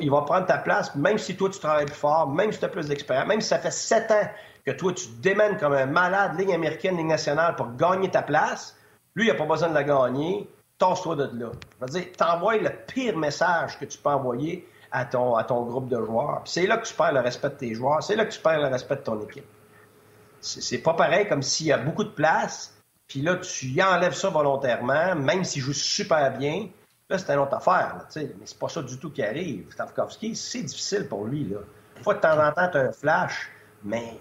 il 0.00 0.10
va 0.10 0.22
prendre 0.22 0.46
ta 0.46 0.58
place, 0.58 0.94
même 0.94 1.18
si 1.18 1.36
toi 1.36 1.50
tu 1.50 1.58
travailles 1.58 1.86
plus 1.86 1.94
fort, 1.94 2.28
même 2.28 2.52
si 2.52 2.58
tu 2.58 2.64
as 2.64 2.68
plus 2.68 2.88
d'expérience, 2.88 3.26
même 3.26 3.40
si 3.40 3.48
ça 3.48 3.58
fait 3.58 3.70
sept 3.70 4.10
ans 4.10 4.28
que 4.64 4.70
toi 4.70 4.92
tu 4.92 5.08
démènes 5.20 5.58
comme 5.58 5.74
un 5.74 5.86
malade, 5.86 6.38
ligne 6.38 6.54
américaine, 6.54 6.96
ligne 6.96 7.08
nationale, 7.08 7.54
pour 7.56 7.74
gagner 7.76 8.10
ta 8.10 8.22
place. 8.22 8.76
Lui, 9.14 9.26
il 9.26 9.32
n'a 9.32 9.34
pas 9.34 9.46
besoin 9.46 9.68
de 9.68 9.74
la 9.74 9.84
gagner 9.84 10.48
tasse-toi 10.78 11.16
de 11.16 11.38
là. 11.38 11.50
Je 11.80 11.86
veux 11.86 12.00
dire, 12.00 12.12
t'envoies 12.16 12.58
le 12.58 12.70
pire 12.86 13.16
message 13.16 13.78
que 13.78 13.84
tu 13.84 13.98
peux 13.98 14.10
envoyer 14.10 14.68
à 14.90 15.04
ton, 15.04 15.34
à 15.34 15.44
ton 15.44 15.62
groupe 15.62 15.88
de 15.88 16.00
joueurs. 16.02 16.42
C'est 16.44 16.66
là 16.66 16.78
que 16.78 16.86
tu 16.86 16.94
perds 16.94 17.12
le 17.12 17.20
respect 17.20 17.50
de 17.50 17.54
tes 17.54 17.74
joueurs. 17.74 18.02
C'est 18.02 18.16
là 18.16 18.24
que 18.24 18.32
tu 18.32 18.40
perds 18.40 18.60
le 18.60 18.68
respect 18.68 18.96
de 18.96 19.00
ton 19.00 19.20
équipe. 19.20 19.46
C'est 20.40 20.78
pas 20.78 20.94
pareil 20.94 21.26
comme 21.26 21.42
s'il 21.42 21.66
y 21.66 21.72
a 21.72 21.78
beaucoup 21.78 22.04
de 22.04 22.10
place, 22.10 22.74
puis 23.06 23.22
là, 23.22 23.36
tu 23.36 23.66
y 23.66 23.82
enlèves 23.82 24.14
ça 24.14 24.28
volontairement, 24.28 25.14
même 25.14 25.42
s'il 25.42 25.62
joue 25.62 25.72
super 25.72 26.36
bien. 26.36 26.68
Là, 27.08 27.18
c'est 27.18 27.32
une 27.32 27.40
autre 27.40 27.54
affaire. 27.54 27.96
Là, 27.96 28.06
mais 28.14 28.44
c'est 28.44 28.58
pas 28.58 28.68
ça 28.68 28.82
du 28.82 28.98
tout 28.98 29.10
qui 29.10 29.22
arrive. 29.22 29.70
Stavkovski, 29.72 30.36
c'est 30.36 30.62
difficile 30.62 31.08
pour 31.08 31.24
lui. 31.24 31.44
Là. 31.44 31.58
Une 31.96 32.02
fois 32.02 32.14
de 32.14 32.20
temps 32.20 32.38
en 32.38 32.52
temps, 32.52 32.68
tu 32.70 32.78
as 32.78 32.82
un 32.82 32.92
flash, 32.92 33.50
mais 33.82 34.18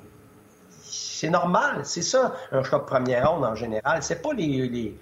c'est 0.82 1.30
normal. 1.30 1.86
C'est 1.86 2.02
ça, 2.02 2.34
un 2.52 2.64
choix 2.64 2.80
de 2.80 2.86
première 2.86 3.30
ronde 3.30 3.46
en 3.46 3.56
général. 3.56 4.04
C'est 4.04 4.22
pas 4.22 4.34
les 4.34 4.68
les, 4.68 4.98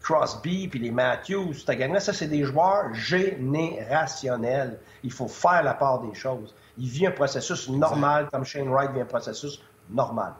Crosby 0.00 0.68
puis 0.68 0.78
les 0.78 0.90
Matthews, 0.90 1.54
ça, 1.54 2.12
c'est 2.12 2.28
des 2.28 2.44
joueurs 2.44 2.94
générationnels. 2.94 4.78
Il 5.02 5.10
faut 5.10 5.28
faire 5.28 5.62
la 5.62 5.74
part 5.74 6.00
des 6.00 6.14
choses. 6.14 6.54
Il 6.78 6.88
vit 6.88 7.06
un 7.06 7.10
processus 7.10 7.68
normal, 7.68 8.28
comme 8.30 8.44
Shane 8.44 8.68
Wright 8.68 8.92
vit 8.92 9.00
un 9.00 9.06
processus 9.06 9.60
normal. 9.90 10.34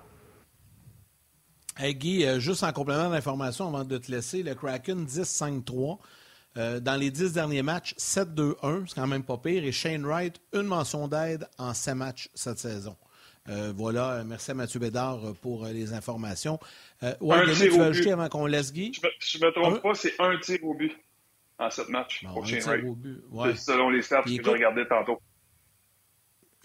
Hey 1.79 1.95
Guy, 1.95 2.25
euh, 2.25 2.39
juste 2.41 2.63
en 2.63 2.73
complément 2.73 3.11
d'information 3.11 3.69
avant 3.69 3.85
de 3.85 3.99
te 3.99 4.11
laisser, 4.11 4.43
le 4.43 4.55
Kraken 4.55 5.05
10-5-3. 5.05 5.99
Euh, 6.57 6.81
dans 6.81 6.97
les 6.97 7.11
dix 7.11 7.35
derniers 7.35 7.63
matchs, 7.63 7.95
7-2-1, 7.99 8.89
c'est 8.89 8.95
quand 8.95 9.07
même 9.07 9.25
pas 9.25 9.37
pire. 9.37 9.63
Et 9.63 9.73
Shane 9.73 10.07
Wright, 10.07 10.41
une 10.55 10.63
mention 10.63 11.07
d'aide 11.07 11.47
en 11.59 11.75
7 11.75 11.95
matchs 11.95 12.31
cette 12.35 12.59
saison. 12.59 12.97
Euh, 13.49 13.73
voilà, 13.77 14.23
merci 14.25 14.51
à 14.51 14.55
Mathieu 14.55 14.81
Bédard 14.81 15.21
pour 15.41 15.67
les 15.67 15.93
informations. 15.93 16.59
Euh, 17.03 17.15
ouais, 17.21 17.37
un 17.37 17.53
tir 17.53 17.73
tu 17.73 17.79
vas 17.79 17.87
ajouter 17.87 18.13
avant 18.13 18.29
qu'on 18.29 18.47
laisse 18.47 18.73
Guy? 18.73 18.93
Je 19.21 19.39
ne 19.39 19.47
me, 19.47 19.53
trompe 19.53 19.83
pas, 19.83 19.95
c'est 19.95 20.15
un 20.19 20.37
tir 20.39 20.59
au 20.63 20.75
but 20.75 20.93
en 21.59 21.71
cette 21.71 21.89
match 21.89 22.25
bon, 22.25 22.35
pour 22.35 22.47
Shane 22.47 22.97
Wright. 23.31 23.57
Selon 23.57 23.91
les 23.91 24.03
stats 24.03 24.23
que 24.23 24.31
je 24.31 24.51
regardais 24.51 24.87
tantôt. 24.87 25.21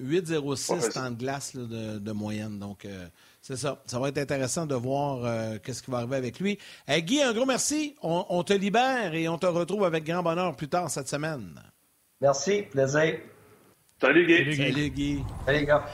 8-0-6 0.01 0.93
temps 0.93 1.11
de 1.11 1.15
glace 1.15 1.55
de, 1.55 2.11
moyenne. 2.11 2.57
Donc, 2.57 2.85
euh, 2.85 3.05
c'est 3.41 3.55
ça. 3.55 3.81
Ça 3.85 3.99
va 3.99 4.09
être 4.09 4.17
intéressant 4.17 4.65
de 4.65 4.73
voir 4.73 5.23
euh, 5.23 5.57
qu'est-ce 5.63 5.83
qui 5.83 5.91
va 5.91 5.99
arriver 5.99 6.15
avec 6.15 6.39
lui. 6.39 6.57
Guy, 6.89 7.21
un 7.21 7.33
gros 7.33 7.45
merci. 7.45 7.95
On, 8.01 8.25
on, 8.29 8.43
te 8.43 8.53
libère 8.53 9.13
et 9.13 9.27
on 9.27 9.37
te 9.37 9.45
retrouve 9.45 9.83
avec 9.83 10.03
grand 10.03 10.23
bonheur 10.23 10.55
plus 10.55 10.69
tard 10.69 10.89
cette 10.89 11.07
semaine. 11.07 11.61
Merci. 12.19 12.63
Plaisir. 12.63 13.19
Salut, 13.99 14.25
Guy. 14.25 14.37
Salut, 14.37 14.55
Guy. 14.55 14.57
Salut, 14.57 14.89
Guy. 14.89 15.23
Salut, 15.45 15.65
gars. 15.65 15.85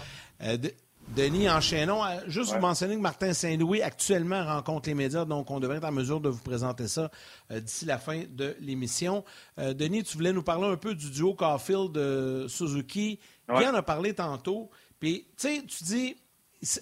Denis, 1.15 1.49
enchaînons. 1.49 2.03
Euh, 2.03 2.19
juste 2.27 2.53
vous 2.53 2.59
mentionner 2.59 2.95
que 2.95 3.01
Martin 3.01 3.33
Saint-Louis 3.33 3.81
actuellement 3.81 4.43
rencontre 4.43 4.89
les 4.89 4.95
médias, 4.95 5.25
donc 5.25 5.49
on 5.49 5.59
devrait 5.59 5.77
être 5.77 5.85
en 5.85 5.91
mesure 5.91 6.19
de 6.19 6.29
vous 6.29 6.41
présenter 6.43 6.88
ça 6.88 7.09
euh, 7.51 7.59
d'ici 7.59 7.85
la 7.85 7.97
fin 7.97 8.23
de 8.29 8.55
l'émission. 8.59 9.23
Euh, 9.57 9.73
Denis, 9.73 10.03
tu 10.03 10.17
voulais 10.17 10.33
nous 10.33 10.43
parler 10.43 10.67
un 10.67 10.75
peu 10.75 10.93
du 10.95 11.09
duo 11.09 11.33
Caulfield 11.33 11.93
de 11.93 12.45
Suzuki. 12.49 13.19
Ouais. 13.47 13.65
en 13.65 13.73
a 13.73 13.81
parlé 13.81 14.13
tantôt. 14.13 14.69
Puis, 14.99 15.27
tu 15.38 15.47
sais, 15.47 15.63
tu 15.65 15.83
dis, 15.85 16.17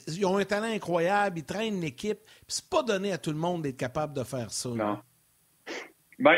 ils 0.08 0.26
ont 0.26 0.38
un 0.38 0.46
talent 0.46 0.74
incroyable, 0.74 1.38
ils 1.38 1.46
traînent 1.46 1.76
une 1.76 1.84
équipe. 1.84 2.20
Puis, 2.26 2.46
c'est 2.48 2.70
pas 2.70 2.82
donné 2.82 3.12
à 3.12 3.20
tout 3.20 3.32
le 3.32 3.38
monde 3.38 3.62
d'être 3.62 3.78
capable 3.78 4.14
de 4.14 4.24
faire 4.24 4.50
ça. 4.50 4.70
Non. 4.70 5.00
Ben, 6.18 6.36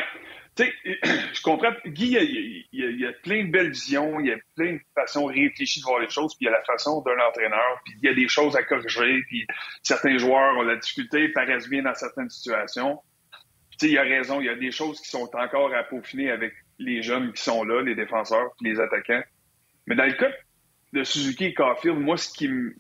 tu 0.58 0.64
sais, 0.64 0.74
je 1.34 1.42
comprends. 1.42 1.72
Guy, 1.86 2.66
il 2.72 3.00
y, 3.00 3.06
a, 3.06 3.14
plein 3.24 3.46
de 3.46 3.52
belles 3.52 3.72
visions, 3.72 4.20
il 4.20 4.28
y 4.28 4.32
a 4.32 4.38
plein 4.56 4.74
de 4.74 4.82
façons 4.96 5.26
réfléchies 5.26 5.80
de 5.80 5.86
voir 5.86 6.00
les 6.00 6.10
choses, 6.10 6.36
puis 6.36 6.46
il 6.46 6.52
y 6.52 6.54
a 6.54 6.58
la 6.58 6.64
façon 6.64 7.02
d'un 7.02 7.20
entraîneur, 7.28 7.80
puis 7.86 7.94
il 8.02 8.10
y 8.10 8.12
a 8.12 8.16
des 8.16 8.28
choses 8.28 8.56
à 8.56 8.64
corriger, 8.64 9.22
puis 9.28 9.46
certains 9.84 10.18
joueurs 10.18 10.58
ont 10.58 10.64
la 10.64 10.76
difficulté, 10.76 11.30
paraissent 11.30 11.70
bien 11.70 11.84
dans 11.84 11.94
certaines 11.94 12.30
situations. 12.30 13.00
Tu 13.72 13.88
sais, 13.88 13.92
il 13.92 13.98
a 13.98 14.04
raison, 14.04 14.42
il 14.42 14.48
y 14.48 14.50
a 14.50 14.56
des 14.56 14.72
choses 14.72 15.00
qui 15.00 15.10
sont 15.10 15.30
encore 15.36 15.74
à 15.74 15.84
peaufiner 15.84 16.32
avec 16.32 16.54
les 16.80 17.04
jeunes 17.04 17.32
qui 17.34 17.44
sont 17.44 17.64
là, 17.64 17.82
les 17.82 17.96
défenseurs, 17.96 18.50
puis 18.60 18.72
les 18.72 18.80
attaquants. 18.80 19.24
Mais 19.86 19.96
dans 19.96 20.06
le 20.06 20.14
cas 20.14 20.32
de 20.94 21.04
Suzuki 21.04 21.46
et 21.46 21.54
Caulfield, 21.54 22.00
moi, 22.00 22.18
ce 22.18 22.30
qui 22.30 22.48
me 22.48 22.76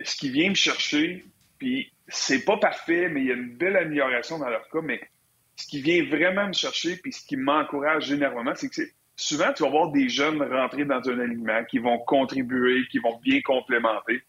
ce 0.00 0.16
qui 0.16 0.30
vient 0.30 0.50
me 0.50 0.54
chercher, 0.54 1.24
puis 1.58 1.92
c'est 2.06 2.44
pas 2.44 2.56
parfait, 2.56 3.08
mais 3.08 3.20
il 3.22 3.26
y 3.26 3.30
a 3.30 3.34
une 3.34 3.56
belle 3.56 3.76
amélioration 3.76 4.38
dans 4.38 4.48
leur 4.48 4.68
cas, 4.68 4.80
mais 4.80 5.00
ce 5.58 5.66
qui 5.66 5.82
vient 5.82 6.04
vraiment 6.04 6.46
me 6.46 6.52
chercher, 6.52 6.96
puis 6.96 7.12
ce 7.12 7.26
qui 7.26 7.36
m'encourage 7.36 8.06
généralement, 8.06 8.54
c'est 8.54 8.68
que 8.68 8.82
souvent, 9.16 9.52
tu 9.52 9.64
vas 9.64 9.70
voir 9.70 9.90
des 9.90 10.08
jeunes 10.08 10.40
rentrer 10.40 10.84
dans 10.84 11.02
un 11.08 11.18
alignement 11.18 11.64
qui 11.64 11.78
vont 11.78 11.98
contribuer, 11.98 12.86
qui 12.90 13.00
vont 13.00 13.18
bien 13.18 13.40
complémenter. 13.42 14.22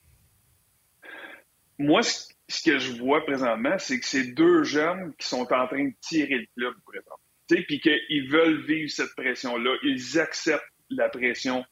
Moi, 1.77 2.01
ce, 2.01 2.63
que 2.65 2.79
je 2.79 2.93
vois 2.93 3.23
présentement, 3.25 3.77
c'est 3.77 3.99
que 3.99 4.05
c'est 4.05 4.33
deux 4.33 4.63
jeunes 4.63 5.13
qui 5.17 5.27
sont 5.27 5.41
en 5.53 5.67
train 5.67 5.85
de 5.85 5.93
tirer 6.01 6.39
le 6.39 6.47
club 6.57 6.73
présentement. 6.83 7.15
Puis 7.47 7.79
qu'ils 7.79 8.29
veulent 8.29 8.65
vivre 8.65 8.89
cette 8.89 9.15
pression-là. 9.15 9.75
Ils 9.83 10.19
acceptent 10.19 10.63
la 10.89 11.09
pression 11.09 11.63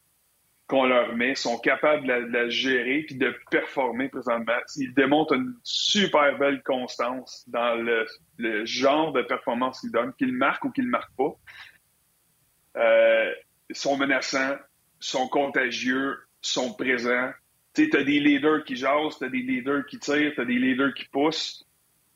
qu'on 0.68 0.86
leur 0.86 1.16
met, 1.16 1.34
sont 1.34 1.58
capables 1.58 2.06
de 2.06 2.32
la, 2.32 2.50
gérer 2.50 3.04
puis 3.04 3.16
de 3.16 3.34
performer 3.50 4.10
présentement. 4.10 4.58
Ils 4.76 4.94
démontrent 4.94 5.34
une 5.34 5.56
super 5.64 6.38
belle 6.38 6.62
constance 6.64 7.46
dans 7.48 7.76
le, 7.76 8.66
genre 8.66 9.14
de 9.14 9.22
performance 9.22 9.80
qu'ils 9.80 9.92
donnent, 9.92 10.14
qu'ils 10.18 10.34
marquent 10.34 10.66
ou 10.66 10.72
qu'ils 10.72 10.86
ne 10.86 10.90
marquent 10.90 11.16
pas. 11.18 11.36
Euh, 12.78 13.34
sont 13.72 13.98
menaçants, 13.98 14.58
sont 15.00 15.28
contagieux, 15.30 16.18
sont 16.42 16.74
présents. 16.74 17.32
Tu 17.74 17.90
as 17.96 18.04
des 18.04 18.20
leaders 18.20 18.64
qui 18.66 18.76
jasent, 18.76 19.18
tu 19.20 19.26
as 19.26 19.30
des 19.30 19.42
leaders 19.42 19.86
qui 19.86 20.00
tirent, 20.00 20.34
tu 20.36 20.42
as 20.42 20.46
des 20.46 20.60
leaders 20.60 20.94
qui 20.94 21.06
poussent. 21.06 21.66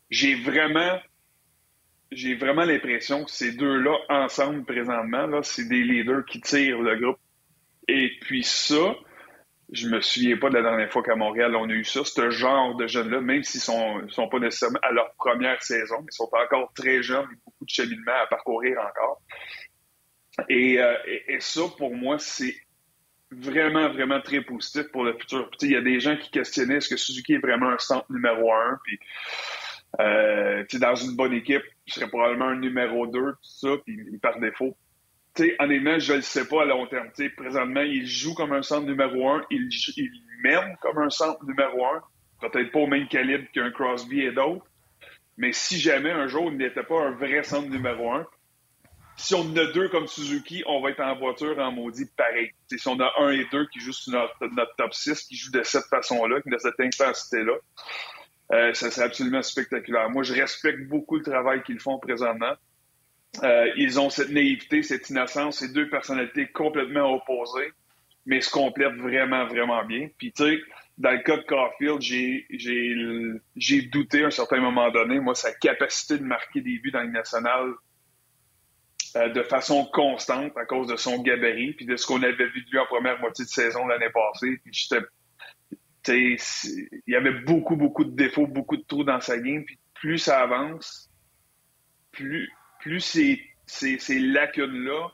J'ai 0.10 0.36
vraiment 0.36 1.00
j'ai 2.12 2.36
vraiment 2.36 2.66
l'impression 2.66 3.24
que 3.24 3.32
ces 3.32 3.54
deux-là, 3.54 3.96
ensemble, 4.10 4.66
présentement, 4.66 5.28
là, 5.28 5.44
c'est 5.44 5.68
des 5.70 5.82
leaders 5.82 6.26
qui 6.26 6.42
tirent 6.42 6.82
le 6.82 6.98
groupe. 6.98 7.20
Et 7.94 8.10
puis 8.22 8.42
ça, 8.42 8.96
je 9.74 9.90
me 9.90 10.00
souviens 10.00 10.38
pas 10.38 10.50
de 10.50 10.56
la 10.56 10.62
dernière 10.62 10.90
fois 10.90 11.04
qu'à 11.04 11.18
Montréal, 11.18 11.54
on 11.58 11.70
a 11.70 11.74
eu 11.74 11.84
ça, 11.84 12.06
ce 12.06 12.30
genre 12.30 12.74
de 12.78 12.88
jeunes-là, 12.88 13.20
même 13.20 13.44
s'ils 13.44 13.60
sont, 13.60 14.08
sont 14.08 14.30
pas 14.30 14.40
nécessairement 14.40 14.80
à 14.82 14.94
leur 14.94 15.14
première 15.16 15.62
saison, 15.62 15.98
ils 16.10 16.16
sont 16.16 16.30
encore 16.32 16.72
très 16.74 17.04
jeunes, 17.04 17.28
beaucoup 17.46 17.66
de 17.66 17.70
cheminement 17.70 18.14
à 18.24 18.28
parcourir 18.28 18.78
encore. 18.80 19.22
Et, 20.48 20.80
euh, 20.80 20.96
et, 21.28 21.42
ça, 21.42 21.64
pour 21.78 21.94
moi, 21.94 22.18
c'est 22.18 22.56
vraiment, 23.30 23.90
vraiment 23.90 24.22
très 24.22 24.40
positif 24.40 24.90
pour 24.94 25.04
le 25.04 25.18
futur. 25.20 25.52
Il 25.62 25.72
y 25.72 25.76
a 25.76 25.82
des 25.82 26.00
gens 26.00 26.16
qui 26.16 26.32
questionnaient 26.32 26.78
est-ce 26.78 26.88
que 26.88 26.96
Suzuki 26.96 27.34
est 27.34 27.40
vraiment 27.40 27.72
un 27.72 27.78
centre 27.78 28.10
numéro 28.10 28.54
un, 28.54 28.80
puis 28.86 29.00
euh, 30.00 30.64
dans 30.80 30.96
une 30.96 31.18
bonne 31.18 31.34
équipe, 31.34 31.64
il 31.88 31.94
serait 31.94 32.08
probablement 32.08 32.46
un 32.46 32.56
numéro 32.56 33.06
2, 33.06 33.20
tout 33.20 33.38
ça, 33.42 33.68
puis 33.86 34.18
par 34.22 34.40
défaut. 34.40 34.78
Sais, 35.36 35.56
honnêtement, 35.60 36.00
je 36.00 36.14
le 36.14 36.22
sais 36.22 36.48
pas 36.48 36.64
à 36.64 36.66
long 36.66 36.88
terme. 36.88 37.10
sais, 37.14 37.30
présentement, 37.30 37.82
il 37.82 38.08
joue 38.08 38.34
comme 38.34 38.54
un 38.54 38.62
centre 38.62 38.88
numéro 38.88 39.30
1, 39.30 39.46
il, 39.52 39.70
il 39.98 40.12
mène 40.44 40.76
comme 40.82 40.98
un 41.00 41.10
centre 41.10 41.44
numéro 41.46 41.86
1, 41.86 42.50
peut-être 42.50 42.72
pas 42.72 42.80
au 42.80 42.88
même 42.88 43.08
calibre 43.08 43.46
qu'un 43.54 43.72
Crosby 43.72 44.22
et 44.22 44.32
d'autres, 44.32 44.66
mais 45.38 45.54
si 45.54 45.80
jamais 45.80 46.12
un 46.12 46.28
jour 46.28 46.50
il 46.52 46.58
n'était 46.58 46.84
pas 46.84 47.02
un 47.02 47.12
vrai 47.12 47.44
centre 47.44 47.70
numéro 47.70 48.12
1, 48.12 48.26
si 49.22 49.36
on 49.36 49.42
en 49.42 49.56
a 49.56 49.66
deux 49.72 49.88
comme 49.90 50.08
Suzuki, 50.08 50.64
on 50.66 50.82
va 50.82 50.90
être 50.90 51.02
en 51.02 51.16
voiture 51.16 51.58
en 51.60 51.72
maudit 51.72 52.10
pareil. 52.18 52.52
si 52.68 52.88
on 52.88 53.00
a 53.00 53.12
un 53.20 53.30
et 53.30 53.46
deux 53.52 53.68
qui 53.68 53.80
jouent 53.80 53.94
sur 53.94 54.14
notre, 54.14 54.76
top 54.78 54.94
6, 54.94 55.24
qui 55.24 55.36
jouent 55.36 55.52
de 55.52 55.64
cette 55.64 55.86
façon-là, 55.86 56.40
de 56.44 56.58
cette 56.58 56.80
intensité-là, 56.80 57.54
euh, 58.54 58.74
ça 58.74 58.90
serait 58.90 59.06
absolument 59.06 59.42
spectaculaire. 59.42 60.10
Moi, 60.10 60.24
je 60.24 60.34
respecte 60.34 60.88
beaucoup 60.88 61.18
le 61.18 61.24
travail 61.24 61.62
qu'ils 61.64 61.80
font 61.80 62.00
présentement. 62.00 62.54
Euh, 63.44 63.72
ils 63.78 64.00
ont 64.00 64.10
cette 64.10 64.30
naïveté, 64.30 64.84
cette 64.84 65.10
innocence, 65.10 65.60
ces 65.60 65.72
deux 65.72 65.90
personnalités 65.90 66.48
complètement 66.48 67.14
opposées, 67.14 67.72
mais 68.26 68.42
se 68.42 68.52
complètent 68.52 68.98
vraiment, 68.98 69.48
vraiment 69.48 69.84
bien. 69.86 70.10
Puis, 70.18 70.34
tu 70.34 70.44
sais, 70.44 70.60
dans 70.98 71.12
le 71.12 71.20
cas 71.20 71.38
de 71.38 71.44
Caulfield, 71.44 72.02
j'ai 73.56 73.82
douté 73.84 74.24
à 74.24 74.28
un 74.28 74.32
certain 74.32 74.60
moment 74.60 74.92
donné, 74.92 75.20
moi, 75.20 75.34
sa 75.34 75.54
capacité 75.54 76.18
de 76.18 76.24
marquer 76.24 76.62
des 76.62 76.78
buts 76.80 76.92
dans 76.92 77.02
le 77.02 77.12
national 77.12 77.74
euh, 79.16 79.30
de 79.30 79.44
façon 79.44 79.86
constante 79.86 80.56
à 80.58 80.66
cause 80.66 80.88
de 80.88 80.96
son 80.96 81.22
gabarit, 81.22 81.74
puis 81.74 81.86
de 81.86 81.96
ce 81.96 82.06
qu'on 82.06 82.22
avait 82.22 82.48
vu 82.48 82.64
de 82.64 82.70
lui 82.70 82.80
en 82.80 82.86
première 82.86 83.20
moitié 83.20 83.46
de 83.46 83.50
saison 83.50 83.88
l'année 83.88 84.10
passée. 84.14 84.60
Puis 84.64 84.74
j'étais 84.74 85.06
il 86.08 86.38
y 87.08 87.16
avait 87.16 87.42
beaucoup, 87.42 87.76
beaucoup 87.76 88.04
de 88.04 88.16
défauts, 88.16 88.48
beaucoup 88.48 88.78
de 88.78 88.84
trous 88.84 89.04
dans 89.04 89.22
sa 89.22 89.38
game. 89.38 89.64
Puis 89.66 89.78
plus 89.94 90.18
ça 90.18 90.42
avance, 90.42 91.10
plus, 92.12 92.50
plus 92.82 93.00
ces, 93.00 93.42
ces, 93.66 94.20
lacunes-là 94.20 95.08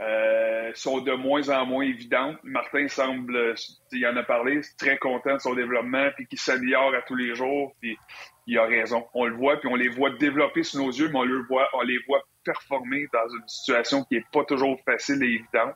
euh, 0.00 0.70
sont 0.74 1.00
de 1.00 1.12
moins 1.12 1.48
en 1.48 1.66
moins 1.66 1.84
évidentes. 1.84 2.38
Martin 2.42 2.88
semble, 2.88 3.54
il 3.92 4.06
en 4.06 4.16
a 4.16 4.22
parlé, 4.22 4.60
très 4.78 4.98
content 4.98 5.34
de 5.34 5.40
son 5.40 5.54
développement, 5.54 6.08
puis 6.16 6.26
qu'il 6.26 6.38
s'améliore 6.38 6.94
à 6.94 7.02
tous 7.02 7.16
les 7.16 7.34
jours. 7.34 7.74
Puis 7.80 7.96
il 8.46 8.58
a 8.58 8.64
raison. 8.64 9.06
On 9.14 9.26
le 9.26 9.36
voit, 9.36 9.58
puis 9.58 9.68
on 9.68 9.76
les 9.76 9.88
voit 9.88 10.10
développer 10.10 10.62
sous 10.62 10.78
nos 10.78 10.90
yeux, 10.90 11.08
mais 11.08 11.18
on, 11.18 11.24
le 11.24 11.42
voit, 11.48 11.68
on 11.74 11.82
les 11.82 11.98
voit 12.06 12.22
performer 12.44 13.06
dans 13.12 13.28
une 13.28 13.48
situation 13.48 14.04
qui 14.04 14.14
n'est 14.14 14.24
pas 14.32 14.44
toujours 14.44 14.80
facile 14.84 15.22
et 15.22 15.26
évidente. 15.26 15.74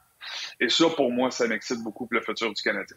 Et 0.60 0.68
ça, 0.68 0.88
pour 0.90 1.10
moi, 1.10 1.30
ça 1.30 1.46
m'excite 1.48 1.82
beaucoup 1.82 2.06
pour 2.06 2.14
le 2.14 2.22
futur 2.22 2.52
du 2.52 2.62
Canadien. 2.62 2.96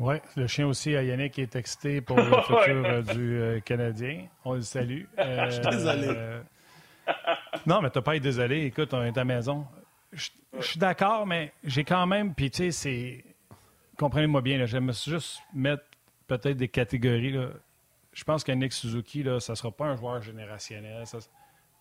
Oui, 0.00 0.14
le 0.34 0.46
chien 0.46 0.66
aussi 0.66 0.96
à 0.96 1.02
Yannick 1.02 1.38
est 1.38 1.54
excité 1.56 2.00
pour 2.00 2.16
le 2.16 2.24
futur 2.42 2.84
euh, 2.86 3.02
du 3.02 3.38
euh, 3.38 3.60
Canadien. 3.60 4.28
On 4.46 4.54
le 4.54 4.62
salue. 4.62 5.04
je 5.18 5.50
suis 5.50 5.60
désolé. 5.60 6.08
Euh, 6.08 6.40
non, 7.66 7.82
mais 7.82 7.90
t'as 7.90 8.00
pas 8.00 8.16
été 8.16 8.22
désolé. 8.22 8.64
Écoute, 8.64 8.94
on 8.94 9.02
est 9.02 9.10
à 9.10 9.20
la 9.20 9.24
maison. 9.26 9.66
Je, 10.12 10.30
suis 10.60 10.78
d'accord, 10.78 11.26
mais 11.26 11.52
j'ai 11.62 11.84
quand 11.84 12.06
même. 12.06 12.34
Puis, 12.34 12.50
tu 12.50 12.56
sais, 12.56 12.70
c'est. 12.70 13.24
Comprenez-moi 13.98 14.40
bien, 14.40 14.64
j'aime 14.64 14.90
juste 14.90 15.40
mettre 15.52 15.84
peut-être 16.26 16.56
des 16.56 16.68
catégories. 16.68 17.32
Là. 17.32 17.48
Je 18.14 18.24
pense 18.24 18.42
qu'Yannick 18.42 18.72
Suzuki, 18.72 19.22
là, 19.22 19.38
ça 19.38 19.52
ne 19.52 19.56
sera 19.56 19.70
pas 19.70 19.84
un 19.84 19.96
joueur 19.96 20.22
générationnel. 20.22 21.04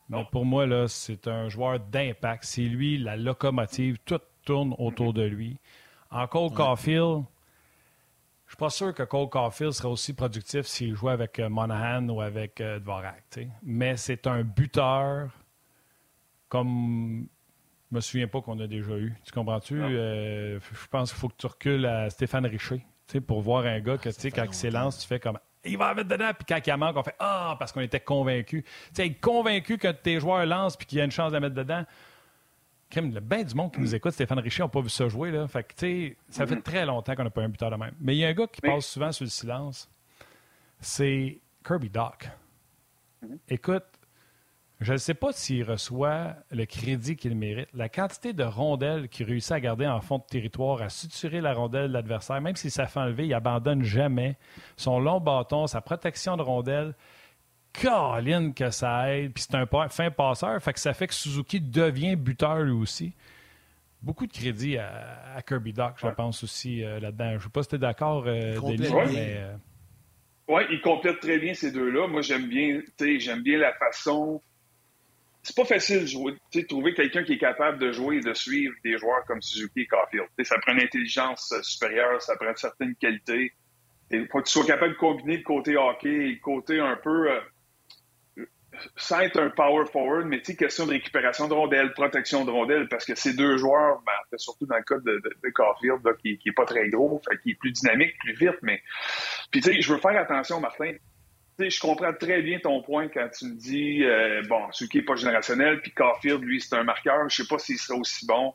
Mais 0.09 0.27
pour 0.29 0.43
moi, 0.43 0.65
là, 0.65 0.89
c'est 0.89 1.25
un 1.29 1.47
joueur 1.47 1.79
d'impact. 1.79 2.43
C'est 2.43 2.63
lui, 2.63 2.97
la 2.97 3.15
locomotive. 3.15 3.97
Tout 4.03 4.19
tourne 4.43 4.75
autour 4.77 5.13
de 5.13 5.23
lui. 5.23 5.57
Encore 6.11 6.53
Caulfield 6.53 7.23
je 8.49 8.53
suis 8.53 8.57
pas 8.57 8.71
sûr 8.71 8.95
que 8.95 9.03
Cole 9.03 9.29
Caulfield 9.29 9.73
serait 9.73 9.89
aussi 9.89 10.13
productif 10.13 10.65
s'il 10.65 10.95
jouait 10.95 11.11
avec 11.11 11.37
euh, 11.37 11.49
Monahan 11.49 12.09
ou 12.09 12.19
avec 12.19 12.59
euh, 12.61 12.79
Dvorak. 12.79 13.39
Mais 13.61 13.95
c'est 13.95 14.25
un 14.25 14.41
buteur 14.41 15.29
comme 16.47 17.27
je 17.91 17.95
me 17.95 18.01
souviens 18.01 18.27
pas 18.27 18.41
qu'on 18.41 18.59
a 18.59 18.65
déjà 18.65 18.97
eu. 18.97 19.15
Tu 19.23 19.31
comprends-tu? 19.33 19.79
Euh, 19.79 20.59
je 20.59 20.87
pense 20.87 21.11
qu'il 21.11 21.19
faut 21.19 21.29
que 21.29 21.37
tu 21.37 21.45
recules 21.45 21.85
à 21.85 22.09
Stéphane 22.09 22.47
Richer 22.47 22.83
pour 23.27 23.41
voir 23.41 23.67
un 23.67 23.81
gars 23.81 23.99
que, 23.99 24.09
quand 24.31 24.45
il 24.45 24.53
s'élance, 24.55 24.97
tu 24.97 25.07
fais 25.07 25.19
comme 25.19 25.37
il 25.63 25.77
va 25.77 25.93
mettre 25.93 26.09
dedans, 26.09 26.31
puis 26.33 26.45
quand 26.47 26.59
il 26.65 26.77
manque, 26.77 26.97
on 26.97 27.03
fait 27.03 27.15
Ah, 27.19 27.55
parce 27.59 27.71
qu'on 27.71 27.81
était 27.81 27.99
convaincus. 27.99 28.63
Tu 28.63 28.69
sais, 28.93 29.13
convaincu 29.13 29.77
que 29.77 29.89
tes 29.89 30.19
joueurs 30.19 30.47
lancent 30.47 30.75
puis 30.75 30.87
qu'il 30.87 30.97
y 30.97 31.01
a 31.01 31.03
une 31.03 31.11
chance 31.11 31.31
de 31.33 31.37
mettre 31.37 31.55
dedans. 31.55 31.83
Comme 32.93 33.13
le 33.13 33.19
bien 33.19 33.43
du 33.43 33.53
monde 33.53 33.71
qui 33.71 33.81
nous 33.81 33.93
écoute, 33.93 34.13
Stéphane 34.13 34.39
Richer, 34.39 34.63
n'a 34.63 34.69
pas 34.69 34.81
vu 34.81 34.89
ça 34.89 35.07
jouer. 35.07 35.31
Là. 35.31 35.47
Fait 35.47 35.63
que, 35.63 36.15
ça 36.29 36.47
fait 36.47 36.61
très 36.61 36.85
longtemps 36.85 37.15
qu'on 37.15 37.23
n'a 37.23 37.29
pas 37.29 37.43
un 37.43 37.49
buteur 37.49 37.69
de 37.69 37.75
même. 37.75 37.93
Mais 37.99 38.15
il 38.15 38.19
y 38.19 38.25
a 38.25 38.29
un 38.29 38.33
gars 38.33 38.47
qui 38.47 38.61
passe 38.61 38.87
souvent 38.87 39.11
sur 39.11 39.25
le 39.25 39.29
silence. 39.29 39.89
C'est 40.79 41.39
Kirby 41.63 41.89
Doc. 41.89 42.29
Mhm. 43.21 43.37
Écoute, 43.49 43.85
je 44.79 44.93
ne 44.93 44.97
sais 44.97 45.13
pas 45.13 45.33
s'il 45.33 45.63
reçoit 45.63 46.35
le 46.51 46.65
crédit 46.65 47.17
qu'il 47.17 47.35
mérite. 47.35 47.67
La 47.73 47.89
quantité 47.89 48.31
de 48.31 48.43
rondelles 48.43 49.09
qu'il 49.09 49.27
réussit 49.27 49.51
à 49.51 49.59
garder 49.59 49.85
en 49.85 49.99
fond 49.99 50.19
de 50.19 50.23
territoire, 50.23 50.81
à 50.81 50.89
suturer 50.89 51.41
la 51.41 51.53
rondelle 51.53 51.89
de 51.89 51.93
l'adversaire, 51.93 52.39
même 52.39 52.55
si 52.55 52.71
ça 52.71 52.87
fait 52.87 52.99
enlever, 52.99 53.25
il 53.25 53.33
abandonne 53.33 53.83
jamais. 53.83 54.37
Son 54.77 54.99
long 54.99 55.19
bâton, 55.19 55.67
sa 55.67 55.81
protection 55.81 56.37
de 56.37 56.43
rondelle. 56.43 56.95
Caroline 57.73 58.53
que 58.53 58.69
ça 58.71 59.15
aide. 59.15 59.33
Puis 59.33 59.45
c'est 59.49 59.55
un 59.55 59.65
fin 59.89 60.11
passeur. 60.11 60.61
Fait 60.61 60.73
que 60.73 60.79
ça 60.79 60.93
fait 60.93 61.07
que 61.07 61.13
Suzuki 61.13 61.61
devient 61.61 62.15
buteur 62.15 62.59
lui 62.59 62.71
aussi. 62.71 63.13
Beaucoup 64.01 64.27
de 64.27 64.31
crédit 64.31 64.77
à, 64.77 65.41
Kirby 65.45 65.73
Doc, 65.73 65.95
je 65.97 66.07
pense 66.07 66.43
aussi 66.43 66.83
euh, 66.83 67.01
là-dedans. 67.01 67.31
Je 67.31 67.35
ne 67.35 67.39
sais 67.39 67.49
pas 67.49 67.63
si 67.63 67.69
tu 67.69 67.75
es 67.75 67.79
d'accord, 67.79 68.23
euh, 68.27 68.53
Denis, 68.55 68.87
mais. 69.11 69.35
Euh, 69.39 69.55
oui, 70.47 70.61
il 70.71 70.81
complète 70.81 71.19
très 71.19 71.37
bien 71.37 71.53
ces 71.53 71.71
deux-là. 71.71 72.07
Moi, 72.07 72.21
j'aime 72.21 72.47
bien, 72.47 72.81
j'aime 72.97 73.41
bien 73.41 73.57
la 73.57 73.73
façon. 73.73 74.41
C'est 75.43 75.55
pas 75.55 75.65
facile 75.65 76.01
de 76.01 76.05
jouer, 76.05 76.33
trouver 76.67 76.93
quelqu'un 76.93 77.23
qui 77.23 77.33
est 77.33 77.37
capable 77.37 77.77
de 77.77 77.91
jouer 77.91 78.17
et 78.17 78.21
de 78.21 78.33
suivre 78.33 78.73
des 78.83 78.97
joueurs 78.97 79.23
comme 79.25 79.41
Suzuki 79.41 79.81
et 79.81 79.87
Caulfield. 79.87 80.27
ça 80.43 80.57
prend 80.59 80.73
une 80.73 80.81
intelligence 80.81 81.53
supérieure, 81.61 82.21
ça 82.21 82.35
prend 82.37 82.53
certaines 82.55 82.95
qualités. 82.95 83.53
Il 84.11 84.27
faut 84.27 84.39
que 84.39 84.47
tu 84.47 84.53
sois 84.53 84.65
capable 84.65 84.93
de 84.93 84.97
combiner 84.97 85.37
le 85.37 85.43
côté 85.43 85.77
hockey 85.77 86.09
et 86.09 86.31
le 86.31 86.39
côté 86.39 86.79
un 86.79 86.97
peu 86.97 87.29
sans 88.95 89.19
être 89.21 89.39
un 89.39 89.49
power 89.49 89.85
forward, 89.85 90.25
mais 90.27 90.41
tu 90.41 90.55
question 90.55 90.85
de 90.85 90.91
récupération 90.91 91.47
de 91.47 91.53
rondelles, 91.53 91.93
protection 91.93 92.45
de 92.45 92.51
rondelles, 92.51 92.87
parce 92.89 93.05
que 93.05 93.15
ces 93.15 93.33
deux 93.33 93.57
joueurs, 93.57 94.01
ben, 94.05 94.37
surtout 94.37 94.65
dans 94.65 94.77
le 94.77 94.83
cas 94.83 94.97
de, 94.97 95.21
de, 95.21 96.17
qui, 96.21 96.37
qui 96.37 96.49
est 96.49 96.53
pas 96.53 96.65
très 96.65 96.89
gros, 96.89 97.21
qui 97.43 97.51
est 97.51 97.55
plus 97.55 97.71
dynamique, 97.71 98.17
plus 98.19 98.33
vite, 98.33 98.57
mais 98.61 98.81
puis 99.51 99.61
tu 99.61 99.71
sais, 99.71 99.81
je 99.81 99.93
veux 99.93 99.99
faire 99.99 100.19
attention, 100.19 100.59
Martin. 100.59 100.93
Tu 101.59 101.69
je 101.69 101.79
comprends 101.81 102.13
très 102.13 102.41
bien 102.41 102.59
ton 102.59 102.81
point 102.81 103.09
quand 103.09 103.27
tu 103.37 103.45
me 103.45 103.55
dis, 103.55 104.03
euh, 104.05 104.41
bon, 104.47 104.69
qui 104.69 104.97
n'est 104.97 105.03
pas 105.03 105.15
générationnel, 105.15 105.81
puis 105.81 105.91
Caulfield, 105.91 106.41
lui, 106.41 106.61
c'est 106.61 106.75
un 106.75 106.83
marqueur. 106.83 107.29
Je 107.29 107.43
sais 107.43 107.47
pas 107.47 107.59
s'il 107.59 107.77
serait 107.77 107.99
aussi 107.99 108.25
bon 108.25 108.53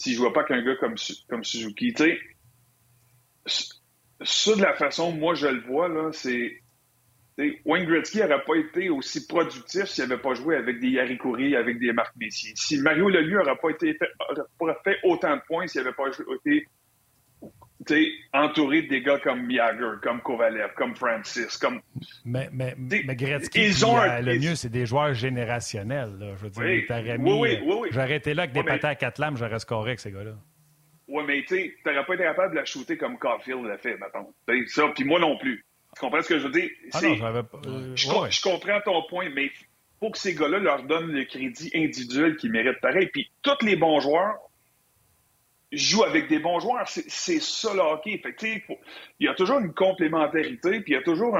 s'il 0.00 0.14
jouait 0.14 0.32
pas 0.32 0.44
qu'un 0.44 0.62
gars 0.62 0.76
comme, 0.76 0.94
comme 1.28 1.44
Suzuki. 1.44 1.92
Tu 1.92 2.18
sais, 3.46 3.70
ça, 4.22 4.56
de 4.56 4.62
la 4.62 4.72
façon 4.74 5.12
moi 5.12 5.34
je 5.34 5.46
le 5.46 5.60
vois, 5.60 5.88
là, 5.88 6.10
c'est. 6.12 6.62
Wayne 7.64 7.86
Gretzky 7.86 8.18
n'aurait 8.18 8.44
pas 8.44 8.56
été 8.56 8.90
aussi 8.90 9.26
productif 9.26 9.84
s'il 9.84 10.04
n'avait 10.06 10.20
pas 10.20 10.34
joué 10.34 10.56
avec 10.56 10.80
des 10.80 10.88
Yari 10.88 11.18
Coury, 11.18 11.56
avec 11.56 11.78
des 11.78 11.92
Marc 11.92 12.14
Messier. 12.16 12.52
Si 12.56 12.80
Mario 12.80 13.08
Lemieux 13.08 13.38
n'aurait 13.38 13.58
pas 13.60 13.70
été 13.70 13.94
fait, 13.94 14.10
fait 14.84 14.98
autant 15.04 15.36
de 15.36 15.42
points 15.46 15.66
s'il 15.66 15.82
n'avait 15.82 15.94
pas 15.94 16.04
été 16.08 16.66
entouré 18.32 18.82
de 18.82 18.88
des 18.88 19.02
gars 19.02 19.18
comme 19.18 19.50
Jagger, 19.50 19.92
comme 20.02 20.20
Kovalev, 20.20 20.74
comme 20.76 20.94
Francis, 20.94 21.56
comme. 21.56 21.80
Mais, 22.24 22.48
mais, 22.52 22.74
mais 22.76 23.16
Gretzky, 23.16 23.66
ils 23.66 23.86
ont 23.86 23.96
le 23.96 24.38
mieux, 24.38 24.54
c'est 24.54 24.68
des 24.68 24.86
joueurs 24.86 25.14
générationnels. 25.14 26.16
Là. 26.18 26.34
Je 26.36 26.42
veux 26.42 26.50
dire, 26.50 26.62
oui, 26.62 27.18
mis, 27.18 27.32
oui, 27.32 27.58
oui, 27.64 27.74
oui, 27.80 27.88
J'aurais 27.90 28.16
été 28.16 28.34
là 28.34 28.42
avec 28.42 28.54
des 28.54 28.62
patins 28.62 28.88
à 28.90 28.94
quatre 28.94 29.18
lames, 29.18 29.36
j'aurais 29.36 29.58
scoré 29.58 29.90
avec 29.90 30.00
ces 30.00 30.12
gars-là. 30.12 30.32
Oui, 31.08 31.24
mais 31.26 31.42
tu 31.46 31.74
n'aurais 31.84 32.04
pas 32.04 32.14
été 32.14 32.22
capable 32.22 32.52
de 32.52 32.58
la 32.58 32.64
shooter 32.64 32.96
comme 32.96 33.18
Caulfield 33.18 33.64
l'a 33.64 33.78
fait, 33.78 33.96
mettons. 33.96 34.32
ça, 34.66 34.88
puis 34.94 35.04
moi 35.04 35.18
non 35.18 35.36
plus. 35.38 35.64
Tu 35.94 36.00
comprends 36.00 36.22
ce 36.22 36.28
que 36.28 36.38
je 36.38 36.46
veux 36.46 36.52
dire? 36.52 36.70
Ah 36.92 37.00
non, 37.02 37.18
pas... 37.18 37.60
Euh, 37.66 37.92
je, 37.96 38.06
je, 38.06 38.42
comprends 38.42 38.80
ton 38.84 39.02
point, 39.08 39.28
mais 39.30 39.46
il 39.46 39.50
faut 39.98 40.10
que 40.10 40.18
ces 40.18 40.34
gars-là 40.34 40.58
leur 40.58 40.82
donnent 40.84 41.12
le 41.12 41.24
crédit 41.24 41.70
individuel 41.74 42.36
qu'ils 42.36 42.52
méritent 42.52 42.80
pareil. 42.80 43.08
Puis 43.12 43.30
tous 43.42 43.64
les 43.64 43.76
bons 43.76 44.00
joueurs 44.00 44.36
jouent 45.72 46.04
avec 46.04 46.28
des 46.28 46.38
bons 46.38 46.60
joueurs. 46.60 46.88
C'est 46.88 47.40
ça 47.40 47.74
le 47.74 47.80
hockey. 47.80 48.18
Fait 48.18 48.36
il 49.18 49.26
y 49.26 49.28
a 49.28 49.34
toujours 49.34 49.58
une 49.58 49.72
complémentarité, 49.72 50.80
puis 50.80 50.92
il 50.92 50.94
y 50.94 50.98
a 50.98 51.02
toujours 51.02 51.36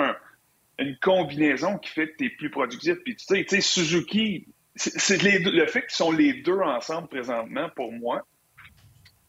une 0.78 0.96
combinaison 0.98 1.78
qui 1.78 1.90
fait 1.90 2.09
que 2.09 2.16
tu 2.18 2.26
es 2.26 2.30
plus 2.30 2.51
productif. 2.51 2.96
Puis 3.05 3.16
tu 3.16 3.44
sais, 3.46 3.61
Suzuki, 3.61 4.46
c'est 4.74 5.22
le 5.22 5.66
fait 5.66 5.82
qu'ils 5.82 5.90
sont 5.90 6.12
les 6.12 6.34
deux 6.42 6.61
ensemble 6.61 7.09
présentement, 7.09 7.68
pour 7.74 7.92
moi, 7.92 8.24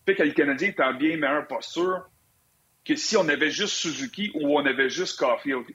fait 0.05 0.15
que 0.15 0.23
le 0.23 0.31
Canadien 0.31 0.69
est 0.69 0.79
en 0.79 0.93
bien 0.93 1.17
meilleure 1.17 1.47
posture 1.47 2.07
que 2.85 2.95
si 2.95 3.17
on 3.17 3.27
avait 3.27 3.51
juste 3.51 3.75
Suzuki 3.75 4.31
ou 4.33 4.57
on 4.57 4.65
avait 4.65 4.89
juste 4.89 5.19
Caulfield. 5.19 5.65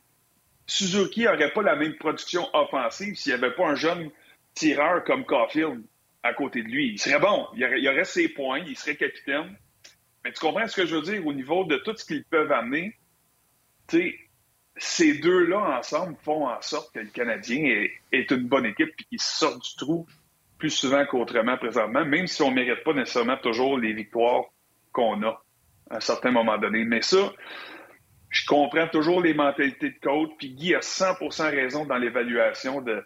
Suzuki 0.66 1.24
n'aurait 1.24 1.52
pas 1.52 1.62
la 1.62 1.76
même 1.76 1.94
production 1.96 2.48
offensive 2.52 3.14
s'il 3.14 3.32
n'y 3.32 3.44
avait 3.44 3.54
pas 3.54 3.68
un 3.68 3.74
jeune 3.76 4.10
tireur 4.54 5.04
comme 5.04 5.24
Caulfield 5.24 5.82
à 6.22 6.34
côté 6.34 6.62
de 6.62 6.68
lui. 6.68 6.88
Il 6.88 6.98
serait 6.98 7.20
bon, 7.20 7.46
il 7.54 7.64
aurait, 7.64 7.88
aurait 7.88 8.04
ses 8.04 8.28
points, 8.28 8.58
il 8.58 8.76
serait 8.76 8.96
capitaine. 8.96 9.56
Mais 10.24 10.32
tu 10.32 10.40
comprends 10.40 10.66
ce 10.66 10.74
que 10.74 10.86
je 10.86 10.96
veux 10.96 11.02
dire? 11.02 11.24
Au 11.24 11.32
niveau 11.32 11.64
de 11.64 11.76
tout 11.76 11.96
ce 11.96 12.04
qu'ils 12.04 12.24
peuvent 12.24 12.50
amener? 12.50 12.96
ces 14.78 15.14
deux-là 15.18 15.78
ensemble 15.78 16.16
font 16.22 16.48
en 16.48 16.60
sorte 16.60 16.92
que 16.92 16.98
le 16.98 17.06
Canadien 17.06 17.88
est, 18.12 18.30
une 18.30 18.48
bonne 18.48 18.66
équipe 18.66 18.92
et 18.98 19.04
qu'il 19.04 19.20
sort 19.20 19.58
du 19.58 19.76
trou 19.76 20.06
plus 20.58 20.70
souvent 20.70 21.04
qu'autrement 21.06 21.56
présentement, 21.56 22.04
même 22.04 22.26
si 22.26 22.42
on 22.42 22.50
ne 22.50 22.56
mérite 22.56 22.82
pas 22.82 22.94
nécessairement 22.94 23.36
toujours 23.36 23.78
les 23.78 23.92
victoires 23.92 24.44
qu'on 24.92 25.22
a 25.22 25.40
à 25.90 25.96
un 25.96 26.00
certain 26.00 26.30
moment 26.30 26.58
donné. 26.58 26.84
Mais 26.84 27.02
ça, 27.02 27.32
je 28.30 28.46
comprends 28.46 28.88
toujours 28.88 29.22
les 29.22 29.34
mentalités 29.34 29.90
de 29.90 29.98
coach, 30.00 30.30
puis 30.38 30.50
Guy 30.54 30.74
a 30.74 30.80
100% 30.80 31.50
raison 31.50 31.84
dans 31.84 31.96
l'évaluation 31.96 32.80
de 32.80 33.02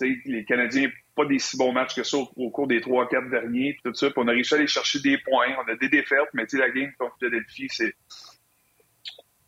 les 0.00 0.44
Canadiens 0.44 0.88
pas 1.18 1.24
des 1.24 1.40
si 1.40 1.56
bons 1.56 1.72
matchs 1.72 1.96
que 1.96 2.04
ça 2.04 2.16
au, 2.16 2.50
cours 2.50 2.68
des 2.68 2.80
trois, 2.80 3.08
quatre 3.08 3.28
derniers, 3.28 3.72
puis 3.72 3.82
tout 3.84 3.94
ça. 3.94 4.06
Puis 4.08 4.18
on 4.18 4.28
a 4.28 4.30
réussi 4.30 4.54
à 4.54 4.56
aller 4.56 4.68
chercher 4.68 5.00
des 5.00 5.18
points. 5.18 5.48
On 5.58 5.72
a 5.72 5.74
des 5.74 5.88
défaites, 5.88 6.28
mais 6.32 6.44
la 6.52 6.70
game 6.70 6.92
contre 6.96 7.16
Philadelphie, 7.18 7.66
c'est. 7.70 7.92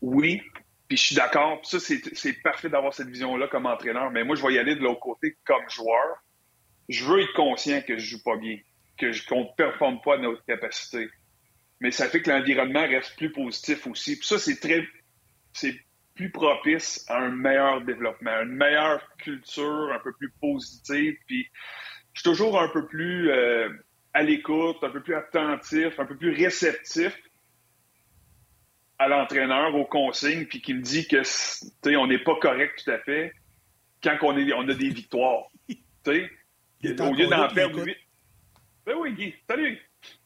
Oui, 0.03 0.43
puis 0.89 0.97
je 0.97 1.03
suis 1.05 1.15
d'accord. 1.15 1.61
Ça, 1.63 1.79
c'est 1.79 2.43
parfait 2.43 2.69
d'avoir 2.69 2.93
cette 2.93 3.09
vision-là 3.09 3.47
comme 3.47 3.67
entraîneur. 3.67 4.11
Mais 4.11 4.25
moi, 4.25 4.35
je 4.35 4.45
vais 4.45 4.55
y 4.55 4.59
aller 4.59 4.75
de 4.75 4.81
l'autre 4.81 4.99
côté 4.99 5.37
comme 5.45 5.63
joueur. 5.69 6.17
Je 6.89 7.05
veux 7.05 7.21
être 7.21 7.35
conscient 7.35 7.81
que 7.83 7.97
je 7.97 8.05
joue 8.17 8.23
pas 8.25 8.37
bien, 8.37 8.59
que 8.99 9.29
qu'on 9.29 9.45
ne 9.45 9.55
performe 9.57 10.01
pas 10.01 10.15
à 10.15 10.19
notre 10.19 10.45
capacité. 10.45 11.09
Mais 11.81 11.91
ça 11.91 12.09
fait 12.09 12.21
que 12.23 12.31
l'environnement 12.31 12.87
reste 12.87 13.17
plus 13.17 13.33
positif 13.33 13.87
aussi. 13.87 14.19
Puis 14.19 14.27
ça, 14.27 14.39
c'est 14.39 14.61
très. 14.61 14.87
C'est 15.53 15.75
plus 16.15 16.31
propice 16.31 17.05
à 17.09 17.19
un 17.19 17.31
meilleur 17.31 17.81
développement, 17.81 18.43
une 18.43 18.55
meilleure 18.55 19.03
culture, 19.17 19.91
un 19.93 19.99
peu 20.01 20.13
plus 20.13 20.31
positive. 20.41 21.17
Puis 21.27 21.49
je 22.13 22.21
suis 22.21 22.31
toujours 22.31 22.61
un 22.61 22.69
peu 22.69 22.87
plus 22.87 23.31
euh, 23.31 23.71
à 24.13 24.23
l'écoute, 24.23 24.77
un 24.83 24.91
peu 24.91 25.03
plus 25.03 25.15
attentif, 25.15 25.99
un 25.99 26.05
peu 26.05 26.17
plus 26.17 26.31
réceptif 26.35 27.17
à 28.99 29.09
l'entraîneur, 29.09 29.75
aux 29.75 29.87
consignes, 29.87 30.45
puis 30.45 30.61
qui 30.61 30.75
me 30.75 30.83
dit 30.83 31.09
que 31.09 31.23
on 31.97 32.07
n'est 32.07 32.19
pas 32.19 32.37
correct 32.37 32.83
tout 32.85 32.91
à 32.91 32.99
fait 32.99 33.33
quand 34.03 34.19
on, 34.23 34.37
est, 34.37 34.53
on 34.53 34.69
a 34.69 34.75
des 34.75 34.91
victoires. 34.91 35.47
au 36.07 36.11
lieu 37.15 37.27
d'en 37.29 37.49
perdre 37.49 37.83
huit. 37.83 37.97
Ben 38.85 38.95
oui, 38.99 39.15
Guy, 39.15 39.35
salut! 39.49 39.79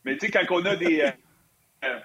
Mais 0.04 0.16
tu 0.16 0.26
sais, 0.26 0.32
quand 0.32 0.44
on 0.50 0.64
a 0.64 0.74
des. 0.76 1.08
Euh, 1.84 1.98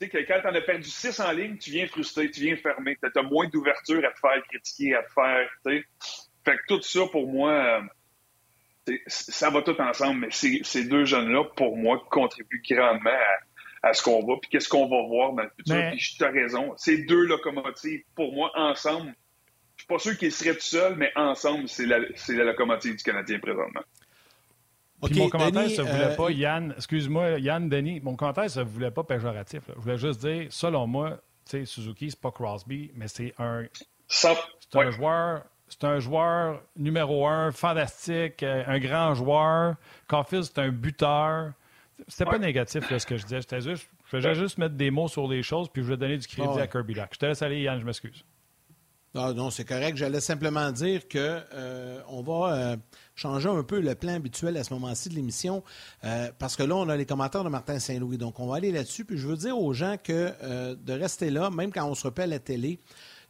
tu 0.00 0.06
sais, 0.06 0.08
que 0.08 0.18
quand 0.18 0.40
t'en 0.42 0.54
as 0.54 0.60
perdu 0.60 0.88
six 0.88 1.18
en 1.20 1.32
ligne, 1.32 1.56
tu 1.56 1.70
viens 1.70 1.86
frustré, 1.86 2.30
tu 2.30 2.40
viens 2.40 2.56
fermé. 2.56 2.96
Tu 3.02 3.18
as 3.18 3.22
moins 3.22 3.48
d'ouverture 3.48 4.02
à 4.04 4.12
te 4.12 4.18
faire 4.18 4.42
critiquer, 4.48 4.94
à 4.94 5.02
te 5.02 5.12
faire. 5.12 5.48
sais. 5.66 5.84
Fait 6.44 6.56
que 6.56 6.62
tout 6.68 6.82
ça, 6.82 7.00
pour 7.10 7.28
moi, 7.28 7.52
euh, 8.88 8.96
ça 9.06 9.50
va 9.50 9.62
tout 9.62 9.78
ensemble. 9.80 10.20
Mais 10.20 10.28
ces, 10.30 10.84
deux 10.84 11.04
jeunes-là, 11.04 11.44
pour 11.56 11.76
moi, 11.76 12.04
contribuent 12.10 12.62
grandement 12.70 13.10
à, 13.82 13.92
ce 13.92 14.02
qu'on 14.02 14.24
va. 14.24 14.36
Puis 14.40 14.50
qu'est-ce 14.50 14.68
qu'on 14.68 14.88
va 14.88 15.06
voir 15.06 15.32
dans 15.32 15.42
le 15.42 15.50
futur. 15.56 15.90
Puis 15.90 16.14
tu 16.16 16.24
as 16.24 16.30
raison. 16.30 16.74
Ces 16.76 17.04
deux 17.04 17.24
locomotives, 17.26 18.02
pour 18.14 18.32
moi, 18.32 18.52
ensemble, 18.54 19.14
je 19.76 19.82
suis 19.82 19.88
pas 19.88 19.98
sûr 19.98 20.16
qu'ils 20.16 20.32
seraient 20.32 20.54
tout 20.54 20.60
seuls, 20.60 20.96
mais 20.96 21.12
ensemble, 21.16 21.68
c'est 21.68 21.86
la, 21.86 21.98
la 21.98 22.44
locomotive 22.44 22.96
du 22.96 23.02
Canadien 23.02 23.38
présentement 23.38 23.82
mon 25.02 25.28
commentaire, 25.28 25.70
ça 25.70 25.82
ne 25.82 25.88
voulait 25.88 26.12
euh, 26.12 26.16
pas, 26.16 26.30
Yann, 26.30 26.74
excuse-moi, 26.76 27.38
Yann, 27.38 27.68
Denis, 27.68 28.00
mon 28.00 28.16
commentaire, 28.16 28.50
ça 28.50 28.64
ne 28.64 28.68
voulait 28.68 28.90
pas 28.90 29.04
péjoratif. 29.04 29.62
Je 29.68 29.80
voulais 29.80 29.98
juste 29.98 30.20
dire, 30.20 30.46
selon 30.50 30.86
moi, 30.86 31.20
tu 31.48 31.58
sais, 31.58 31.64
Suzuki, 31.64 32.10
c'est 32.10 32.20
pas 32.20 32.30
Crosby, 32.30 32.90
mais 32.94 33.08
c'est 33.08 33.34
un. 33.38 33.64
C'est 34.08 34.28
un 34.74 34.90
joueur. 34.90 35.44
C'est 35.68 35.84
un 35.84 35.98
joueur 35.98 36.62
numéro 36.76 37.26
un, 37.26 37.52
fantastique, 37.52 38.42
euh, 38.42 38.64
un 38.66 38.78
grand 38.78 39.14
joueur. 39.14 39.74
Caulfield, 40.08 40.44
c'est 40.44 40.58
un 40.58 40.70
buteur. 40.70 41.52
C'était 42.06 42.24
pas 42.24 42.38
négatif 42.38 42.84
ce 42.96 43.04
que 43.04 43.18
je 43.18 43.24
disais. 43.24 43.60
Juste, 43.60 43.90
je 44.06 44.16
voulais 44.16 44.34
juste 44.34 44.56
mettre 44.56 44.76
des 44.76 44.90
mots 44.90 45.08
sur 45.08 45.28
les 45.28 45.42
choses, 45.42 45.68
puis 45.68 45.82
je 45.82 45.88
vais 45.88 45.96
donner 45.96 46.16
du 46.16 46.26
crédit 46.26 46.58
à 46.58 46.66
Kirby 46.66 46.94
Lack. 46.94 47.10
Je 47.12 47.18
te 47.18 47.26
laisse 47.26 47.42
aller, 47.42 47.60
Yann, 47.60 47.78
je 47.78 47.84
m'excuse. 47.84 48.24
Non, 49.14 49.32
non, 49.34 49.50
c'est 49.50 49.64
correct. 49.64 49.96
J'allais 49.96 50.20
simplement 50.20 50.70
dire 50.70 51.08
que 51.08 51.40
euh, 51.54 52.00
on 52.08 52.22
va 52.22 52.76
changer 53.18 53.48
un 53.48 53.62
peu 53.62 53.80
le 53.80 53.94
plan 53.94 54.14
habituel 54.14 54.56
à 54.56 54.64
ce 54.64 54.72
moment-ci 54.72 55.08
de 55.08 55.14
l'émission, 55.14 55.62
euh, 56.04 56.30
parce 56.38 56.56
que 56.56 56.62
là, 56.62 56.76
on 56.76 56.88
a 56.88 56.96
les 56.96 57.06
commentaires 57.06 57.44
de 57.44 57.48
Martin 57.48 57.78
Saint-Louis. 57.78 58.16
Donc, 58.16 58.40
on 58.40 58.46
va 58.46 58.56
aller 58.56 58.72
là-dessus. 58.72 59.04
Puis 59.04 59.18
je 59.18 59.26
veux 59.26 59.36
dire 59.36 59.58
aux 59.58 59.72
gens 59.72 59.96
que 60.02 60.32
euh, 60.42 60.74
de 60.76 60.92
rester 60.92 61.30
là, 61.30 61.50
même 61.50 61.72
quand 61.72 61.84
on 61.86 61.94
se 61.94 62.04
repère 62.04 62.24
à 62.24 62.28
la 62.28 62.38
télé, 62.38 62.78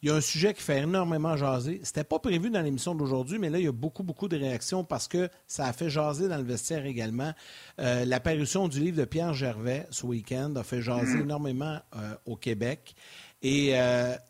il 0.00 0.08
y 0.08 0.12
a 0.12 0.14
un 0.14 0.20
sujet 0.20 0.54
qui 0.54 0.62
fait 0.62 0.82
énormément 0.82 1.36
jaser. 1.36 1.80
C'était 1.82 2.04
pas 2.04 2.20
prévu 2.20 2.50
dans 2.50 2.60
l'émission 2.60 2.94
d'aujourd'hui, 2.94 3.40
mais 3.40 3.50
là, 3.50 3.58
il 3.58 3.64
y 3.64 3.68
a 3.68 3.72
beaucoup, 3.72 4.04
beaucoup 4.04 4.28
de 4.28 4.36
réactions 4.36 4.84
parce 4.84 5.08
que 5.08 5.28
ça 5.48 5.66
a 5.66 5.72
fait 5.72 5.90
jaser 5.90 6.28
dans 6.28 6.36
le 6.36 6.44
vestiaire 6.44 6.86
également. 6.86 7.32
Euh, 7.80 8.04
l'apparition 8.04 8.68
du 8.68 8.78
livre 8.78 8.96
de 8.96 9.04
Pierre 9.04 9.34
Gervais 9.34 9.88
ce 9.90 10.06
week-end 10.06 10.54
a 10.54 10.62
fait 10.62 10.82
jaser 10.82 11.16
mm-hmm. 11.16 11.22
énormément 11.22 11.80
au 12.26 12.36
Québec. 12.36 12.94
Et 13.42 13.74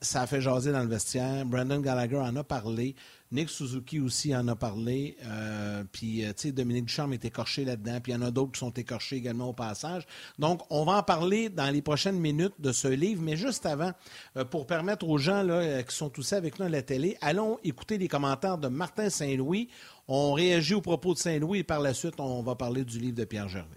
ça 0.03 0.23
a 0.23 0.27
fait 0.27 0.41
jaser 0.41 0.73
dans 0.73 0.83
le 0.83 0.89
vestiaire. 0.89 1.47
Brandon 1.47 1.81
Gallagher 1.81 2.19
en 2.19 2.37
a 2.37 2.45
parlé. 2.45 2.95
Nick 3.31 3.51
Suzuki 3.51 4.01
aussi 4.01 4.35
en 4.35 4.49
a 4.49 4.57
parlé. 4.57 5.17
Euh, 5.25 5.85
puis, 5.93 6.25
euh, 6.25 6.29
tu 6.29 6.49
sais, 6.49 6.53
Dominique 6.53 6.87
Ducharme 6.87 7.13
est 7.13 7.25
écorché 7.25 7.65
là-dedans. 7.65 8.01
Puis, 8.03 8.13
il 8.13 8.15
y 8.15 8.19
en 8.19 8.23
a 8.23 8.31
d'autres 8.31 8.53
qui 8.53 8.61
sont 8.61 8.71
écorchés 8.71 9.17
également 9.17 9.51
au 9.51 9.53
passage. 9.53 10.07
Donc, 10.39 10.63
on 10.71 10.85
va 10.85 10.93
en 10.93 11.03
parler 11.03 11.51
dans 11.51 11.71
les 11.71 11.83
prochaines 11.83 12.19
minutes 12.19 12.55
de 12.59 12.73
ce 12.73 12.89
livre. 12.89 13.23
Mais 13.23 13.37
juste 13.37 13.67
avant, 13.67 13.93
euh, 14.37 14.45
pour 14.45 14.67
permettre 14.67 15.07
aux 15.07 15.19
gens 15.19 15.43
là, 15.43 15.83
qui 15.83 15.95
sont 15.95 16.09
tous 16.09 16.33
avec 16.33 16.59
nous 16.59 16.67
à 16.67 16.69
la 16.71 16.83
télé, 16.83 17.19
allons 17.21 17.59
écouter 17.65 17.99
les 17.99 18.09
commentaires 18.09 18.57
de 18.57 18.69
Martin 18.69 19.11
Saint-Louis. 19.11 19.69
On 20.07 20.33
réagit 20.33 20.75
aux 20.75 20.81
propos 20.81 21.13
de 21.13 21.19
Saint-Louis 21.19 21.59
et 21.59 21.65
par 21.65 21.81
la 21.81 21.93
suite, 21.93 22.15
on 22.19 22.43
va 22.43 22.55
parler 22.55 22.85
du 22.85 22.99
livre 22.99 23.17
de 23.17 23.25
Pierre 23.25 23.49
Gervais. 23.49 23.69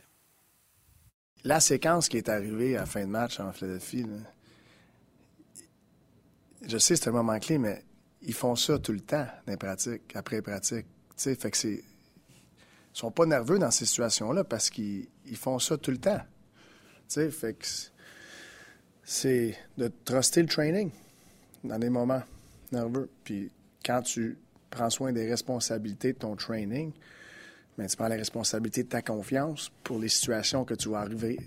La 1.44 1.60
séquence 1.60 2.08
qui 2.08 2.18
est 2.18 2.30
arrivée 2.30 2.78
à 2.78 2.86
fin 2.86 3.02
de 3.02 3.10
match 3.10 3.40
en 3.40 3.52
Philadelphie, 3.52 4.06
je 6.68 6.78
sais 6.78 6.96
c'est 6.96 7.10
un 7.10 7.14
moment 7.14 7.40
clé, 7.40 7.58
mais 7.58 7.84
ils 8.22 8.34
font 8.34 8.56
ça 8.56 8.78
tout 8.80 8.92
le 8.92 9.00
temps 9.00 9.26
dans 9.46 9.52
les 9.54 9.58
pratiques, 9.58 10.16
après 10.16 10.42
pratique. 10.42 10.86
sais, 11.16 11.36
fait 11.36 11.52
que 11.52 11.58
c'est. 11.58 11.84
Ils 12.94 12.98
sont 12.98 13.12
pas 13.12 13.26
nerveux 13.26 13.58
dans 13.58 13.72
ces 13.72 13.86
situations-là 13.86 14.44
parce 14.44 14.70
qu'ils 14.70 15.08
font 15.36 15.60
ça 15.60 15.78
tout 15.78 15.92
le 15.92 15.98
temps. 15.98 16.20
fait 17.08 17.54
que 17.54 17.66
c'est 19.04 19.58
de 19.78 19.92
truster 20.04 20.42
le 20.42 20.50
training 20.50 20.92
dans 21.64 21.80
des 21.80 21.90
moments 21.90 22.22
nerveux. 22.72 23.10
Puis 23.24 23.50
quand 23.86 24.02
tu 24.02 24.38
prends 24.70 24.90
soin 24.90 25.14
des 25.14 25.30
responsabilités 25.30 26.14
de 26.14 26.18
ton 26.18 26.36
training, 26.36 26.92
mais 27.78 27.86
ben, 27.86 27.90
tu 27.90 27.96
prends 27.96 28.10
la 28.10 28.16
responsabilité 28.16 28.84
de 28.84 28.90
ta 28.90 29.02
confiance 29.02 29.72
pour 29.84 29.98
les 29.98 30.10
situations 30.10 30.66
que 30.66 30.74
tu 30.74 30.90
vas 30.90 31.00
arriver 31.00 31.40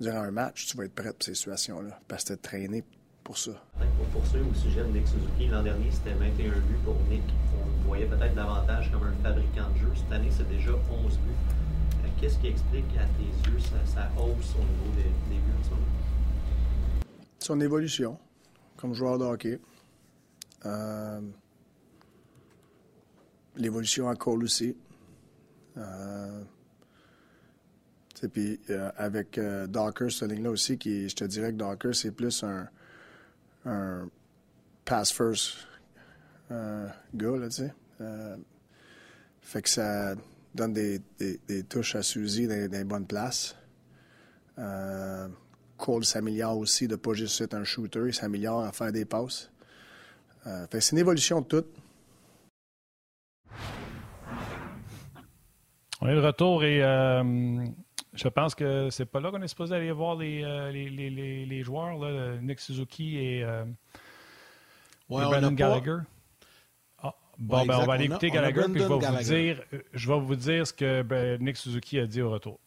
durant 0.00 0.22
un 0.22 0.30
match, 0.30 0.66
tu 0.66 0.76
vas 0.78 0.84
être 0.84 0.94
prêt 0.94 1.12
pour 1.12 1.22
ces 1.22 1.34
situations-là 1.34 2.00
parce 2.08 2.24
que 2.24 2.28
tu 2.28 2.32
as 2.32 2.36
traîné 2.38 2.82
pour 3.28 3.36
ça. 3.36 3.50
Pour 3.98 4.06
poursuivre 4.06 4.50
au 4.50 4.54
sujet 4.54 4.82
de 4.82 4.88
Nick 4.88 5.06
Suzuki, 5.06 5.48
l'an 5.48 5.62
dernier, 5.62 5.90
c'était 5.90 6.14
21 6.14 6.48
buts 6.48 6.78
pour 6.82 6.96
Nick. 7.10 7.22
On 7.60 7.66
le 7.66 7.86
voyait 7.86 8.06
peut-être 8.06 8.34
davantage 8.34 8.90
comme 8.90 9.02
un 9.02 9.12
fabricant 9.22 9.68
de 9.74 9.80
jeu. 9.80 9.92
Cette 9.94 10.10
année, 10.10 10.30
c'est 10.34 10.48
déjà 10.48 10.70
11 10.70 11.12
buts. 11.18 11.28
Euh, 12.06 12.08
qu'est-ce 12.18 12.38
qui 12.38 12.46
explique, 12.46 12.86
à 12.96 13.04
tes 13.04 13.50
yeux, 13.50 13.58
sa, 13.84 14.08
hausse 14.18 14.54
au 14.56 14.64
niveau 14.64 14.96
des, 14.96 15.36
buts 15.36 15.52
en 15.60 15.64
ce 15.64 15.70
moment? 15.70 15.82
son 17.38 17.60
évolution 17.60 18.18
comme 18.78 18.94
joueur 18.94 19.18
de 19.18 19.24
hockey. 19.24 19.60
Euh, 20.64 21.20
l'évolution 23.56 24.08
à 24.08 24.16
Cole 24.16 24.42
aussi. 24.42 24.74
Euh, 25.76 26.44
puis 28.32 28.58
euh, 28.70 28.90
avec 28.96 29.38
Docker, 29.68 30.10
cette 30.10 30.32
ligne-là 30.32 30.50
aussi, 30.50 30.78
qui, 30.78 31.10
je 31.10 31.14
te 31.14 31.24
dirais 31.24 31.52
que 31.52 31.58
Docker, 31.58 31.94
c'est 31.94 32.10
plus 32.10 32.42
un, 32.42 32.70
un 33.68 34.08
pass-first 34.84 35.56
euh, 36.50 36.88
gars, 37.14 37.36
là, 37.36 37.48
tu 37.48 37.56
sais. 37.56 37.74
Euh, 38.00 38.36
fait 39.40 39.62
que 39.62 39.68
ça 39.68 40.14
donne 40.54 40.72
des, 40.72 41.00
des, 41.18 41.62
touches 41.64 41.94
à 41.96 42.02
Suzy 42.02 42.46
dans, 42.46 42.70
les 42.70 42.84
bonnes 42.84 43.06
places. 43.06 43.56
Euh, 44.58 45.28
Cole 45.76 46.04
s'améliore 46.04 46.58
aussi 46.58 46.88
de 46.88 46.96
pas 46.96 47.12
juste 47.12 47.40
être 47.40 47.54
un 47.54 47.64
shooter, 47.64 48.04
il 48.06 48.14
s'améliore 48.14 48.64
à 48.64 48.72
faire 48.72 48.92
des 48.92 49.04
passes. 49.04 49.50
Euh, 50.46 50.66
c'est 50.70 50.92
une 50.92 50.98
évolution 50.98 51.40
de 51.40 51.46
tout. 51.46 51.64
On 56.00 56.08
est 56.08 56.14
de 56.14 56.20
retour 56.20 56.64
et 56.64 56.82
euh, 56.82 57.64
je 58.14 58.28
pense 58.28 58.54
que 58.54 58.90
c'est 58.90 59.04
pas 59.04 59.20
là 59.20 59.30
qu'on 59.30 59.42
est 59.42 59.48
supposé 59.48 59.74
aller 59.74 59.92
voir 59.92 60.16
les, 60.16 60.42
euh, 60.42 60.70
les, 60.70 60.88
les, 60.88 61.10
les, 61.10 61.46
les, 61.46 61.62
joueurs, 61.62 61.98
là, 61.98 62.36
Nick 62.40 62.60
Suzuki 62.60 63.18
et, 63.18 63.44
euh, 63.44 63.64
ouais, 65.08 65.22
et 65.22 65.26
Brandon 65.26 65.52
Gallagher. 65.52 65.98
Ah, 67.02 67.14
bon, 67.38 67.58
ouais, 67.58 67.66
ben, 67.66 67.78
on 67.80 67.86
va 67.86 67.94
aller 67.94 68.06
écouter 68.06 68.30
Gallagher, 68.30 68.64
puis 68.72 68.80
je 68.82 68.88
vais, 68.88 68.98
Gallagher. 68.98 69.16
vous 69.16 69.34
dire, 69.34 69.62
je 69.92 70.08
vais 70.08 70.20
vous 70.20 70.36
dire 70.36 70.66
ce 70.66 70.72
que 70.72 71.02
ben, 71.02 71.40
Nick 71.42 71.56
Suzuki 71.56 71.98
a 71.98 72.06
dit 72.06 72.22
au 72.22 72.30
retour. 72.30 72.58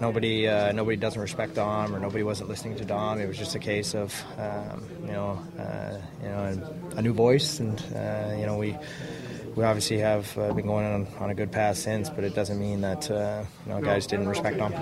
Nobody, 0.00 0.46
uh, 0.46 0.72
nobody 0.72 0.96
doesn't 0.96 1.20
respect 1.20 1.56
Dom, 1.56 1.92
or 1.92 1.98
nobody 1.98 2.22
wasn't 2.22 2.48
listening 2.48 2.76
to 2.76 2.84
Dom. 2.84 3.20
It 3.20 3.26
was 3.26 3.36
just 3.36 3.56
a 3.56 3.58
case 3.58 3.96
of, 3.96 4.14
um, 4.38 4.84
you 5.04 5.12
know, 5.12 5.42
uh, 5.58 5.98
you 6.22 6.28
know, 6.28 6.72
a 6.96 7.02
new 7.02 7.12
voice, 7.12 7.58
and 7.58 7.76
uh, 7.96 8.36
you 8.38 8.46
know, 8.46 8.58
we 8.58 8.76
we 9.58 9.64
obviously 9.64 9.98
have 9.98 10.26
uh, 10.38 10.52
been 10.52 10.66
going 10.66 10.86
on, 10.86 11.06
on 11.18 11.30
a 11.30 11.34
good 11.34 11.50
path 11.50 11.76
since, 11.76 12.08
but 12.08 12.22
it 12.22 12.34
doesn't 12.34 12.60
mean 12.60 12.80
that 12.80 13.10
uh, 13.10 13.42
you 13.66 13.72
know 13.72 13.80
guys 13.80 14.06
didn't 14.06 14.28
respect 14.28 14.56
Dom. 14.58 14.72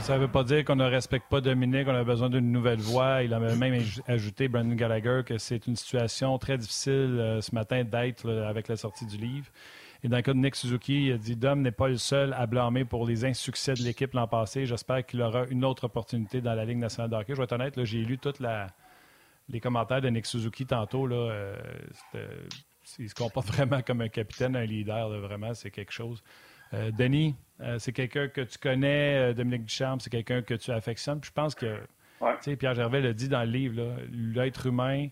Ça 0.00 0.14
ne 0.14 0.20
veut 0.20 0.28
pas 0.28 0.42
dire 0.42 0.64
qu'on 0.64 0.74
ne 0.74 0.88
respecte 0.88 1.28
pas 1.30 1.40
Dominique, 1.40 1.86
on 1.86 1.94
a 1.94 2.02
besoin 2.02 2.30
d'une 2.30 2.50
nouvelle 2.50 2.80
voix. 2.80 3.22
Il 3.22 3.32
a 3.34 3.38
même 3.38 3.84
ajouté, 4.08 4.48
Brandon 4.48 4.74
Gallagher, 4.74 5.20
que 5.24 5.38
c'est 5.38 5.66
une 5.66 5.76
situation 5.76 6.36
très 6.38 6.56
difficile 6.58 7.18
euh, 7.20 7.40
ce 7.40 7.54
matin 7.54 7.84
d'être 7.84 8.28
avec 8.28 8.68
la 8.68 8.76
sortie 8.76 9.06
du 9.06 9.18
livre. 9.18 9.46
Et 10.02 10.08
dans 10.08 10.16
le 10.16 10.22
cas 10.22 10.32
de 10.32 10.38
Nick 10.38 10.56
Suzuki, 10.56 11.06
il 11.06 11.12
a 11.12 11.18
dit 11.18 11.36
Dom 11.36 11.60
n'est 11.60 11.70
pas 11.70 11.88
le 11.88 11.98
seul 11.98 12.32
à 12.32 12.46
blâmer 12.46 12.84
pour 12.84 13.06
les 13.06 13.24
insuccès 13.24 13.74
de 13.74 13.82
l'équipe 13.82 14.14
l'an 14.14 14.26
passé. 14.26 14.66
J'espère 14.66 15.06
qu'il 15.06 15.22
aura 15.22 15.44
une 15.50 15.64
autre 15.64 15.84
opportunité 15.84 16.40
dans 16.40 16.54
la 16.54 16.64
Ligue 16.64 16.78
nationale 16.78 17.10
de 17.10 17.16
hockey. 17.16 17.34
Je 17.34 17.38
vais 17.38 17.44
être 17.44 17.52
honnête, 17.52 17.84
j'ai 17.84 17.98
lu 17.98 18.18
tous 18.18 18.40
les 19.48 19.60
commentaires 19.60 20.00
de 20.00 20.08
Nick 20.08 20.26
Suzuki 20.26 20.66
tantôt. 20.66 21.06
Là, 21.06 21.30
euh, 22.14 22.48
il 22.98 23.08
se 23.08 23.14
comporte 23.14 23.46
vraiment 23.52 23.82
comme 23.82 24.00
un 24.00 24.08
capitaine, 24.08 24.56
un 24.56 24.64
leader. 24.64 25.08
Là, 25.08 25.18
vraiment, 25.18 25.54
c'est 25.54 25.70
quelque 25.70 25.92
chose. 25.92 26.22
Euh, 26.74 26.90
Denis, 26.90 27.34
euh, 27.60 27.78
c'est 27.78 27.92
quelqu'un 27.92 28.28
que 28.28 28.40
tu 28.40 28.58
connais, 28.58 29.34
Dominique 29.34 29.66
Ducharme, 29.66 30.00
c'est 30.00 30.10
quelqu'un 30.10 30.42
que 30.42 30.54
tu 30.54 30.70
affectionnes. 30.70 31.20
Puis 31.20 31.28
je 31.28 31.34
pense 31.34 31.54
que, 31.54 31.78
ouais. 32.20 32.56
Pierre 32.56 32.74
Gervais 32.74 33.00
l'a 33.00 33.12
dit 33.12 33.28
dans 33.28 33.44
le 33.44 33.50
livre, 33.50 33.96
l'être 34.10 34.66
humain, 34.66 35.08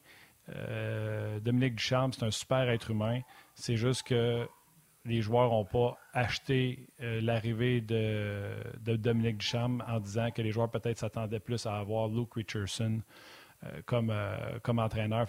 Dominique 1.42 1.76
Ducharme, 1.76 2.12
c'est 2.12 2.24
un 2.24 2.30
super 2.30 2.68
être 2.70 2.90
humain. 2.90 3.20
C'est 3.54 3.76
juste 3.76 4.04
que 4.04 4.48
les 5.04 5.22
joueurs 5.22 5.50
n'ont 5.50 5.64
pas 5.64 5.98
acheté 6.12 6.86
euh, 7.00 7.20
l'arrivée 7.20 7.80
de, 7.80 8.50
de, 8.80 8.96
Dominique 8.96 9.38
Ducharme 9.38 9.82
en 9.88 10.00
disant 10.00 10.30
que 10.30 10.42
les 10.42 10.50
joueurs 10.50 10.70
peut-être 10.70 10.98
s'attendaient 10.98 11.40
plus 11.40 11.66
à 11.66 11.76
avoir 11.76 12.08
Luke 12.08 12.34
Richardson 12.34 13.00
comme, 13.86 14.10
euh, 14.10 14.58
comme 14.62 14.78
entraîneur. 14.78 15.26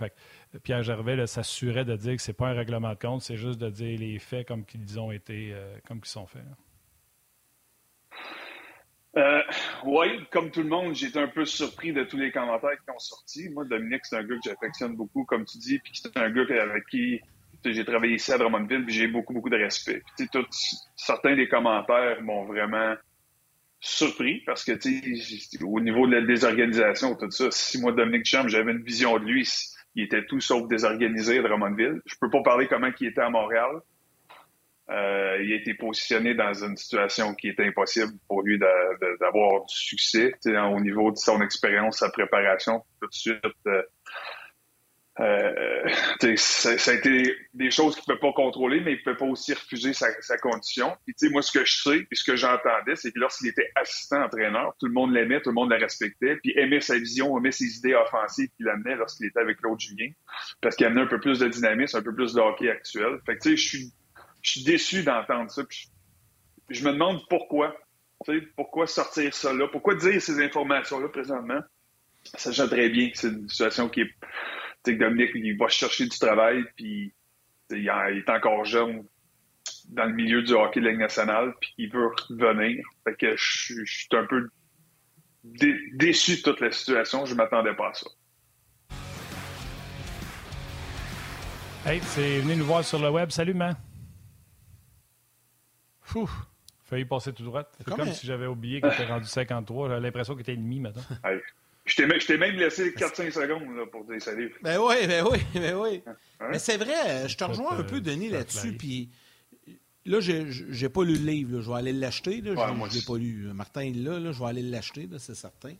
Pierre 0.64 0.84
Gervais 0.84 1.28
s'assurait 1.28 1.86
de 1.86 1.96
dire 1.96 2.16
que 2.16 2.22
ce 2.22 2.32
n'est 2.32 2.36
pas 2.36 2.48
un 2.48 2.54
règlement 2.54 2.90
de 2.90 3.00
compte, 3.00 3.22
c'est 3.22 3.38
juste 3.38 3.60
de 3.60 3.70
dire 3.70 4.00
les 4.00 4.20
faits 4.20 4.48
comme 4.48 4.66
qu'ils 4.66 5.00
ont 5.00 5.12
été, 5.12 5.52
euh, 5.54 5.78
comme 5.88 6.00
qu'ils 6.00 6.12
sont 6.12 6.28
faits. 6.28 6.44
oui, 9.84 10.26
comme 10.32 10.50
tout 10.52 10.64
le 10.64 10.70
monde, 10.70 10.94
été 10.94 11.20
un 11.20 11.28
peu 11.28 11.44
surpris 11.46 11.92
de 11.92 12.04
tous 12.04 12.18
les 12.18 12.32
commentaires 12.32 12.78
qui 12.84 12.92
ont 12.92 13.00
sorti. 13.00 13.50
Moi, 13.50 13.66
Dominique, 13.66 14.06
c'est 14.06 14.18
un 14.18 14.24
gars 14.24 14.36
que 14.36 14.50
j'affectionne 14.50 14.96
beaucoup, 14.96 15.26
comme 15.26 15.46
tu 15.46 15.58
dis, 15.58 15.80
puis 15.80 15.92
c'est 15.94 16.16
un 16.18 16.30
gars 16.30 16.46
avec 16.62 16.86
qui 16.88 17.20
j'ai 17.64 17.86
travaillé 17.86 18.16
ici 18.16 18.32
à 18.32 18.38
Drummondville, 18.38 18.86
puis 18.86 18.94
j'ai 18.94 19.08
beaucoup, 19.08 19.34
beaucoup 19.34 19.50
de 19.50 19.58
respect. 19.58 20.02
Puis, 20.18 20.28
certains 20.96 21.36
des 21.36 21.48
commentaires 21.48 22.22
m'ont 22.22 22.46
vraiment 22.46 22.96
surpris 23.82 24.42
parce 24.46 24.64
que, 24.64 24.74
au 25.66 25.80
niveau 25.82 26.08
de 26.08 26.16
la 26.16 26.22
désorganisation, 26.22 27.16
tout 27.16 27.32
ça, 27.32 27.50
si 27.52 27.82
moi, 27.82 27.92
Dominique 27.92 28.26
Champ, 28.26 28.48
j'avais 28.48 28.72
une 28.72 28.84
vision 28.84 29.18
de 29.18 29.26
lui, 29.26 29.50
il 29.96 30.06
était 30.06 30.26
tout 30.26 30.40
sauf 30.40 30.68
désorganisé 30.68 31.40
à 31.40 31.42
Drummondville. 31.42 32.02
Je 32.06 32.16
peux 32.22 32.30
pas 32.30 32.44
parler 32.44 32.68
comment 32.68 32.90
il 33.00 33.08
était 33.08 33.22
à 33.22 33.30
Montréal. 33.30 33.82
Euh, 34.90 35.42
il 35.44 35.54
a 35.54 35.56
été 35.56 35.74
positionné 35.74 36.36
dans 36.36 36.54
une 36.54 36.76
situation 36.76 37.34
qui 37.34 37.48
était 37.48 37.66
impossible 37.66 38.12
pour 38.28 38.44
lui 38.44 38.60
d'avoir 38.60 39.66
du 39.66 39.76
succès 39.76 40.34
au 40.46 40.80
niveau 40.80 41.12
de 41.12 41.18
son 41.18 41.42
expérience, 41.42 42.00
sa 42.00 42.10
préparation, 42.10 42.84
tout 43.02 43.08
de 43.08 43.14
suite. 43.14 43.42
Euh, 43.68 43.82
euh, 45.20 45.90
ça, 46.38 46.70
a 46.70 46.94
été 46.94 47.36
des 47.54 47.70
choses 47.70 47.96
qu'il 47.96 48.04
ne 48.08 48.14
peut 48.14 48.20
pas 48.20 48.34
contrôler, 48.34 48.80
mais 48.80 48.94
il 48.94 49.00
ne 49.00 49.04
peut 49.04 49.18
pas 49.18 49.26
aussi 49.26 49.54
refuser 49.54 49.94
sa, 49.94 50.38
condition. 50.38 50.96
Puis, 51.06 51.30
moi, 51.30 51.42
ce 51.42 51.52
que 51.52 51.66
je 51.66 51.82
sais 51.82 52.08
et 52.10 52.16
ce 52.16 52.24
que 52.24 52.36
j'entendais, 52.36 52.96
c'est 52.96 53.12
que 53.12 53.20
lorsqu'il 53.20 53.50
était 53.50 53.70
assistant 53.76 54.24
entraîneur, 54.24 54.74
tout 54.80 54.88
le 54.88 54.94
monde 54.94 55.14
l'aimait, 55.14 55.42
tout 55.42 55.50
le 55.50 55.56
monde 55.56 55.72
le 55.72 55.78
respectait, 55.78 56.38
puis 56.38 56.54
aimait 56.58 56.82
sa 56.82 56.98
vision, 56.98 57.38
aimait 57.38 57.52
ses 57.52 57.78
idées 57.78 57.96
offensives 57.96 58.50
qu'il 58.56 58.70
amenait 58.70 58.96
lorsqu'il 58.96 59.28
était 59.28 59.40
avec 59.40 59.58
Claude 59.58 59.80
Julien, 59.80 60.12
parce 60.62 60.76
qu'il 60.76 60.86
amenait 60.86 61.02
un 61.02 61.08
peu 61.08 61.20
plus 61.20 61.40
de 61.40 61.48
dynamisme, 61.48 61.98
un 61.98 62.02
peu 62.02 62.16
plus 62.16 62.34
de 62.34 62.40
hockey 62.40 62.70
actuel. 62.70 63.20
Fait 63.26 63.38
que, 63.38 63.56
je 63.56 63.62
suis, 63.62 63.92
je 64.42 64.52
suis 64.52 64.64
déçu 64.64 65.04
d'entendre 65.04 65.52
ça. 65.52 65.64
Je, 65.70 65.88
je 66.70 66.86
me 66.86 66.94
demande 66.94 67.22
pourquoi. 67.30 67.76
Pourquoi 68.56 68.86
sortir 68.86 69.34
ça 69.34 69.52
là? 69.52 69.68
Pourquoi 69.68 69.96
dire 69.96 70.22
ces 70.22 70.40
informations-là 70.44 71.10
présentement? 71.10 71.60
Sachant 72.24 72.68
très 72.68 72.90
bien 72.90 73.10
que 73.10 73.18
c'est 73.18 73.30
une 73.30 73.50
situation 73.50 73.90
qui 73.90 74.02
est 74.02 74.12
sais, 74.86 74.96
Dominique, 74.96 75.32
il 75.36 75.58
va 75.58 75.68
chercher 75.68 76.06
du 76.06 76.18
travail, 76.18 76.64
puis 76.76 77.14
il, 77.70 77.88
est 77.88 78.30
encore 78.30 78.66
jeune 78.66 79.06
dans 79.90 80.06
le 80.06 80.14
milieu 80.14 80.42
du 80.42 80.54
hockey 80.54 80.80
de 80.80 80.86
la 80.86 80.92
Ligue 80.92 81.02
nationale, 81.02 81.54
puis 81.60 81.74
il 81.78 81.92
veut 81.92 82.12
revenir. 82.30 82.84
Fait 83.04 83.16
que 83.16 83.36
je, 83.36 83.84
je 83.84 83.98
suis 84.00 84.08
un 84.14 84.26
peu 84.26 84.50
dé, 85.44 85.76
déçu 85.94 86.38
de 86.38 86.42
toute 86.42 86.60
la 86.60 86.72
situation. 86.72 87.26
Je 87.26 87.36
m'attendais 87.36 87.74
pas 87.74 87.90
à 87.90 87.94
ça. 87.94 88.08
Hey, 91.86 92.00
c'est 92.02 92.40
venu 92.40 92.58
nous 92.58 92.66
voir 92.66 92.84
sur 92.84 93.00
le 93.00 93.10
web. 93.10 93.32
Salut, 93.32 93.56
man. 93.56 93.76
Fou. 96.02 96.30
Failli 96.84 97.06
passer 97.06 97.34
tout 97.34 97.44
droit. 97.44 97.64
C'est 97.78 97.86
comme, 97.86 97.98
comme 97.98 98.12
si 98.12 98.28
j'avais 98.28 98.46
oublié 98.46 98.82
qu'il 98.82 98.92
était 98.92 99.06
rendu 99.06 99.26
53. 99.26 99.90
J'avais 99.90 100.02
l'impression 100.02 100.34
qu'il 100.34 100.42
était 100.42 100.54
ennemi 100.54 100.80
maintenant. 100.80 101.04
Hey. 101.24 101.40
Je 101.86 101.96
t'ai 101.96 102.38
même 102.38 102.56
laissé 102.56 102.92
4-5 102.92 103.32
secondes 103.32 103.76
là, 103.76 103.86
pour 103.92 104.06
dire 104.06 104.22
salut. 104.22 104.54
Ben 104.62 104.80
oui, 104.80 105.08
ben 105.08 105.26
oui, 105.30 105.40
ben 105.60 105.76
oui. 105.76 106.04
Hein? 106.06 106.16
Mais 106.52 106.60
c'est 106.60 106.78
vrai, 106.78 107.28
je 107.28 107.36
te 107.36 107.44
rejoins 107.44 107.78
un 107.78 107.84
peu, 107.84 108.02
Denis, 108.02 108.30
là-dessus. 108.30 108.74
Puis 108.78 109.10
là, 110.06 110.20
j'ai 110.20 110.90
pas 110.90 111.04
lu 111.04 111.16
le 111.16 111.26
livre. 111.26 111.56
Là. 111.58 111.62
Je 111.62 111.70
vais 111.70 111.78
aller 111.78 111.94
l'acheter. 111.94 112.42
Ouais, 112.42 112.42
je 112.42 112.52
ne 112.52 112.94
l'ai 112.94 113.02
pas 113.02 113.18
lu. 113.18 113.52
Martin 113.54 113.92
là, 113.96 114.20
là, 114.20 114.32
je 114.32 114.40
vais 114.40 114.50
aller 114.50 114.62
l'acheter, 114.62 115.10
c'est 115.18 115.36
certain. 115.36 115.74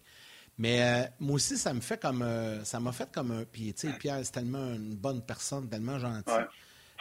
Mais 0.58 0.82
euh, 0.82 1.08
moi 1.20 1.36
aussi, 1.36 1.58
ça 1.58 1.74
me 1.74 1.82
fait 1.82 2.00
comme. 2.00 2.22
Euh, 2.22 2.64
ça 2.64 2.80
m'a 2.80 2.92
fait 2.92 3.10
comme 3.12 3.32
un. 3.32 3.46
Puis, 3.46 3.74
tu 3.74 3.88
sais, 3.88 3.94
Pierre, 3.98 4.20
c'est 4.24 4.32
tellement 4.32 4.74
une 4.74 4.96
bonne 4.96 5.22
personne, 5.22 5.70
tellement 5.70 5.98
gentil. 5.98 6.32
Ouais. 6.32 6.46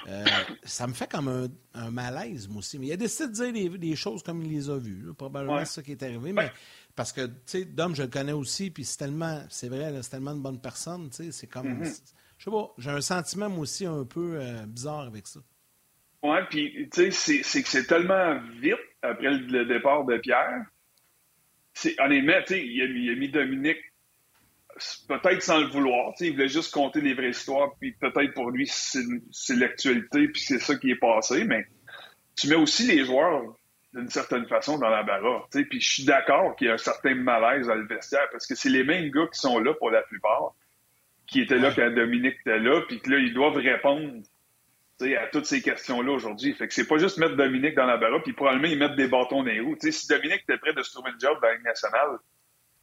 Euh, 0.08 0.24
ça 0.64 0.86
me 0.86 0.94
fait 0.94 1.10
comme 1.10 1.28
un, 1.28 1.48
un, 1.74 1.90
malaise, 1.90 2.48
moi 2.48 2.60
aussi. 2.60 2.78
Mais 2.78 2.86
il 2.86 2.92
a 2.92 2.96
décidé 2.96 3.28
de 3.28 3.32
dire 3.32 3.52
des, 3.52 3.78
des 3.78 3.96
choses 3.96 4.22
comme 4.22 4.42
il 4.42 4.50
les 4.50 4.70
a 4.70 4.78
vues. 4.78 5.02
Là. 5.04 5.12
Probablement 5.12 5.56
ouais. 5.56 5.66
c'est 5.66 5.74
ça 5.74 5.82
qui 5.82 5.92
est 5.92 6.02
arrivé. 6.02 6.32
Mais 6.32 6.50
parce 6.96 7.12
que, 7.12 7.26
tu 7.26 7.32
sais, 7.46 7.64
Dom, 7.64 7.94
je 7.94 8.02
le 8.02 8.08
connais 8.08 8.32
aussi, 8.32 8.70
puis 8.70 8.84
c'est 8.84 8.98
tellement, 8.98 9.42
c'est 9.48 9.68
vrai, 9.68 9.92
c'est 10.02 10.10
tellement 10.10 10.32
une 10.32 10.42
bonne 10.42 10.60
personne, 10.60 11.10
tu 11.10 11.16
sais, 11.24 11.32
c'est 11.32 11.46
comme, 11.46 11.68
Mhm. 11.68 11.78
mm 11.78 11.82
-hmm. 11.82 12.12
je 12.38 12.44
sais 12.44 12.50
pas, 12.50 12.74
j'ai 12.78 12.90
un 12.90 13.00
sentiment, 13.00 13.48
moi 13.48 13.60
aussi, 13.60 13.86
un 13.86 14.04
peu 14.04 14.40
euh, 14.40 14.66
bizarre 14.66 15.06
avec 15.06 15.26
ça. 15.26 15.40
Ouais, 16.22 16.44
puis, 16.50 16.88
tu 16.92 17.12
sais, 17.12 17.42
c'est 17.42 17.62
que 17.62 17.68
c'est 17.68 17.86
tellement 17.86 18.40
vite 18.60 18.74
après 19.02 19.30
le, 19.30 19.64
départ 19.64 20.04
de 20.04 20.18
Pierre. 20.18 20.66
C'est, 21.72 21.98
honnêtement, 22.00 22.40
tu 22.46 22.54
sais, 22.54 22.66
il, 22.66 22.96
il, 22.96 23.10
a 23.10 23.14
mis 23.14 23.30
Dominique, 23.30 23.78
peut-être 25.08 25.42
sans 25.42 25.60
le 25.60 25.66
vouloir, 25.68 26.12
tu 26.12 26.18
sais, 26.18 26.26
il 26.28 26.32
voulait 26.32 26.48
juste 26.48 26.72
compter 26.72 27.00
les 27.00 27.14
vraies 27.14 27.30
histoires, 27.30 27.74
puis 27.78 27.92
peut-être 27.92 28.34
pour 28.34 28.50
lui, 28.50 28.66
c'est 28.66 29.56
l'actualité, 29.56 30.28
puis 30.28 30.42
c'est 30.42 30.58
ça 30.58 30.76
qui 30.76 30.90
est 30.90 30.96
passé, 30.96 31.44
mais 31.44 31.66
tu 32.36 32.48
mets 32.48 32.54
aussi 32.56 32.86
les 32.86 33.04
joueurs 33.04 33.56
d'une 33.92 34.08
certaine 34.08 34.46
façon 34.46 34.78
dans 34.78 34.88
la 34.88 35.02
barre. 35.02 35.48
Puis 35.50 35.80
je 35.80 35.92
suis 35.92 36.04
d'accord 36.04 36.54
qu'il 36.56 36.68
y 36.68 36.70
a 36.70 36.74
un 36.74 36.78
certain 36.78 37.14
malaise 37.14 37.66
dans 37.66 37.74
le 37.74 37.86
vestiaire 37.86 38.28
parce 38.30 38.46
que 38.46 38.54
c'est 38.54 38.68
les 38.68 38.84
mêmes 38.84 39.10
gars 39.10 39.26
qui 39.32 39.38
sont 39.38 39.58
là 39.58 39.74
pour 39.74 39.90
la 39.90 40.02
plupart, 40.02 40.54
qui 41.26 41.40
étaient 41.40 41.58
là 41.58 41.72
quand 41.74 41.90
Dominique 41.90 42.36
était 42.40 42.58
là, 42.58 42.82
puis 42.86 43.00
que 43.00 43.10
là, 43.10 43.18
ils 43.18 43.34
doivent 43.34 43.56
répondre 43.56 44.22
à 45.02 45.26
toutes 45.28 45.46
ces 45.46 45.62
questions-là 45.62 46.12
aujourd'hui. 46.12 46.54
Fait 46.54 46.68
que 46.68 46.74
c'est 46.74 46.86
pas 46.86 46.98
juste 46.98 47.18
mettre 47.18 47.36
Dominique 47.36 47.74
dans 47.74 47.86
la 47.86 47.96
barre, 47.96 48.22
puis 48.22 48.32
probablement 48.32 48.68
ils 48.68 48.78
mettent 48.78 48.96
des 48.96 49.08
bâtons 49.08 49.42
dans 49.42 49.50
les 49.50 49.60
roues. 49.60 49.76
T'sais, 49.76 49.92
si 49.92 50.06
Dominique 50.06 50.42
était 50.42 50.58
prêt 50.58 50.74
de 50.74 50.82
se 50.82 50.92
trouver 50.92 51.10
une 51.10 51.20
job 51.20 51.38
dans 51.40 51.48
la 51.48 51.54
Ligue 51.54 51.64
nationale, 51.64 52.18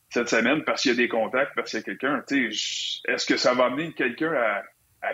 cette 0.10 0.30
semaine 0.30 0.64
parce 0.64 0.82
qu'il 0.82 0.92
y 0.92 0.94
a 0.94 0.98
des 0.98 1.10
contacts, 1.10 1.54
parce 1.56 1.70
qu'il 1.70 1.80
y 1.80 1.82
a 1.82 1.86
quelqu'un. 1.86 2.24
Est-ce 2.30 3.26
que 3.26 3.38
ça 3.38 3.54
va 3.54 3.66
amener 3.66 3.94
quelqu'un 3.94 4.34
à, 4.34 4.64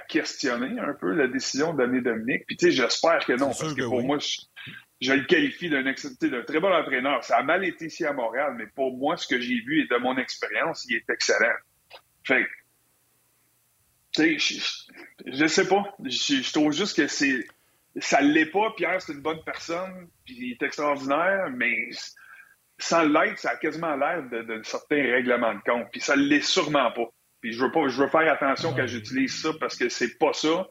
questionner 0.08 0.80
un 0.80 0.94
peu 0.94 1.14
la 1.14 1.28
décision 1.28 1.74
d'amener 1.74 2.02
Dominique? 2.02 2.46
Puis 2.48 2.58
j'espère 2.72 3.26
que 3.26 3.34
non, 3.34 3.48
parce 3.48 3.74
que, 3.74 3.84
pour 3.84 4.02
moi, 4.02 4.18
je, 4.20 4.40
le 5.12 5.26
qualifie 5.26 5.70
d'un 5.70 5.84
très 6.44 6.60
bon 6.60 6.72
entraîneur. 6.72 7.24
Ça 7.24 7.38
a 7.38 7.44
mal 7.44 7.66
été 7.66 7.86
ici 7.86 8.06
à 8.06 8.14
Montréal, 8.14 8.56
mais 8.58 8.68
pour 8.68 8.96
moi, 8.98 9.18
ce 9.18 9.28
que 9.28 9.40
j'ai 9.40 9.60
vu 9.62 9.82
et 9.82 9.88
de 9.88 9.98
mon 9.98 10.18
expérience, 10.18 10.86
il 10.90 10.98
est 10.98 11.10
excellent. 11.10 11.56
Fait 12.24 12.48
tu 14.16 14.40
sais, 14.40 14.76
je, 15.26 15.48
sais 15.48 15.68
pas. 15.68 15.84
Je, 16.04 16.54
trouve 16.54 16.72
juste 16.72 16.96
que 16.96 17.08
c'est. 17.08 17.46
Ça 17.98 18.22
l'est 18.22 18.46
pas. 18.46 18.72
Pierre, 18.78 19.02
c'est 19.02 19.14
une 19.14 19.22
bonne 19.22 19.44
personne, 19.44 20.08
puis 20.24 20.36
il 20.38 20.52
est 20.52 20.64
extraordinaire, 20.64 21.50
mais 21.52 21.90
sans 22.78 23.04
l'être, 23.04 23.40
ça 23.40 23.52
a 23.52 23.56
quasiment 23.56 23.96
l'air 23.96 24.24
de, 24.30 24.62
certains 24.64 25.02
règlements 25.02 25.56
de 25.56 25.62
compte. 25.62 25.88
Puis 25.92 26.02
ça 26.02 26.16
l'est 26.16 26.42
sûrement 26.42 26.92
pas. 26.92 27.08
Puis 27.42 27.54
je 27.54 27.64
veux 27.64 27.72
pas, 27.72 27.88
je 27.88 28.02
veux 28.02 28.08
faire 28.08 28.32
attention 28.32 28.74
quand 28.76 28.88
j'utilise 28.88 29.42
ça 29.42 29.50
parce 29.60 29.76
que 29.76 29.90
c'est 29.90 30.18
pas 30.18 30.34
ça. 30.34 30.68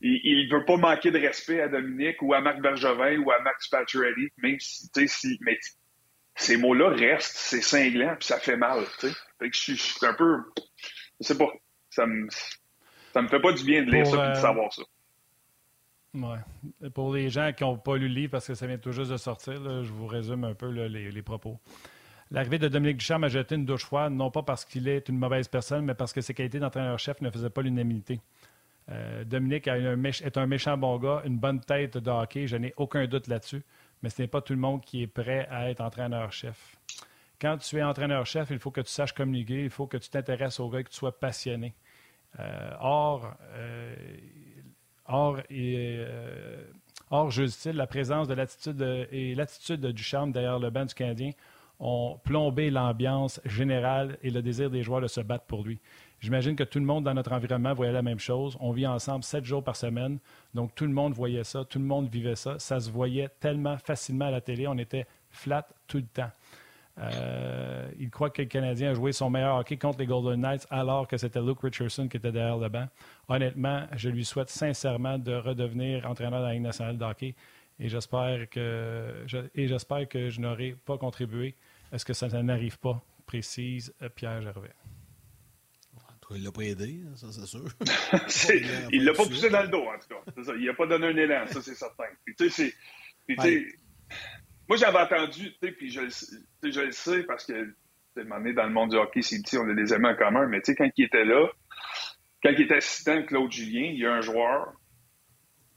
Il, 0.00 0.48
ne 0.48 0.56
veut 0.56 0.64
pas 0.64 0.76
manquer 0.76 1.10
de 1.10 1.18
respect 1.18 1.60
à 1.60 1.68
Dominique 1.68 2.22
ou 2.22 2.32
à 2.32 2.40
Marc 2.40 2.60
Bergevin 2.60 3.18
ou 3.18 3.32
à 3.32 3.40
Max 3.40 3.68
Pacioretty, 3.68 4.28
même 4.38 4.58
si, 4.60 4.88
tu 4.92 5.00
sais, 5.00 5.06
si, 5.08 5.38
mais 5.40 5.58
ces 6.36 6.56
mots-là 6.56 6.90
restent, 6.90 7.36
c'est 7.36 7.62
cinglant 7.62 8.14
puis 8.16 8.28
ça 8.28 8.38
fait 8.38 8.56
mal, 8.56 8.84
tu 9.00 9.08
sais. 9.08 9.14
Fait 9.40 9.50
que 9.50 9.56
je 9.56 9.74
suis 9.74 10.06
un 10.06 10.14
peu, 10.14 10.36
je 11.20 11.26
sais 11.26 11.36
pas, 11.36 11.50
ça 11.90 12.06
me, 12.06 12.28
ça 13.12 13.22
me 13.22 13.28
fait 13.28 13.40
pas 13.40 13.52
du 13.52 13.64
bien 13.64 13.82
de 13.82 13.90
lire 13.90 14.06
ça 14.06 14.12
et 14.12 14.32
de 14.32 14.36
euh, 14.36 14.40
savoir 14.40 14.72
ça. 14.72 14.82
Ouais. 16.14 16.90
Pour 16.90 17.12
les 17.12 17.28
gens 17.28 17.52
qui 17.52 17.64
n'ont 17.64 17.76
pas 17.76 17.96
lu 17.96 18.08
le 18.08 18.14
livre, 18.14 18.32
parce 18.32 18.46
que 18.46 18.54
ça 18.54 18.66
vient 18.66 18.78
tout 18.78 18.92
juste 18.92 19.10
de 19.10 19.16
sortir, 19.16 19.54
je 19.82 19.92
vous 19.92 20.06
résume 20.06 20.44
un 20.44 20.54
peu 20.54 20.68
les, 20.68 21.22
propos. 21.22 21.58
L'arrivée 22.30 22.58
de 22.58 22.68
Dominique 22.68 22.98
Ducharme 22.98 23.24
a 23.24 23.28
jeté 23.28 23.54
une 23.54 23.64
douche 23.64 23.84
froide, 23.84 24.12
non 24.12 24.30
pas 24.30 24.42
parce 24.42 24.64
qu'il 24.64 24.88
est 24.88 25.08
une 25.08 25.18
mauvaise 25.18 25.48
personne, 25.48 25.84
mais 25.84 25.94
parce 25.94 26.12
que 26.12 26.20
ses 26.20 26.34
qualités 26.34 26.58
d'entraîneur-chef 26.58 27.20
ne 27.20 27.30
faisaient 27.30 27.50
pas 27.50 27.62
l'unanimité. 27.62 28.20
Euh, 28.90 29.24
Dominique 29.24 29.66
est 29.68 30.36
un 30.36 30.46
méchant 30.46 30.78
bon 30.78 30.98
gars, 30.98 31.22
une 31.24 31.38
bonne 31.38 31.60
tête 31.60 31.98
de 31.98 32.10
hockey, 32.10 32.46
je 32.46 32.56
n'ai 32.56 32.72
aucun 32.76 33.06
doute 33.06 33.26
là-dessus, 33.26 33.62
mais 34.02 34.08
ce 34.08 34.22
n'est 34.22 34.28
pas 34.28 34.40
tout 34.40 34.54
le 34.54 34.58
monde 34.58 34.82
qui 34.82 35.02
est 35.02 35.06
prêt 35.06 35.46
à 35.50 35.70
être 35.70 35.80
entraîneur-chef. 35.80 36.76
Quand 37.40 37.58
tu 37.58 37.76
es 37.76 37.82
entraîneur-chef, 37.82 38.48
il 38.50 38.58
faut 38.58 38.70
que 38.70 38.80
tu 38.80 38.90
saches 38.90 39.12
communiquer, 39.12 39.64
il 39.64 39.70
faut 39.70 39.86
que 39.86 39.96
tu 39.96 40.08
t'intéresses 40.08 40.58
au 40.58 40.68
gars, 40.68 40.82
que 40.82 40.88
tu 40.88 40.96
sois 40.96 41.18
passionné. 41.18 41.74
Euh, 42.38 42.70
or, 42.80 43.34
euh, 43.54 43.94
or, 45.06 45.38
et, 45.50 45.96
euh, 45.98 46.64
or, 47.10 47.30
je 47.30 47.70
la 47.70 47.86
présence 47.86 48.26
de 48.28 48.34
l'attitude 48.34 48.80
et 49.12 49.34
l'attitude 49.34 49.86
du 49.86 50.02
charme 50.02 50.32
derrière 50.32 50.58
le 50.58 50.70
banc 50.70 50.84
du 50.84 50.94
Canadien 50.94 51.30
ont 51.80 52.18
plombé 52.24 52.70
l'ambiance 52.70 53.40
générale 53.44 54.18
et 54.22 54.30
le 54.30 54.42
désir 54.42 54.68
des 54.68 54.82
joueurs 54.82 55.00
de 55.00 55.06
se 55.06 55.20
battre 55.20 55.44
pour 55.44 55.62
lui. 55.62 55.78
J'imagine 56.20 56.56
que 56.56 56.64
tout 56.64 56.80
le 56.80 56.84
monde 56.84 57.04
dans 57.04 57.14
notre 57.14 57.32
environnement 57.32 57.74
voyait 57.74 57.92
la 57.92 58.02
même 58.02 58.18
chose. 58.18 58.56
On 58.60 58.72
vit 58.72 58.86
ensemble 58.86 59.22
sept 59.22 59.44
jours 59.44 59.62
par 59.62 59.76
semaine, 59.76 60.18
donc 60.54 60.74
tout 60.74 60.84
le 60.84 60.92
monde 60.92 61.12
voyait 61.12 61.44
ça, 61.44 61.64
tout 61.64 61.78
le 61.78 61.84
monde 61.84 62.08
vivait 62.08 62.34
ça. 62.34 62.58
Ça 62.58 62.80
se 62.80 62.90
voyait 62.90 63.28
tellement 63.40 63.78
facilement 63.78 64.26
à 64.26 64.30
la 64.30 64.40
télé, 64.40 64.66
on 64.66 64.78
était 64.78 65.06
flat 65.30 65.66
tout 65.86 65.98
le 65.98 66.06
temps. 66.06 66.30
Euh, 67.00 67.88
il 68.00 68.10
croit 68.10 68.30
que 68.30 68.42
le 68.42 68.48
Canadien 68.48 68.90
a 68.90 68.94
joué 68.94 69.12
son 69.12 69.30
meilleur 69.30 69.56
hockey 69.56 69.76
contre 69.76 70.00
les 70.00 70.06
Golden 70.06 70.40
Knights 70.40 70.66
alors 70.68 71.06
que 71.06 71.16
c'était 71.16 71.40
Luke 71.40 71.60
Richardson 71.62 72.08
qui 72.08 72.16
était 72.16 72.32
derrière 72.32 72.58
le 72.58 72.68
banc. 72.68 72.88
Honnêtement, 73.28 73.86
je 73.94 74.08
lui 74.08 74.24
souhaite 74.24 74.48
sincèrement 74.48 75.16
de 75.18 75.34
redevenir 75.34 76.06
entraîneur 76.06 76.40
de 76.40 76.46
la 76.46 76.52
Ligue 76.54 76.62
nationale 76.62 76.98
de 76.98 77.04
hockey 77.04 77.34
et 77.78 77.88
j'espère 77.88 78.48
que 78.50 79.22
je, 79.26 79.38
et 79.54 79.68
j'espère 79.68 80.08
que 80.08 80.28
je 80.28 80.40
n'aurai 80.40 80.74
pas 80.84 80.98
contribué 80.98 81.54
à 81.92 81.98
ce 81.98 82.04
que 82.04 82.12
ça 82.12 82.26
n'arrive 82.42 82.78
pas, 82.80 83.00
précise 83.26 83.94
Pierre 84.16 84.42
Gervais. 84.42 84.74
Il 86.30 86.44
l'a 86.44 86.52
pas 86.52 86.62
aidé, 86.62 87.00
hein, 87.06 87.16
ça 87.16 87.28
c'est 87.32 87.46
sûr. 87.46 87.64
il 88.92 89.04
l'a 89.04 89.14
pas 89.14 89.24
poussé 89.24 89.48
dans 89.48 89.62
le 89.62 89.68
dos, 89.68 89.84
en 89.84 89.98
tout 89.98 90.08
cas. 90.08 90.52
Il 90.58 90.66
n'a 90.66 90.74
pas 90.74 90.86
donné 90.86 91.06
un 91.06 91.16
élan, 91.16 91.46
ça 91.46 91.62
c'est 91.62 91.74
certain. 91.74 92.04
Puis, 92.24 92.34
tu 92.34 92.50
sais, 92.50 92.74
moi, 94.68 94.76
j'avais 94.76 94.98
entendu, 94.98 95.52
puis 95.60 95.90
je, 95.90 96.00
je 96.62 96.80
le 96.80 96.92
sais 96.92 97.22
parce 97.22 97.46
que, 97.46 97.74
donné, 98.14 98.52
dans 98.52 98.64
le 98.64 98.72
monde 98.72 98.90
du 98.90 98.96
hockey, 98.96 99.22
c'est 99.22 99.40
petit, 99.40 99.56
on 99.56 99.68
a 99.68 99.74
des 99.74 99.92
amis 99.92 100.08
en 100.08 100.16
commun, 100.16 100.46
mais 100.46 100.60
tu 100.60 100.72
sais, 100.72 100.76
quand 100.76 100.90
il 100.96 101.04
était 101.04 101.24
là, 101.24 101.46
quand 102.42 102.50
il 102.50 102.62
était 102.62 102.76
assistant 102.76 103.22
Claude 103.22 103.50
Julien, 103.50 103.90
il 103.92 103.98
y 103.98 104.06
a 104.06 104.12
un 104.12 104.20
joueur, 104.20 104.72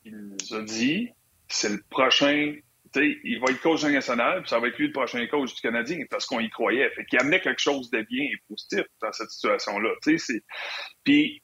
il 0.04 0.18
nous 0.18 0.56
a 0.56 0.64
dit, 0.64 1.10
c'est 1.48 1.70
le 1.70 1.82
prochain, 1.90 2.56
tu 2.56 2.62
sais, 2.62 2.64
il 2.96 3.40
va 3.40 3.52
être 3.52 3.62
coach 3.62 3.84
national, 3.84 4.42
puis 4.42 4.50
ça 4.50 4.60
va 4.60 4.68
être 4.68 4.78
lui 4.78 4.88
le 4.88 4.94
prochain 4.94 5.26
coach 5.28 5.56
du 5.56 5.62
Canadien, 5.62 6.04
parce 6.10 6.26
qu'on 6.26 6.40
y 6.40 6.50
croyait. 6.50 6.90
Fait 6.92 7.06
qu'il 7.06 7.20
amenait 7.20 7.42
quelque 7.42 7.62
chose 7.62 7.90
de 7.92 8.02
bien 8.02 8.24
et 8.24 8.38
positif 8.48 8.84
dans 9.02 9.12
cette 9.12 9.30
situation-là. 9.30 9.90
Puis, 11.04 11.42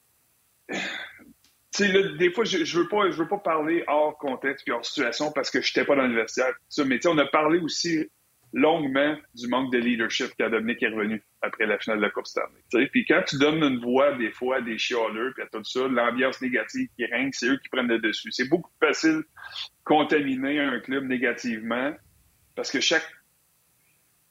des 1.78 2.32
fois, 2.32 2.44
je, 2.44 2.78
veux 2.78 2.88
pas, 2.88 3.10
je 3.10 3.16
veux 3.16 3.28
pas 3.28 3.38
parler 3.38 3.84
hors 3.86 4.18
contexte 4.18 4.66
et 4.68 4.72
hors 4.72 4.84
situation 4.84 5.32
parce 5.32 5.50
que 5.50 5.60
je 5.60 5.68
n'étais 5.68 5.84
pas 5.84 5.96
dans 5.96 6.02
l'université. 6.02 6.42
Mais 6.84 7.06
on 7.06 7.18
a 7.18 7.26
parlé 7.26 7.58
aussi 7.60 8.08
longuement 8.52 9.16
du 9.34 9.48
manque 9.48 9.72
de 9.72 9.78
leadership 9.78 10.30
quand 10.38 10.48
Dominique 10.50 10.82
est 10.82 10.88
revenu 10.88 11.22
après 11.42 11.66
la 11.66 11.78
finale 11.78 11.98
de 11.98 12.02
la 12.02 12.10
Coupe 12.10 12.26
Stanley. 12.26 12.88
Puis 12.90 13.04
quand 13.06 13.22
tu 13.26 13.38
donnes 13.38 13.62
une 13.62 13.80
voix 13.80 14.12
des 14.14 14.30
fois 14.30 14.56
à 14.56 14.60
des 14.60 14.78
chialeux 14.78 15.32
puis 15.34 15.42
à 15.42 15.46
tout 15.46 15.62
ça, 15.64 15.86
l'ambiance 15.88 16.40
négative 16.40 16.88
qui 16.96 17.04
règne, 17.06 17.30
c'est 17.32 17.46
eux 17.46 17.58
qui 17.58 17.68
prennent 17.68 17.88
le 17.88 17.98
dessus. 17.98 18.32
C'est 18.32 18.48
beaucoup 18.48 18.70
plus 18.78 18.88
facile 18.88 19.22
contaminer 19.84 20.60
un 20.60 20.80
club 20.80 21.04
négativement 21.04 21.94
parce 22.54 22.70
que 22.70 22.80
chaque 22.80 23.06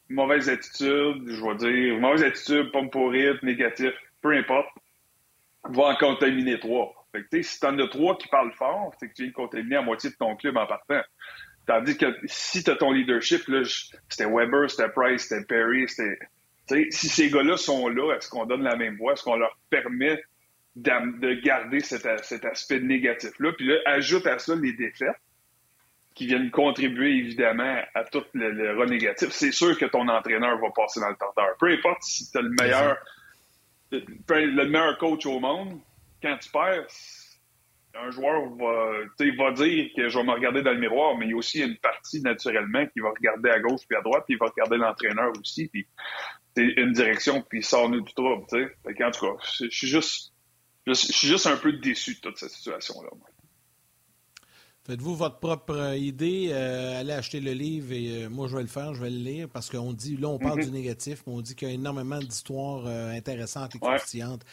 mauvaise 0.09 0.49
attitude, 0.49 1.24
je 1.28 1.43
vais 1.43 1.55
dire, 1.55 1.99
mauvaise 1.99 2.24
attitude, 2.24 2.72
pomme 2.72 2.89
pourrite, 2.89 3.41
négatif, 3.43 3.91
peu 4.22 4.32
importe, 4.34 4.70
va 5.70 5.84
en 5.84 5.95
contaminer 5.95 6.59
trois. 6.59 6.93
Fait 7.11 7.24
que, 7.24 7.41
si 7.41 7.59
t'en 7.59 7.78
as 7.80 7.88
trois 7.88 8.18
qui 8.18 8.28
parlent 8.28 8.53
fort, 8.53 8.93
c'est 8.99 9.09
que 9.09 9.13
tu 9.13 9.24
viens 9.24 9.32
de 9.32 9.36
contaminer 9.36 9.76
à 9.78 9.82
moitié 9.82 10.09
de 10.09 10.15
ton 10.15 10.36
club 10.36 10.57
en 10.57 10.65
partant. 10.65 11.01
Tandis 11.68 11.97
que 11.97 12.05
si 12.26 12.63
tu 12.63 12.72
as 12.72 12.76
ton 12.78 12.91
leadership, 12.91 13.41
c'était 14.07 14.26
Weber, 14.26 14.72
c'était 14.72 14.88
Price, 14.89 15.28
c'était 15.28 15.43
Perry, 15.45 15.88
c'était. 15.88 16.18
Si 16.91 17.09
ces 17.09 17.30
gars-là 17.30 17.57
sont 17.57 17.88
là, 17.89 18.15
est-ce 18.15 18.30
qu'on 18.30 18.45
donne 18.45 18.63
la 18.63 18.76
même 18.76 18.97
voix? 18.97 19.13
Est-ce 19.13 19.24
qu'on 19.24 19.36
leur 19.36 19.57
permet 19.70 20.22
de 20.76 21.34
garder 21.41 21.80
cet, 21.82 22.05
aspect 22.05 22.80
négatif-là? 22.80 23.51
Puis 23.53 23.68
là, 23.68 23.76
ajoute 23.86 24.28
à 24.28 24.39
ça 24.39 24.55
les 24.55 24.74
défaites 24.74 25.15
qui 26.13 26.26
viennent 26.26 26.51
contribuer 26.51 27.18
évidemment 27.18 27.82
à 27.93 28.03
tout 28.05 28.24
le, 28.34 28.51
le 28.51 28.86
négatif. 28.86 29.30
C'est 29.32 29.51
sûr 29.51 29.78
que 29.78 29.86
ton 29.86 30.07
entraîneur 30.07 30.57
va 30.59 30.70
passer 30.76 30.99
dans 30.99 31.09
le 31.09 31.15
tordeur. 31.15 31.55
Peu 31.59 31.68
importe 31.68 32.01
si 32.03 32.32
tu 32.32 32.38
as 32.38 32.41
le 32.41 32.49
meilleur, 32.59 32.97
le 33.91 34.65
meilleur 34.65 34.97
coach 34.97 35.26
au 35.26 35.39
monde, 35.39 35.80
quand 36.22 36.38
tu 36.38 36.49
perds, 36.49 36.86
un 38.05 38.11
joueur 38.11 38.49
va, 38.55 38.91
va 39.37 39.51
dire 39.51 39.89
que 39.95 40.09
je 40.09 40.17
vais 40.17 40.23
me 40.23 40.31
regarder 40.31 40.61
dans 40.61 40.71
le 40.71 40.79
miroir, 40.79 41.17
mais 41.17 41.25
il 41.25 41.31
y 41.31 41.33
a 41.33 41.37
aussi 41.37 41.61
une 41.61 41.77
partie 41.77 42.21
naturellement 42.21 42.85
qui 42.87 42.99
va 42.99 43.09
regarder 43.09 43.49
à 43.49 43.59
gauche 43.59 43.81
puis 43.87 43.97
à 43.97 44.01
droite, 44.01 44.23
puis 44.25 44.35
il 44.35 44.39
va 44.39 44.47
regarder 44.47 44.77
l'entraîneur 44.77 45.31
aussi, 45.39 45.67
puis 45.67 45.87
c'est 46.55 46.65
une 46.77 46.91
direction, 46.91 47.41
puis 47.41 47.59
il 47.59 47.63
sort 47.63 47.89
nous 47.89 48.01
du 48.01 48.13
trouble. 48.13 48.45
En 48.45 49.11
tout 49.11 49.25
cas, 49.25 49.33
je 49.59 49.69
suis 49.69 49.87
juste, 49.87 50.33
juste 50.85 51.47
un 51.47 51.57
peu 51.57 51.73
déçu 51.73 52.15
de 52.15 52.19
toute 52.19 52.37
cette 52.37 52.51
situation-là. 52.51 53.09
Faites-vous 54.88 55.17
votre 55.17 55.39
propre 55.39 55.75
euh, 55.75 55.97
idée, 55.97 56.47
euh, 56.49 57.01
allez 57.01 57.11
acheter 57.11 57.41
le 57.41 57.51
livre 57.51 57.91
et 57.91 58.23
euh, 58.23 58.29
moi 58.29 58.47
je 58.47 58.55
vais 58.55 58.61
le 58.61 58.69
faire, 58.69 58.93
je 58.93 59.01
vais 59.01 59.09
le 59.09 59.17
lire 59.17 59.49
parce 59.51 59.69
qu'on 59.69 59.91
dit, 59.91 60.15
là 60.15 60.29
on 60.29 60.39
parle 60.39 60.61
mm-hmm. 60.61 60.65
du 60.65 60.71
négatif, 60.71 61.23
mais 61.27 61.33
on 61.33 61.41
dit 61.41 61.55
qu'il 61.55 61.67
y 61.67 61.71
a 61.71 61.73
énormément 61.73 62.19
d'histoires 62.19 62.88
intéressantes 62.88 63.75
et 63.75 63.79
croustillantes 63.79 64.45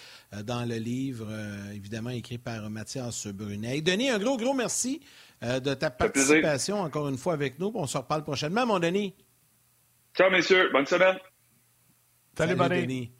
dans 0.42 0.68
le 0.68 0.74
livre, 0.74 1.28
évidemment 1.72 2.10
écrit 2.10 2.38
par 2.38 2.68
Mathias 2.68 3.28
Brunet. 3.28 3.80
Denis, 3.80 4.10
un 4.10 4.18
gros, 4.18 4.36
gros 4.36 4.54
merci 4.54 5.00
de 5.40 5.72
ta 5.74 5.90
participation 5.90 6.80
encore 6.80 7.08
une 7.08 7.18
fois 7.18 7.34
avec 7.34 7.60
nous. 7.60 7.70
On 7.72 7.86
se 7.86 7.96
reparle 7.96 8.24
prochainement, 8.24 8.66
mon 8.66 8.80
Denis. 8.80 9.14
Ciao, 10.16 10.30
messieurs. 10.30 10.68
Bonne 10.72 10.86
semaine. 10.86 11.16
Salut, 12.36 12.56
Salut 12.56 12.80
Denis. 12.82 13.12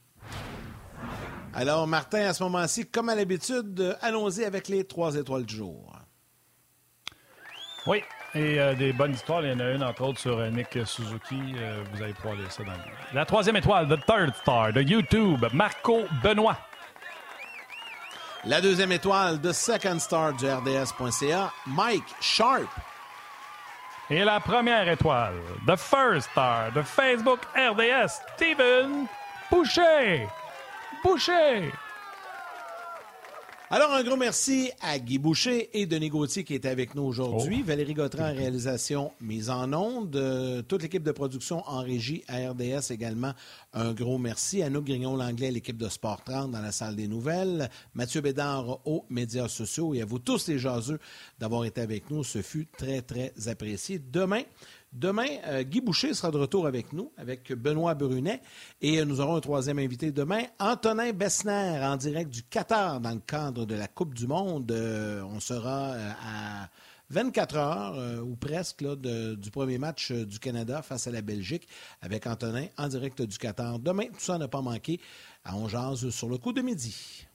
Alors, 1.52 1.86
Martin, 1.86 2.26
à 2.26 2.32
ce 2.32 2.42
moment-ci, 2.42 2.86
comme 2.86 3.08
à 3.08 3.14
l'habitude, 3.14 3.96
allons-y 4.00 4.44
avec 4.44 4.66
les 4.66 4.82
trois 4.84 5.14
étoiles 5.14 5.44
du 5.44 5.54
jour. 5.54 5.93
Oui, 7.86 8.02
et 8.34 8.58
euh, 8.58 8.74
des 8.74 8.92
bonnes 8.92 9.12
histoires. 9.12 9.42
Il 9.42 9.52
y 9.52 9.54
en 9.54 9.60
a 9.60 9.70
une, 9.70 9.84
entre 9.84 10.02
autres, 10.02 10.20
sur 10.20 10.38
euh, 10.38 10.50
Nick 10.50 10.78
Suzuki. 10.84 11.54
Euh, 11.56 11.82
vous 11.92 12.02
allez 12.02 12.14
pouvoir 12.14 12.34
lire 12.34 12.50
ça 12.50 12.64
dans 12.64 12.72
le 12.72 12.78
livre. 12.78 12.96
La 13.12 13.24
troisième 13.24 13.56
étoile, 13.56 13.88
The 13.88 14.04
Third 14.06 14.34
Star 14.34 14.72
de 14.72 14.82
YouTube, 14.82 15.44
Marco 15.52 16.04
Benoît. 16.22 16.56
La 18.46 18.60
deuxième 18.60 18.92
étoile, 18.92 19.40
The 19.40 19.52
Second 19.52 19.98
Star 19.98 20.32
du 20.34 20.46
RDS.ca, 20.46 21.52
Mike 21.66 22.14
Sharp. 22.20 22.68
Et 24.10 24.22
la 24.22 24.38
première 24.40 24.86
étoile, 24.88 25.34
The 25.66 25.76
First 25.76 26.30
Star 26.30 26.70
de 26.72 26.82
Facebook 26.82 27.40
RDS, 27.56 28.20
Steven 28.36 29.06
Boucher. 29.50 30.28
Boucher. 31.02 31.72
Alors, 33.70 33.92
un 33.94 34.04
gros 34.04 34.16
merci 34.16 34.70
à 34.82 34.98
Guy 34.98 35.16
Boucher 35.18 35.70
et 35.72 35.86
Denis 35.86 36.10
Gauthier 36.10 36.44
qui 36.44 36.52
étaient 36.52 36.68
avec 36.68 36.94
nous 36.94 37.02
aujourd'hui. 37.02 37.60
Oh. 37.62 37.66
Valérie 37.66 37.94
Gautran 37.94 38.24
en 38.24 38.34
réalisation, 38.34 39.12
mise 39.22 39.48
en 39.48 39.72
onde. 39.72 40.14
Euh, 40.16 40.60
toute 40.60 40.82
l'équipe 40.82 41.02
de 41.02 41.12
production 41.12 41.62
en 41.66 41.80
régie 41.80 42.22
à 42.28 42.50
RDS 42.50 42.90
également. 42.90 43.32
Un 43.72 43.94
gros 43.94 44.18
merci. 44.18 44.62
À 44.62 44.68
nous, 44.68 44.82
Grignon-Langlais, 44.82 45.50
l'équipe 45.50 45.78
de 45.78 45.88
Sport 45.88 46.22
30 46.24 46.50
dans 46.50 46.60
la 46.60 46.72
salle 46.72 46.94
des 46.94 47.08
nouvelles. 47.08 47.70
Mathieu 47.94 48.20
Bédard 48.20 48.86
aux 48.86 49.06
médias 49.08 49.48
sociaux. 49.48 49.94
Et 49.94 50.02
à 50.02 50.04
vous 50.04 50.18
tous 50.18 50.46
les 50.46 50.58
jaseux 50.58 51.00
d'avoir 51.38 51.64
été 51.64 51.80
avec 51.80 52.10
nous. 52.10 52.22
Ce 52.22 52.42
fut 52.42 52.66
très, 52.66 53.00
très 53.00 53.32
apprécié. 53.48 53.98
Demain, 53.98 54.42
Demain, 54.94 55.26
euh, 55.46 55.64
Guy 55.64 55.80
Boucher 55.80 56.14
sera 56.14 56.30
de 56.30 56.38
retour 56.38 56.68
avec 56.68 56.92
nous, 56.92 57.10
avec 57.16 57.52
Benoît 57.52 57.94
Brunet. 57.94 58.40
Et 58.80 59.00
euh, 59.00 59.04
nous 59.04 59.20
aurons 59.20 59.34
un 59.34 59.40
troisième 59.40 59.80
invité 59.80 60.12
demain, 60.12 60.44
Antonin 60.60 61.12
Bessner, 61.12 61.80
en 61.82 61.96
direct 61.96 62.30
du 62.30 62.44
Qatar, 62.44 63.00
dans 63.00 63.10
le 63.10 63.18
cadre 63.18 63.66
de 63.66 63.74
la 63.74 63.88
Coupe 63.88 64.14
du 64.14 64.28
Monde. 64.28 64.70
Euh, 64.70 65.20
on 65.24 65.40
sera 65.40 65.94
à 65.94 66.68
24 67.10 67.56
heures, 67.56 68.24
ou 68.24 68.36
presque, 68.36 68.82
là, 68.82 68.94
du 68.94 69.50
premier 69.50 69.78
match 69.78 70.12
du 70.12 70.38
Canada 70.38 70.80
face 70.80 71.08
à 71.08 71.10
la 71.10 71.22
Belgique, 71.22 71.66
avec 72.00 72.28
Antonin 72.28 72.66
en 72.78 72.86
direct 72.86 73.20
du 73.20 73.36
Qatar. 73.36 73.80
Demain, 73.80 74.06
tout 74.06 74.20
ça 74.20 74.38
n'a 74.38 74.48
pas 74.48 74.62
manqué 74.62 75.00
à 75.44 75.56
Ongeance 75.56 76.08
sur 76.10 76.28
le 76.28 76.38
coup 76.38 76.52
de 76.52 76.62
midi. 76.62 77.26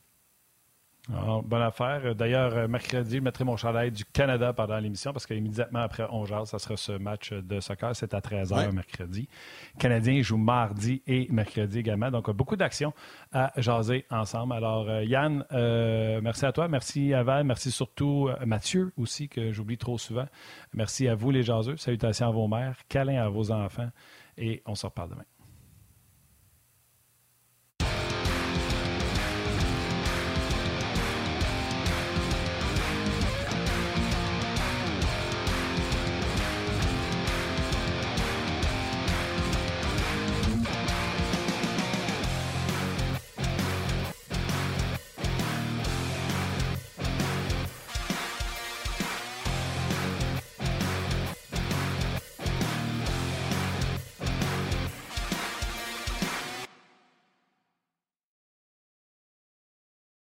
Ah, 1.12 1.40
bonne 1.44 1.62
affaire. 1.62 2.14
D'ailleurs, 2.14 2.54
euh, 2.54 2.68
mercredi, 2.68 3.18
je 3.18 3.22
mettrai 3.22 3.44
mon 3.44 3.58
chandail 3.58 3.92
du 3.92 4.06
Canada 4.06 4.54
pendant 4.54 4.78
l'émission 4.78 5.12
parce 5.12 5.26
qu'immédiatement 5.26 5.80
après 5.80 6.04
11h, 6.04 6.46
ça 6.46 6.60
sera 6.60 6.78
ce 6.78 6.92
match 6.92 7.34
de 7.34 7.60
soccer. 7.60 7.96
C'est 7.96 8.14
à 8.14 8.20
13h 8.20 8.72
mercredi. 8.72 9.28
Canadien 9.80 10.22
joue 10.22 10.38
mardi 10.38 11.02
et 11.08 11.28
mercredi 11.32 11.80
également. 11.80 12.12
Donc, 12.12 12.30
beaucoup 12.32 12.56
d'actions 12.56 12.94
à 13.32 13.52
jaser 13.58 14.06
ensemble. 14.12 14.54
Alors, 14.54 14.88
euh, 14.88 15.04
Yann, 15.04 15.46
euh, 15.52 16.22
merci 16.22 16.46
à 16.46 16.52
toi. 16.52 16.68
Merci 16.68 17.14
à 17.14 17.24
Val. 17.24 17.44
Merci 17.44 17.72
surtout 17.72 18.30
à 18.40 18.46
Mathieu 18.46 18.94
aussi, 18.96 19.30
que 19.30 19.52
j'oublie 19.52 19.78
trop 19.78 19.98
souvent. 19.98 20.28
Merci 20.74 21.08
à 21.08 21.16
vous, 21.16 21.32
les 21.32 21.42
jaseux. 21.42 21.78
Salutations 21.78 22.28
à 22.28 22.32
vos 22.32 22.48
mères. 22.48 22.78
Câlins 22.88 23.24
à 23.24 23.30
vos 23.30 23.52
enfants. 23.52 23.90
Et 24.38 24.62
on 24.68 24.76
se 24.76 24.86
reparle 24.86 25.10
demain. 25.10 25.26